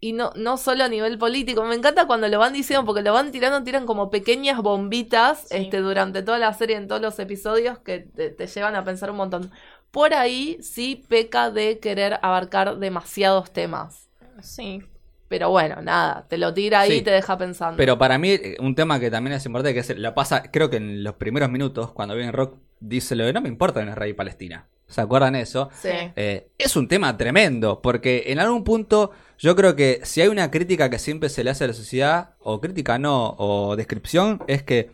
Y, 0.00 0.12
no, 0.14 0.32
no 0.34 0.56
solo 0.56 0.82
a 0.82 0.88
nivel 0.88 1.16
político. 1.16 1.64
Me 1.64 1.76
encanta 1.76 2.06
cuando 2.06 2.26
lo 2.26 2.38
van 2.38 2.52
diciendo, 2.52 2.84
porque 2.84 3.02
lo 3.02 3.12
van 3.12 3.30
tirando, 3.30 3.62
tiran 3.62 3.86
como 3.86 4.10
pequeñas 4.10 4.60
bombitas 4.60 5.46
este, 5.50 5.78
durante 5.78 6.22
toda 6.22 6.38
la 6.38 6.52
serie, 6.54 6.76
en 6.76 6.88
todos 6.88 7.00
los 7.00 7.18
episodios, 7.20 7.78
que 7.78 8.00
te 8.00 8.46
llevan 8.48 8.74
a 8.74 8.84
pensar 8.84 9.10
un 9.12 9.18
montón 9.18 9.52
por 9.92 10.14
ahí 10.14 10.58
sí 10.62 11.04
peca 11.06 11.50
de 11.50 11.78
querer 11.78 12.18
abarcar 12.22 12.78
demasiados 12.78 13.52
temas. 13.52 14.08
Sí. 14.40 14.82
Pero 15.28 15.50
bueno, 15.50 15.80
nada, 15.80 16.26
te 16.28 16.36
lo 16.36 16.52
tira 16.52 16.80
ahí 16.80 16.94
y 16.94 17.02
te 17.02 17.10
deja 17.10 17.38
pensando. 17.38 17.76
Pero 17.76 17.96
para 17.96 18.18
mí, 18.18 18.30
eh, 18.30 18.56
un 18.58 18.74
tema 18.74 18.98
que 18.98 19.10
también 19.10 19.36
es 19.36 19.46
importante, 19.46 19.74
que 19.74 19.80
es, 19.80 19.96
lo 19.96 20.14
pasa, 20.14 20.50
creo 20.50 20.68
que 20.68 20.76
en 20.78 21.04
los 21.04 21.14
primeros 21.14 21.48
minutos, 21.50 21.92
cuando 21.92 22.14
viene 22.14 22.32
Rock, 22.32 22.58
dice 22.82 23.16
lo 23.16 23.24
de 23.24 23.32
no 23.32 23.40
me 23.40 23.48
importa 23.48 23.82
en 23.82 23.88
Israel 23.88 24.10
y 24.10 24.14
Palestina. 24.14 24.66
¿Se 24.86 25.00
acuerdan 25.00 25.34
eso? 25.36 25.70
Sí. 25.80 25.88
Eh, 26.16 26.50
es 26.58 26.76
un 26.76 26.86
tema 26.86 27.16
tremendo, 27.16 27.80
porque 27.80 28.24
en 28.26 28.38
algún 28.38 28.62
punto 28.62 29.12
yo 29.38 29.56
creo 29.56 29.74
que 29.74 30.00
si 30.02 30.20
hay 30.20 30.28
una 30.28 30.50
crítica 30.50 30.90
que 30.90 30.98
siempre 30.98 31.30
se 31.30 31.42
le 31.42 31.50
hace 31.50 31.64
a 31.64 31.68
la 31.68 31.72
sociedad, 31.72 32.34
o 32.40 32.60
crítica 32.60 32.98
no, 32.98 33.34
o 33.38 33.74
descripción, 33.74 34.42
es 34.48 34.62
que 34.62 34.90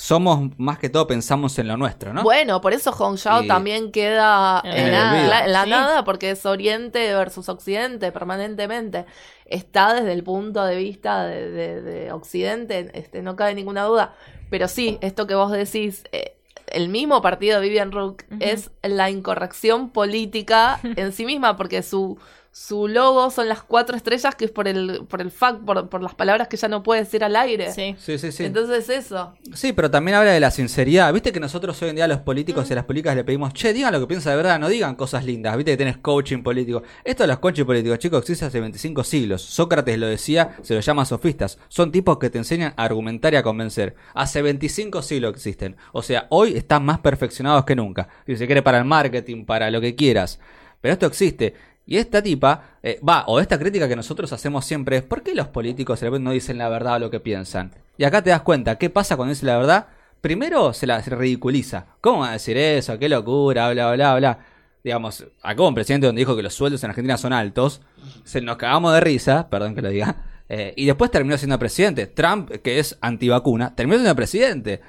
somos 0.00 0.56
más 0.56 0.78
que 0.78 0.88
todo 0.88 1.06
pensamos 1.06 1.58
en 1.58 1.68
lo 1.68 1.76
nuestro, 1.76 2.14
¿no? 2.14 2.22
Bueno, 2.22 2.62
por 2.62 2.72
eso 2.72 2.90
Hong 2.90 3.16
Shao 3.16 3.46
también 3.46 3.92
queda 3.92 4.62
en, 4.64 4.92
la, 4.92 5.66
nada, 5.66 6.04
porque 6.04 6.30
es 6.30 6.46
Oriente 6.46 7.12
versus 7.12 7.50
Occidente 7.50 8.10
permanentemente. 8.10 9.04
Está 9.44 9.92
desde 9.92 10.14
el 10.14 10.24
punto 10.24 10.64
de 10.64 10.76
vista 10.76 11.26
de, 11.26 12.10
Occidente, 12.12 12.90
este, 12.94 13.20
no 13.20 13.36
cabe 13.36 13.54
ninguna 13.54 13.84
duda. 13.84 14.14
Pero 14.48 14.68
sí, 14.68 14.96
esto 15.02 15.26
que 15.26 15.34
vos 15.34 15.52
decís, 15.52 16.04
eh, 16.12 16.39
el 16.72 16.88
mismo 16.88 17.22
partido 17.22 17.60
de 17.60 17.68
Vivian 17.68 17.92
Rook 17.92 18.24
es 18.40 18.70
la 18.82 19.10
incorrección 19.10 19.90
política 19.90 20.80
en 20.96 21.12
sí 21.12 21.24
misma, 21.24 21.56
porque 21.56 21.82
su 21.82 22.18
su 22.52 22.88
logo 22.88 23.30
son 23.30 23.48
las 23.48 23.62
cuatro 23.62 23.96
estrellas, 23.96 24.34
que 24.34 24.44
es 24.44 24.50
por 24.50 24.66
el, 24.66 25.06
por 25.08 25.20
el 25.20 25.30
fact, 25.30 25.60
por, 25.64 26.02
las 26.02 26.14
palabras 26.16 26.48
que 26.48 26.56
ya 26.56 26.66
no 26.66 26.82
puede 26.82 27.02
decir 27.02 27.22
al 27.22 27.36
aire. 27.36 27.72
Sí. 27.72 27.94
sí, 27.98 28.18
sí, 28.18 28.44
Entonces 28.44 28.88
eso. 28.88 29.34
Sí, 29.54 29.72
pero 29.72 29.88
también 29.88 30.16
habla 30.16 30.32
de 30.32 30.40
la 30.40 30.50
sinceridad. 30.50 31.12
Viste 31.12 31.30
que 31.30 31.38
nosotros 31.38 31.80
hoy 31.80 31.90
en 31.90 31.96
día 31.96 32.06
a 32.06 32.08
los 32.08 32.20
políticos 32.20 32.68
y 32.68 32.72
a 32.72 32.76
las 32.76 32.86
políticas 32.86 33.14
le 33.14 33.22
pedimos, 33.22 33.52
che, 33.52 33.72
digan 33.72 33.92
lo 33.92 34.00
que 34.00 34.08
piensan 34.08 34.32
de 34.32 34.36
verdad, 34.38 34.58
no 34.58 34.68
digan 34.68 34.96
cosas 34.96 35.24
lindas. 35.24 35.56
Viste 35.56 35.70
que 35.70 35.76
tenés 35.76 35.98
coaching 35.98 36.42
político. 36.42 36.82
Esto 37.04 37.22
de 37.22 37.28
los 37.28 37.38
coaching 37.38 37.64
políticos, 37.64 38.00
chicos, 38.00 38.20
existe 38.22 38.44
hace 38.44 38.58
25 38.58 39.04
siglos. 39.04 39.42
Sócrates 39.42 39.96
lo 39.96 40.08
decía, 40.08 40.56
se 40.62 40.74
lo 40.74 40.80
llama 40.80 41.04
sofistas. 41.04 41.56
Son 41.68 41.92
tipos 41.92 42.18
que 42.18 42.30
te 42.30 42.38
enseñan 42.38 42.74
a 42.76 42.84
argumentar 42.84 43.32
y 43.32 43.36
a 43.36 43.44
convencer. 43.44 43.94
Hace 44.12 44.42
25 44.42 45.02
siglos 45.02 45.34
existen. 45.34 45.76
O 45.92 46.02
sea, 46.02 46.26
hoy 46.30 46.56
están 46.56 46.84
más 46.84 46.98
perfeccionados 46.98 47.64
que 47.64 47.76
nunca. 47.76 48.08
Si 48.26 48.36
se 48.36 48.46
quiere 48.46 48.62
para 48.62 48.78
el 48.78 48.84
marketing, 48.86 49.44
para 49.44 49.70
lo 49.70 49.80
que 49.80 49.94
quieras. 49.94 50.40
Pero 50.80 50.94
esto 50.94 51.06
existe. 51.06 51.54
Y 51.90 51.98
esta 51.98 52.22
tipa, 52.22 52.76
eh, 52.84 53.00
va, 53.06 53.24
o 53.26 53.40
esta 53.40 53.58
crítica 53.58 53.88
que 53.88 53.96
nosotros 53.96 54.32
hacemos 54.32 54.64
siempre 54.64 54.98
es, 54.98 55.02
¿por 55.02 55.24
qué 55.24 55.34
los 55.34 55.48
políticos 55.48 56.00
no 56.20 56.30
dicen 56.30 56.56
la 56.56 56.68
verdad 56.68 56.94
o 56.94 56.98
lo 57.00 57.10
que 57.10 57.18
piensan? 57.18 57.72
Y 57.98 58.04
acá 58.04 58.22
te 58.22 58.30
das 58.30 58.42
cuenta, 58.42 58.78
¿qué 58.78 58.90
pasa 58.90 59.16
cuando 59.16 59.30
dicen 59.30 59.48
la 59.48 59.58
verdad? 59.58 59.88
Primero 60.20 60.72
se 60.72 60.86
la 60.86 61.00
ridiculiza. 61.00 61.86
¿Cómo 62.00 62.20
va 62.20 62.28
a 62.28 62.32
decir 62.34 62.56
eso? 62.56 62.96
¡Qué 62.96 63.08
locura! 63.08 63.72
Bla, 63.72 63.92
bla, 63.92 64.14
bla. 64.14 64.38
Digamos, 64.84 65.26
acá 65.42 65.62
un 65.64 65.74
presidente 65.74 66.06
donde 66.06 66.20
dijo 66.20 66.36
que 66.36 66.44
los 66.44 66.54
sueldos 66.54 66.84
en 66.84 66.90
Argentina 66.90 67.18
son 67.18 67.32
altos, 67.32 67.80
se 68.22 68.40
nos 68.40 68.56
cagamos 68.56 68.94
de 68.94 69.00
risa, 69.00 69.50
perdón 69.50 69.74
que 69.74 69.82
lo 69.82 69.88
diga, 69.88 70.14
eh, 70.48 70.72
y 70.76 70.86
después 70.86 71.10
terminó 71.10 71.36
siendo 71.38 71.58
presidente. 71.58 72.06
Trump, 72.06 72.52
que 72.62 72.78
es 72.78 72.98
antivacuna, 73.00 73.74
terminó 73.74 73.98
siendo 73.98 74.14
presidente. 74.14 74.80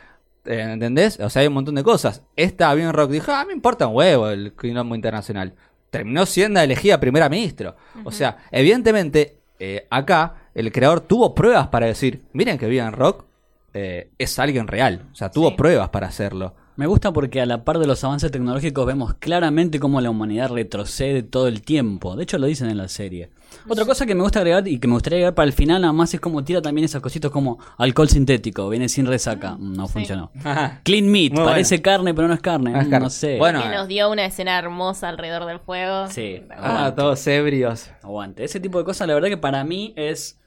Eh, 0.45 0.67
¿Entendés? 0.73 1.19
O 1.19 1.31
sea, 1.31 1.41
hay 1.41 1.47
un 1.47 1.55
montón 1.55 1.73
de 1.73 1.83
cosas. 1.83 2.21
Esta 2.35 2.71
bien 2.75 2.93
rock 2.93 3.09
dijo, 3.09 3.31
ah, 3.31 3.43
me 3.43 3.53
importa 3.53 3.87
un 3.87 3.95
huevo 3.95 4.29
el 4.29 4.53
quilombo 4.53 4.93
internacional 4.93 5.55
terminó 5.91 6.25
siendo 6.25 6.59
elegida 6.59 6.99
primera 6.99 7.29
ministro. 7.29 7.75
O 8.03 8.11
sea, 8.11 8.37
evidentemente, 8.49 9.37
eh, 9.59 9.85
acá 9.91 10.47
el 10.55 10.71
creador 10.71 11.01
tuvo 11.01 11.35
pruebas 11.35 11.67
para 11.67 11.85
decir, 11.85 12.23
miren 12.33 12.57
que 12.57 12.65
Vivian 12.65 12.93
Rock 12.93 13.25
eh, 13.73 14.09
es 14.17 14.39
alguien 14.39 14.67
real. 14.67 15.07
O 15.11 15.15
sea, 15.15 15.29
tuvo 15.29 15.55
pruebas 15.55 15.89
para 15.89 16.07
hacerlo. 16.07 16.55
Me 16.81 16.87
gusta 16.87 17.13
porque 17.13 17.39
a 17.39 17.45
la 17.45 17.63
par 17.63 17.77
de 17.77 17.85
los 17.85 18.03
avances 18.03 18.31
tecnológicos 18.31 18.87
vemos 18.87 19.13
claramente 19.13 19.79
cómo 19.79 20.01
la 20.01 20.09
humanidad 20.09 20.49
retrocede 20.49 21.21
todo 21.21 21.47
el 21.47 21.61
tiempo. 21.61 22.15
De 22.15 22.23
hecho 22.23 22.39
lo 22.39 22.47
dicen 22.47 22.71
en 22.71 22.77
la 22.77 22.87
serie. 22.87 23.29
Otra 23.67 23.85
cosa 23.85 24.07
que 24.07 24.15
me 24.15 24.23
gusta 24.23 24.39
agregar 24.39 24.67
y 24.67 24.79
que 24.79 24.87
me 24.87 24.95
gustaría 24.95 25.17
agregar 25.17 25.35
para 25.35 25.45
el 25.45 25.53
final 25.53 25.81
nada 25.81 25.93
más 25.93 26.11
es 26.15 26.19
como 26.19 26.43
tira 26.43 26.59
también 26.59 26.85
esas 26.85 26.99
cositas 26.99 27.29
como 27.29 27.59
alcohol 27.77 28.09
sintético, 28.09 28.67
viene 28.67 28.89
sin 28.89 29.05
resaca. 29.05 29.57
Mm, 29.59 29.73
no 29.73 29.87
funcionó. 29.87 30.31
Clean 30.83 31.05
meat, 31.05 31.35
parece 31.35 31.83
carne 31.83 32.15
pero 32.15 32.27
no 32.27 32.33
es 32.33 32.41
carne. 32.41 32.71
No, 32.71 33.11
sé. 33.11 33.37
Bueno, 33.37 33.61
que 33.61 33.69
nos 33.69 33.87
dio 33.87 34.09
una 34.09 34.25
escena 34.25 34.57
hermosa 34.57 35.07
alrededor 35.07 35.45
del 35.45 35.59
fuego. 35.59 36.07
Sí. 36.07 36.41
Ah, 36.49 36.93
todos 36.95 37.27
ebrios. 37.27 37.91
Aguante. 38.01 38.43
Ese 38.43 38.59
tipo 38.59 38.79
de 38.79 38.85
cosas 38.85 39.07
la 39.07 39.13
verdad 39.13 39.29
que 39.29 39.37
para 39.37 39.63
mí 39.63 39.93
es 39.95 40.39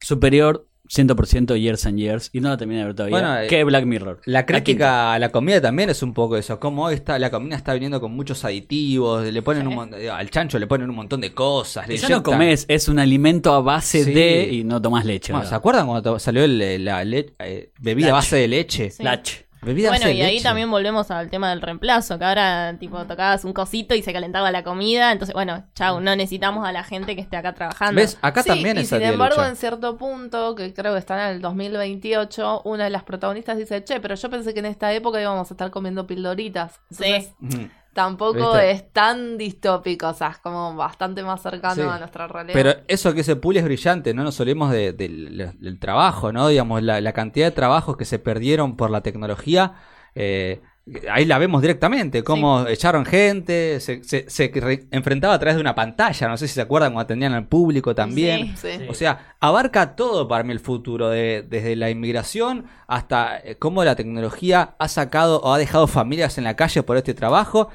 superior 0.00 0.68
100% 0.94 1.56
Years 1.58 1.86
and 1.86 1.98
Years 1.98 2.30
y 2.32 2.40
no 2.40 2.50
la 2.50 2.56
terminé 2.56 2.80
de 2.80 2.86
ver 2.86 2.94
todavía. 2.94 3.18
Bueno, 3.18 3.38
eh, 3.38 3.46
que 3.46 3.64
Black 3.64 3.86
Mirror. 3.86 4.20
La 4.26 4.44
crítica 4.44 5.14
a 5.14 5.18
la 5.18 5.30
comida 5.30 5.60
también 5.60 5.88
es 5.90 6.02
un 6.02 6.12
poco 6.12 6.36
eso. 6.36 6.60
Como 6.60 6.84
hoy 6.84 6.94
está, 6.94 7.18
la 7.18 7.30
comida 7.30 7.56
está 7.56 7.72
viniendo 7.74 8.00
con 8.00 8.12
muchos 8.12 8.44
aditivos, 8.44 9.24
le 9.24 9.42
ponen 9.42 9.66
un 9.66 9.72
al 9.94 10.30
chancho 10.30 10.58
le 10.58 10.66
ponen 10.66 10.90
un 10.90 10.96
montón 10.96 11.20
de 11.20 11.32
cosas. 11.32 11.88
Le 11.88 11.96
Ya 11.96 12.08
no 12.08 12.22
comes, 12.22 12.66
es 12.68 12.88
un 12.88 12.98
alimento 12.98 13.52
a 13.54 13.60
base 13.60 14.04
Sí. 14.04 14.12
de 14.12 14.48
y 14.52 14.64
no 14.64 14.80
tomas 14.82 15.04
leche. 15.04 15.32
Bueno, 15.32 15.48
¿Se 15.48 15.54
acuerdan 15.54 15.86
cuando 15.86 16.18
salió 16.18 16.44
el- 16.44 16.84
la 16.84 17.04
le- 17.04 17.34
eh, 17.38 17.70
bebida 17.80 18.10
a 18.10 18.12
base 18.14 18.36
de 18.36 18.48
leche? 18.48 18.90
Sí. 18.90 19.02
Lach. 19.02 19.30
Bebida 19.64 19.90
Bueno, 19.90 20.10
y 20.10 20.20
ahí 20.22 20.32
leche. 20.34 20.42
también 20.42 20.70
volvemos 20.70 21.10
al 21.12 21.30
tema 21.30 21.50
del 21.50 21.60
reemplazo, 21.62 22.18
que 22.18 22.24
ahora 22.24 22.76
tipo 22.80 23.04
tocabas 23.06 23.44
un 23.44 23.52
cosito 23.52 23.94
y 23.94 24.02
se 24.02 24.12
calentaba 24.12 24.50
la 24.50 24.64
comida, 24.64 25.12
entonces 25.12 25.34
bueno, 25.34 25.64
chau, 25.74 26.00
no 26.00 26.16
necesitamos 26.16 26.66
a 26.66 26.72
la 26.72 26.82
gente 26.82 27.14
que 27.14 27.20
esté 27.22 27.36
acá 27.36 27.52
trabajando. 27.54 28.00
¿Ves? 28.00 28.18
Acá 28.22 28.42
Sí, 28.42 28.48
también 28.48 28.76
y 28.76 28.80
esa 28.80 28.98
sin 28.98 29.06
embargo, 29.06 29.36
lucha. 29.36 29.48
en 29.48 29.56
cierto 29.56 29.96
punto, 29.96 30.54
que 30.56 30.74
creo 30.74 30.92
que 30.94 30.98
está 30.98 31.28
en 31.30 31.36
el 31.36 31.40
2028, 31.42 32.62
una 32.64 32.84
de 32.84 32.90
las 32.90 33.04
protagonistas 33.04 33.56
dice, 33.56 33.84
che, 33.84 34.00
pero 34.00 34.14
yo 34.16 34.30
pensé 34.30 34.52
que 34.52 34.60
en 34.60 34.66
esta 34.66 34.92
época 34.92 35.20
íbamos 35.20 35.50
a 35.50 35.54
estar 35.54 35.70
comiendo 35.70 36.06
pildoritas. 36.06 36.80
Entonces, 36.90 37.32
Sí. 37.48 37.70
Tampoco 37.92 38.52
¿Viste? 38.54 38.70
es 38.70 38.90
tan 38.92 39.36
distópico, 39.36 40.08
o 40.08 40.14
sea, 40.14 40.28
es 40.28 40.38
como 40.38 40.74
bastante 40.76 41.22
más 41.22 41.42
cercano 41.42 41.74
Sí. 41.74 41.80
a 41.82 41.98
nuestra 41.98 42.26
realidad. 42.26 42.54
Pero 42.54 42.74
eso 42.88 43.12
que 43.12 43.20
ese 43.20 43.36
pool 43.36 43.58
es 43.58 43.64
brillante, 43.64 44.14
no 44.14 44.24
nos 44.24 44.40
olvidemos 44.40 44.70
de- 44.72 44.94
del- 44.94 45.52
del 45.58 45.78
trabajo, 45.78 46.32
¿no? 46.32 46.48
Digamos, 46.48 46.82
la, 46.82 47.00
la 47.02 47.12
cantidad 47.12 47.46
de 47.46 47.50
trabajos 47.52 47.98
que 47.98 48.06
se 48.06 48.18
perdieron 48.18 48.76
por 48.76 48.90
la 48.90 49.02
tecnología, 49.02 49.74
eh, 50.14 50.62
ahí 51.10 51.24
la 51.24 51.38
vemos 51.38 51.62
directamente, 51.62 52.24
cómo 52.24 52.66
echaron 52.66 53.04
gente, 53.04 53.78
se, 53.80 54.02
se- 54.02 54.28
se 54.28 54.50
re- 54.54 54.86
enfrentaba 54.90 55.34
a 55.34 55.38
través 55.38 55.54
de 55.56 55.60
una 55.60 55.74
pantalla, 55.76 56.26
no 56.28 56.36
sé 56.36 56.48
si 56.48 56.54
se 56.54 56.60
acuerdan 56.60 56.92
cuando 56.92 57.04
atendían 57.04 57.34
al 57.34 57.46
público 57.46 57.94
también. 57.94 58.56
Sí. 58.56 58.68
Sí. 58.78 58.86
O 58.88 58.94
sea, 58.94 59.36
abarca 59.38 59.94
todo 59.94 60.26
para 60.26 60.42
mí 60.44 60.52
el 60.52 60.60
futuro, 60.60 61.08
de- 61.08 61.46
desde 61.48 61.76
la 61.76 61.88
inmigración 61.90 62.66
hasta 62.88 63.38
eh, 63.38 63.56
cómo 63.58 63.84
la 63.84 63.94
tecnología 63.94 64.74
ha 64.78 64.88
sacado 64.88 65.40
o 65.40 65.52
ha 65.54 65.58
dejado 65.58 65.86
familias 65.86 66.36
en 66.38 66.44
la 66.44 66.56
calle 66.56 66.82
por 66.82 66.96
este 66.96 67.14
trabajo 67.14 67.68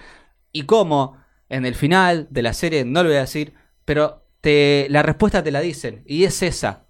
y 0.52 0.64
cómo 0.64 1.18
en 1.50 1.66
el 1.66 1.76
final 1.76 2.28
de 2.30 2.42
la 2.42 2.54
serie, 2.54 2.84
no 2.84 3.04
lo 3.04 3.10
voy 3.10 3.18
a 3.18 3.22
decir, 3.22 3.54
pero 3.86 4.26
te, 4.42 4.88
la 4.90 5.02
respuesta 5.02 5.42
te 5.42 5.52
la 5.52 5.62
dicen 5.62 6.04
y 6.06 6.26
es 6.26 6.44
esa. 6.44 6.88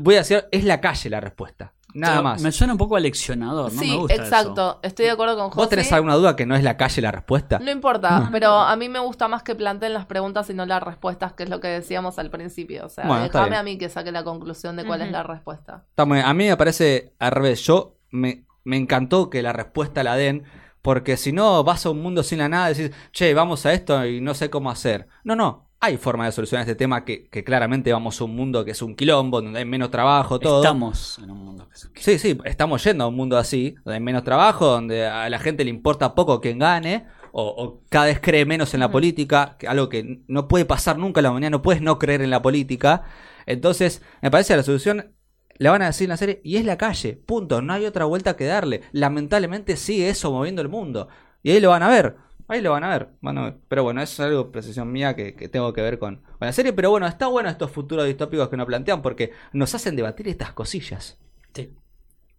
Voy 0.00 0.14
a 0.14 0.18
decir, 0.18 0.44
es 0.52 0.64
la 0.64 0.80
calle 0.80 1.10
la 1.10 1.20
respuesta, 1.20 1.72
nada 1.94 2.14
Pero 2.14 2.22
más. 2.24 2.42
Me 2.42 2.52
suena 2.52 2.74
un 2.74 2.78
poco 2.78 2.96
aleccionador, 2.96 3.72
no 3.72 3.80
sí, 3.80 3.90
me 3.90 3.96
gusta 3.96 4.14
exacto. 4.14 4.78
Estoy 4.82 5.06
de 5.06 5.12
acuerdo 5.12 5.36
con 5.36 5.50
José. 5.50 5.56
¿Vos 5.56 5.68
tenés 5.68 5.92
alguna 5.92 6.14
duda 6.14 6.36
que 6.36 6.46
no 6.46 6.54
es 6.54 6.62
la 6.62 6.76
calle 6.76 7.02
la 7.02 7.10
respuesta? 7.12 7.58
No 7.58 7.70
importa, 7.70 8.28
pero 8.32 8.52
a 8.52 8.76
mí 8.76 8.88
me 8.88 8.98
gusta 8.98 9.28
más 9.28 9.42
que 9.42 9.54
planteen 9.54 9.94
las 9.94 10.06
preguntas 10.06 10.48
y 10.50 10.54
no 10.54 10.66
las 10.66 10.82
respuestas, 10.82 11.32
que 11.32 11.44
es 11.44 11.50
lo 11.50 11.60
que 11.60 11.68
decíamos 11.68 12.18
al 12.18 12.30
principio. 12.30 12.86
O 12.86 12.88
sea, 12.88 13.06
Bueno, 13.06 13.24
déjame 13.24 13.56
a 13.56 13.62
mí 13.62 13.78
que 13.78 13.88
saque 13.88 14.12
la 14.12 14.24
conclusión 14.24 14.76
de 14.76 14.84
cuál 14.84 15.00
es 15.00 15.06
Ujú. 15.08 15.12
la 15.14 15.22
respuesta. 15.22 15.84
Está 15.90 16.04
muy 16.04 16.16
bien. 16.16 16.26
A 16.26 16.34
mí 16.34 16.46
me 16.46 16.56
parece 16.56 17.14
al 17.18 17.32
revés. 17.32 17.60
Yo 17.64 17.96
me, 18.10 18.44
me 18.64 18.76
encantó 18.76 19.30
que 19.30 19.42
la 19.42 19.52
respuesta 19.52 20.02
la 20.02 20.16
den. 20.16 20.44
Porque 20.80 21.16
si 21.16 21.32
no 21.32 21.64
vas 21.64 21.84
a 21.84 21.90
un 21.90 22.00
mundo 22.00 22.22
sin 22.22 22.38
la 22.38 22.48
nada, 22.48 22.68
decís, 22.68 22.92
che, 23.12 23.34
vamos 23.34 23.66
a 23.66 23.72
esto 23.72 24.06
y 24.06 24.20
no 24.20 24.32
sé 24.32 24.48
cómo 24.48 24.70
hacer. 24.70 25.08
No, 25.24 25.34
no. 25.34 25.67
Hay 25.80 25.96
forma 25.96 26.24
de 26.26 26.32
solucionar 26.32 26.62
este 26.62 26.74
tema 26.74 27.04
que, 27.04 27.28
que 27.28 27.44
claramente 27.44 27.92
vamos 27.92 28.20
a 28.20 28.24
un 28.24 28.34
mundo 28.34 28.64
que 28.64 28.72
es 28.72 28.82
un 28.82 28.96
quilombo, 28.96 29.40
donde 29.40 29.60
hay 29.60 29.64
menos 29.64 29.90
trabajo, 29.92 30.40
todo. 30.40 30.60
Estamos 30.60 31.20
en 31.22 31.30
un 31.30 31.38
mundo 31.44 31.68
que 31.68 31.74
es- 31.74 31.90
Sí, 32.04 32.18
sí, 32.18 32.36
estamos 32.44 32.82
yendo 32.82 33.04
a 33.04 33.06
un 33.06 33.14
mundo 33.14 33.38
así, 33.38 33.76
donde 33.84 33.94
hay 33.94 34.00
menos 34.00 34.24
trabajo, 34.24 34.66
donde 34.66 35.06
a 35.06 35.30
la 35.30 35.38
gente 35.38 35.62
le 35.62 35.70
importa 35.70 36.16
poco 36.16 36.40
quién 36.40 36.58
gane, 36.58 37.06
o, 37.30 37.42
o 37.46 37.82
cada 37.90 38.06
vez 38.06 38.18
cree 38.20 38.44
menos 38.44 38.74
en 38.74 38.80
la 38.80 38.90
política, 38.90 39.54
que 39.56 39.68
algo 39.68 39.88
que 39.88 40.22
no 40.26 40.48
puede 40.48 40.64
pasar 40.64 40.98
nunca 40.98 41.20
en 41.20 41.24
la 41.24 41.30
humanidad, 41.30 41.50
no 41.52 41.62
puedes 41.62 41.80
no 41.80 41.96
creer 41.98 42.22
en 42.22 42.30
la 42.30 42.42
política. 42.42 43.04
Entonces, 43.46 44.02
me 44.20 44.32
parece 44.32 44.54
que 44.54 44.56
la 44.56 44.62
solución 44.64 45.14
la 45.58 45.70
van 45.70 45.82
a 45.82 45.86
decir 45.86 46.06
en 46.06 46.10
la 46.10 46.16
serie, 46.16 46.40
y 46.42 46.56
es 46.56 46.64
la 46.64 46.76
calle, 46.76 47.14
punto, 47.14 47.62
no 47.62 47.72
hay 47.72 47.84
otra 47.84 48.04
vuelta 48.04 48.34
que 48.34 48.46
darle. 48.46 48.82
Lamentablemente 48.90 49.76
sigue 49.76 50.08
eso 50.08 50.32
moviendo 50.32 50.60
el 50.60 50.68
mundo. 50.68 51.08
Y 51.44 51.52
ahí 51.52 51.60
lo 51.60 51.70
van 51.70 51.84
a 51.84 51.88
ver. 51.88 52.16
Ahí 52.48 52.60
lo 52.62 52.70
van 52.72 52.82
a 52.84 52.88
ver. 52.88 53.08
Van 53.20 53.38
a 53.38 53.42
ver. 53.44 53.56
Pero 53.68 53.82
bueno, 53.84 54.00
eso 54.02 54.22
es 54.22 54.28
algo, 54.30 54.50
precisión 54.50 54.90
mía, 54.90 55.14
que, 55.14 55.34
que 55.34 55.48
tengo 55.48 55.72
que 55.72 55.82
ver 55.82 55.98
con, 55.98 56.16
con 56.16 56.46
la 56.46 56.52
serie. 56.52 56.72
Pero 56.72 56.90
bueno, 56.90 57.06
está 57.06 57.26
bueno 57.26 57.48
estos 57.50 57.70
futuros 57.70 58.06
distópicos 58.06 58.48
que 58.48 58.56
nos 58.56 58.66
plantean 58.66 59.02
porque 59.02 59.32
nos 59.52 59.74
hacen 59.74 59.94
debatir 59.96 60.28
estas 60.28 60.52
cosillas. 60.52 61.18
Sí. 61.54 61.74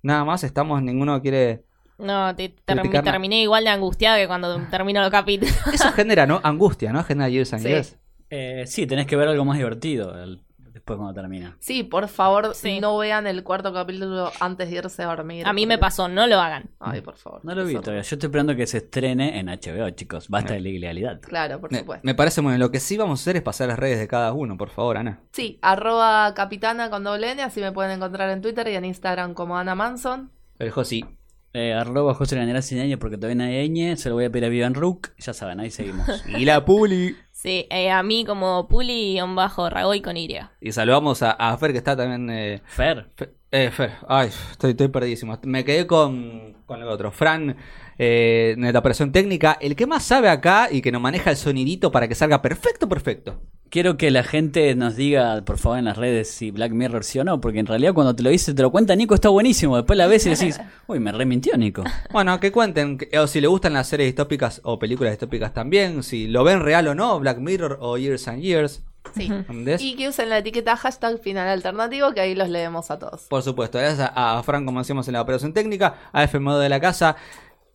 Nada 0.01 0.25
más, 0.25 0.43
estamos, 0.43 0.81
ninguno 0.81 1.21
quiere. 1.21 1.63
No, 1.97 2.33
te, 2.35 2.49
terminé 2.65 3.41
igual 3.41 3.65
de 3.65 3.69
angustiada 3.69 4.17
que 4.17 4.27
cuando 4.27 4.57
terminó 4.71 5.03
el 5.03 5.11
capítulo. 5.11 5.51
Eso 5.73 5.91
genera, 5.91 6.25
¿no? 6.25 6.39
Angustia, 6.43 6.91
¿no? 6.93 7.03
Genera 7.03 7.29
years 7.29 7.53
and 7.53 7.61
Sí. 7.63 7.67
years. 7.69 7.97
Eh, 8.29 8.63
sí, 8.67 8.87
tenés 8.87 9.05
que 9.07 9.15
ver 9.15 9.27
algo 9.27 9.43
más 9.43 9.57
divertido 9.57 10.17
el- 10.23 10.41
después 10.89 10.97
cuando 10.97 11.13
termina. 11.21 11.55
Sí, 11.59 11.83
por 11.83 12.07
favor, 12.07 12.53
Sí. 12.55 12.79
no 12.79 12.97
vean 12.97 13.27
el 13.27 13.43
cuarto 13.43 13.71
capítulo 13.73 14.31
antes 14.39 14.69
de 14.69 14.77
irse 14.77 15.03
a 15.03 15.07
dormir. 15.07 15.45
A 15.47 15.53
mí 15.53 15.65
me 15.65 15.77
pasó, 15.77 16.07
no 16.07 16.25
lo 16.27 16.39
hagan. 16.39 16.69
Ay, 16.79 17.01
por 17.01 17.15
favor. 17.17 17.41
No 17.43 17.53
lo 17.55 17.65
vi 17.65 17.75
todavía. 17.75 18.01
Yo 18.01 18.15
estoy 18.15 18.27
esperando 18.27 18.55
que 18.55 18.65
se 18.67 18.77
estrene 18.77 19.39
en 19.39 19.47
HBO, 19.49 19.89
chicos. 19.91 20.27
Basta 20.29 20.53
de 20.53 20.61
la 20.61 20.69
ilegalidad. 20.69 21.19
Claro, 21.21 21.59
por 21.61 21.71
Me, 21.71 21.79
supuesto. 21.79 22.05
me 22.05 22.15
parece 22.15 22.41
muy 22.41 22.51
bien. 22.51 22.59
Lo 22.59 22.71
que 22.71 22.79
sí 22.79 22.97
vamos 22.97 23.19
a 23.19 23.21
hacer 23.23 23.35
es 23.37 23.41
pasar 23.43 23.67
las 23.67 23.77
redes 23.79 23.99
de 23.99 24.07
cada 24.07 24.33
uno, 24.33 24.57
por 24.57 24.69
favor, 24.69 24.97
Ana. 24.97 25.19
Sí, 25.31 25.59
arroba 25.61 26.33
capitana 26.33 26.89
con 26.89 27.03
doble 27.03 27.31
N, 27.31 27.41
así 27.43 27.61
me 27.61 27.71
pueden 27.71 27.91
encontrar 27.91 28.29
en 28.31 28.41
Twitter 28.41 28.67
y 28.67 28.75
en 28.75 28.85
Instagram 28.85 29.33
como 29.33 29.57
Ana 29.57 29.75
Manson. 29.75 30.31
El 30.57 30.71
Josi. 30.71 31.05
Eh, 31.51 31.73
arroba 31.73 32.13
José 32.13 32.35
Lanera 32.35 32.61
sin 32.61 32.77
ñ 32.77 32.97
porque 32.99 33.17
todavía 33.17 33.35
no 33.35 33.43
hay 33.45 33.67
ñ. 33.69 33.95
Se 33.97 34.09
lo 34.09 34.15
voy 34.15 34.25
a 34.25 34.29
pedir 34.29 34.45
a 34.45 34.49
Vivian 34.49 34.75
Rook. 34.75 35.09
Ya 35.17 35.33
saben, 35.33 35.59
ahí 35.59 35.71
seguimos. 35.71 36.05
Y 36.27 36.45
la 36.45 36.63
Puli. 36.63 37.15
Sí, 37.41 37.67
eh, 37.69 37.89
a 37.89 38.03
mí 38.03 38.25
como 38.25 38.67
Puli-Ragoy 38.67 40.01
con 40.01 40.17
Y. 40.17 40.27
Y 40.59 40.73
saludamos 40.73 41.23
a, 41.23 41.31
a 41.31 41.57
Fer, 41.57 41.71
que 41.71 41.77
está 41.77 41.95
también. 41.95 42.29
Eh, 42.29 42.61
Fer. 42.65 43.11
Fe- 43.15 43.33
eh, 43.51 43.71
Fer, 43.71 43.91
ay, 44.09 44.27
estoy, 44.51 44.71
estoy 44.71 44.89
perdidísimo. 44.89 45.39
Me 45.43 45.63
quedé 45.63 45.87
con, 45.87 46.57
con 46.65 46.81
el 46.81 46.87
otro. 46.89 47.13
Fran, 47.13 47.55
eh, 47.97 48.55
en 48.57 48.73
la 48.73 48.77
operación 48.79 49.13
técnica, 49.13 49.57
el 49.61 49.77
que 49.77 49.87
más 49.87 50.03
sabe 50.03 50.27
acá 50.27 50.67
y 50.69 50.81
que 50.81 50.91
nos 50.91 51.01
maneja 51.01 51.29
el 51.29 51.37
sonidito 51.37 51.93
para 51.93 52.09
que 52.09 52.15
salga 52.15 52.41
perfecto, 52.41 52.89
perfecto. 52.89 53.41
Quiero 53.69 53.97
que 53.97 54.09
la 54.09 54.23
gente 54.23 54.73
nos 54.73 54.95
diga, 54.95 55.43
por 55.45 55.59
favor, 55.59 55.77
en 55.77 55.85
las 55.85 55.97
redes 55.97 56.31
si 56.31 56.49
Black 56.49 56.71
Mirror 56.71 57.03
sí 57.03 57.19
o 57.19 57.23
no, 57.23 57.39
porque 57.39 57.59
en 57.59 57.67
realidad 57.67 57.93
cuando 57.93 58.15
te 58.15 58.23
lo 58.23 58.31
dice, 58.31 58.53
te 58.55 58.63
lo 58.63 58.71
cuenta 58.71 58.95
Nico, 58.95 59.13
está 59.13 59.29
buenísimo. 59.29 59.75
Después 59.75 59.95
la 59.95 60.07
ves 60.07 60.25
y 60.25 60.31
decís, 60.31 60.59
uy, 60.87 60.99
me 60.99 61.11
remintió 61.11 61.55
Nico. 61.55 61.83
Bueno, 62.11 62.39
que 62.39 62.51
cuenten, 62.51 62.97
o 63.19 63.27
si 63.27 63.41
le 63.41 63.47
gustan 63.47 63.73
las 63.73 63.87
series 63.87 64.07
distópicas 64.07 64.61
o 64.63 64.79
películas 64.79 65.11
distópicas 65.11 65.53
también, 65.53 66.01
si 66.01 66.27
lo 66.27 66.43
ven 66.43 66.61
real 66.61 66.87
o 66.87 66.95
no, 66.95 67.19
Black 67.19 67.37
Mirror 67.37 67.77
o 67.79 67.97
Years 67.97 68.27
and 68.27 68.41
Years. 68.41 68.81
Sí. 69.15 69.25
¿entendés? 69.31 69.81
Y 69.83 69.95
que 69.95 70.09
usen 70.09 70.29
la 70.29 70.39
etiqueta 70.39 70.75
hashtag 70.75 71.19
final 71.19 71.47
alternativo, 71.47 72.11
que 72.13 72.21
ahí 72.21 72.33
los 72.33 72.49
leemos 72.49 72.89
a 72.89 72.97
todos. 72.97 73.27
Por 73.29 73.43
supuesto, 73.43 73.77
gracias 73.77 74.11
a, 74.15 74.39
a 74.39 74.43
Fran, 74.43 74.65
como 74.65 74.79
decíamos 74.79 75.07
en 75.07 75.13
la 75.13 75.21
operación 75.21 75.53
técnica, 75.53 75.95
a 76.11 76.23
FM 76.23 76.55
de 76.55 76.69
la 76.69 76.79
casa, 76.79 77.15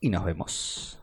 y 0.00 0.10
nos 0.10 0.24
vemos. 0.24 0.98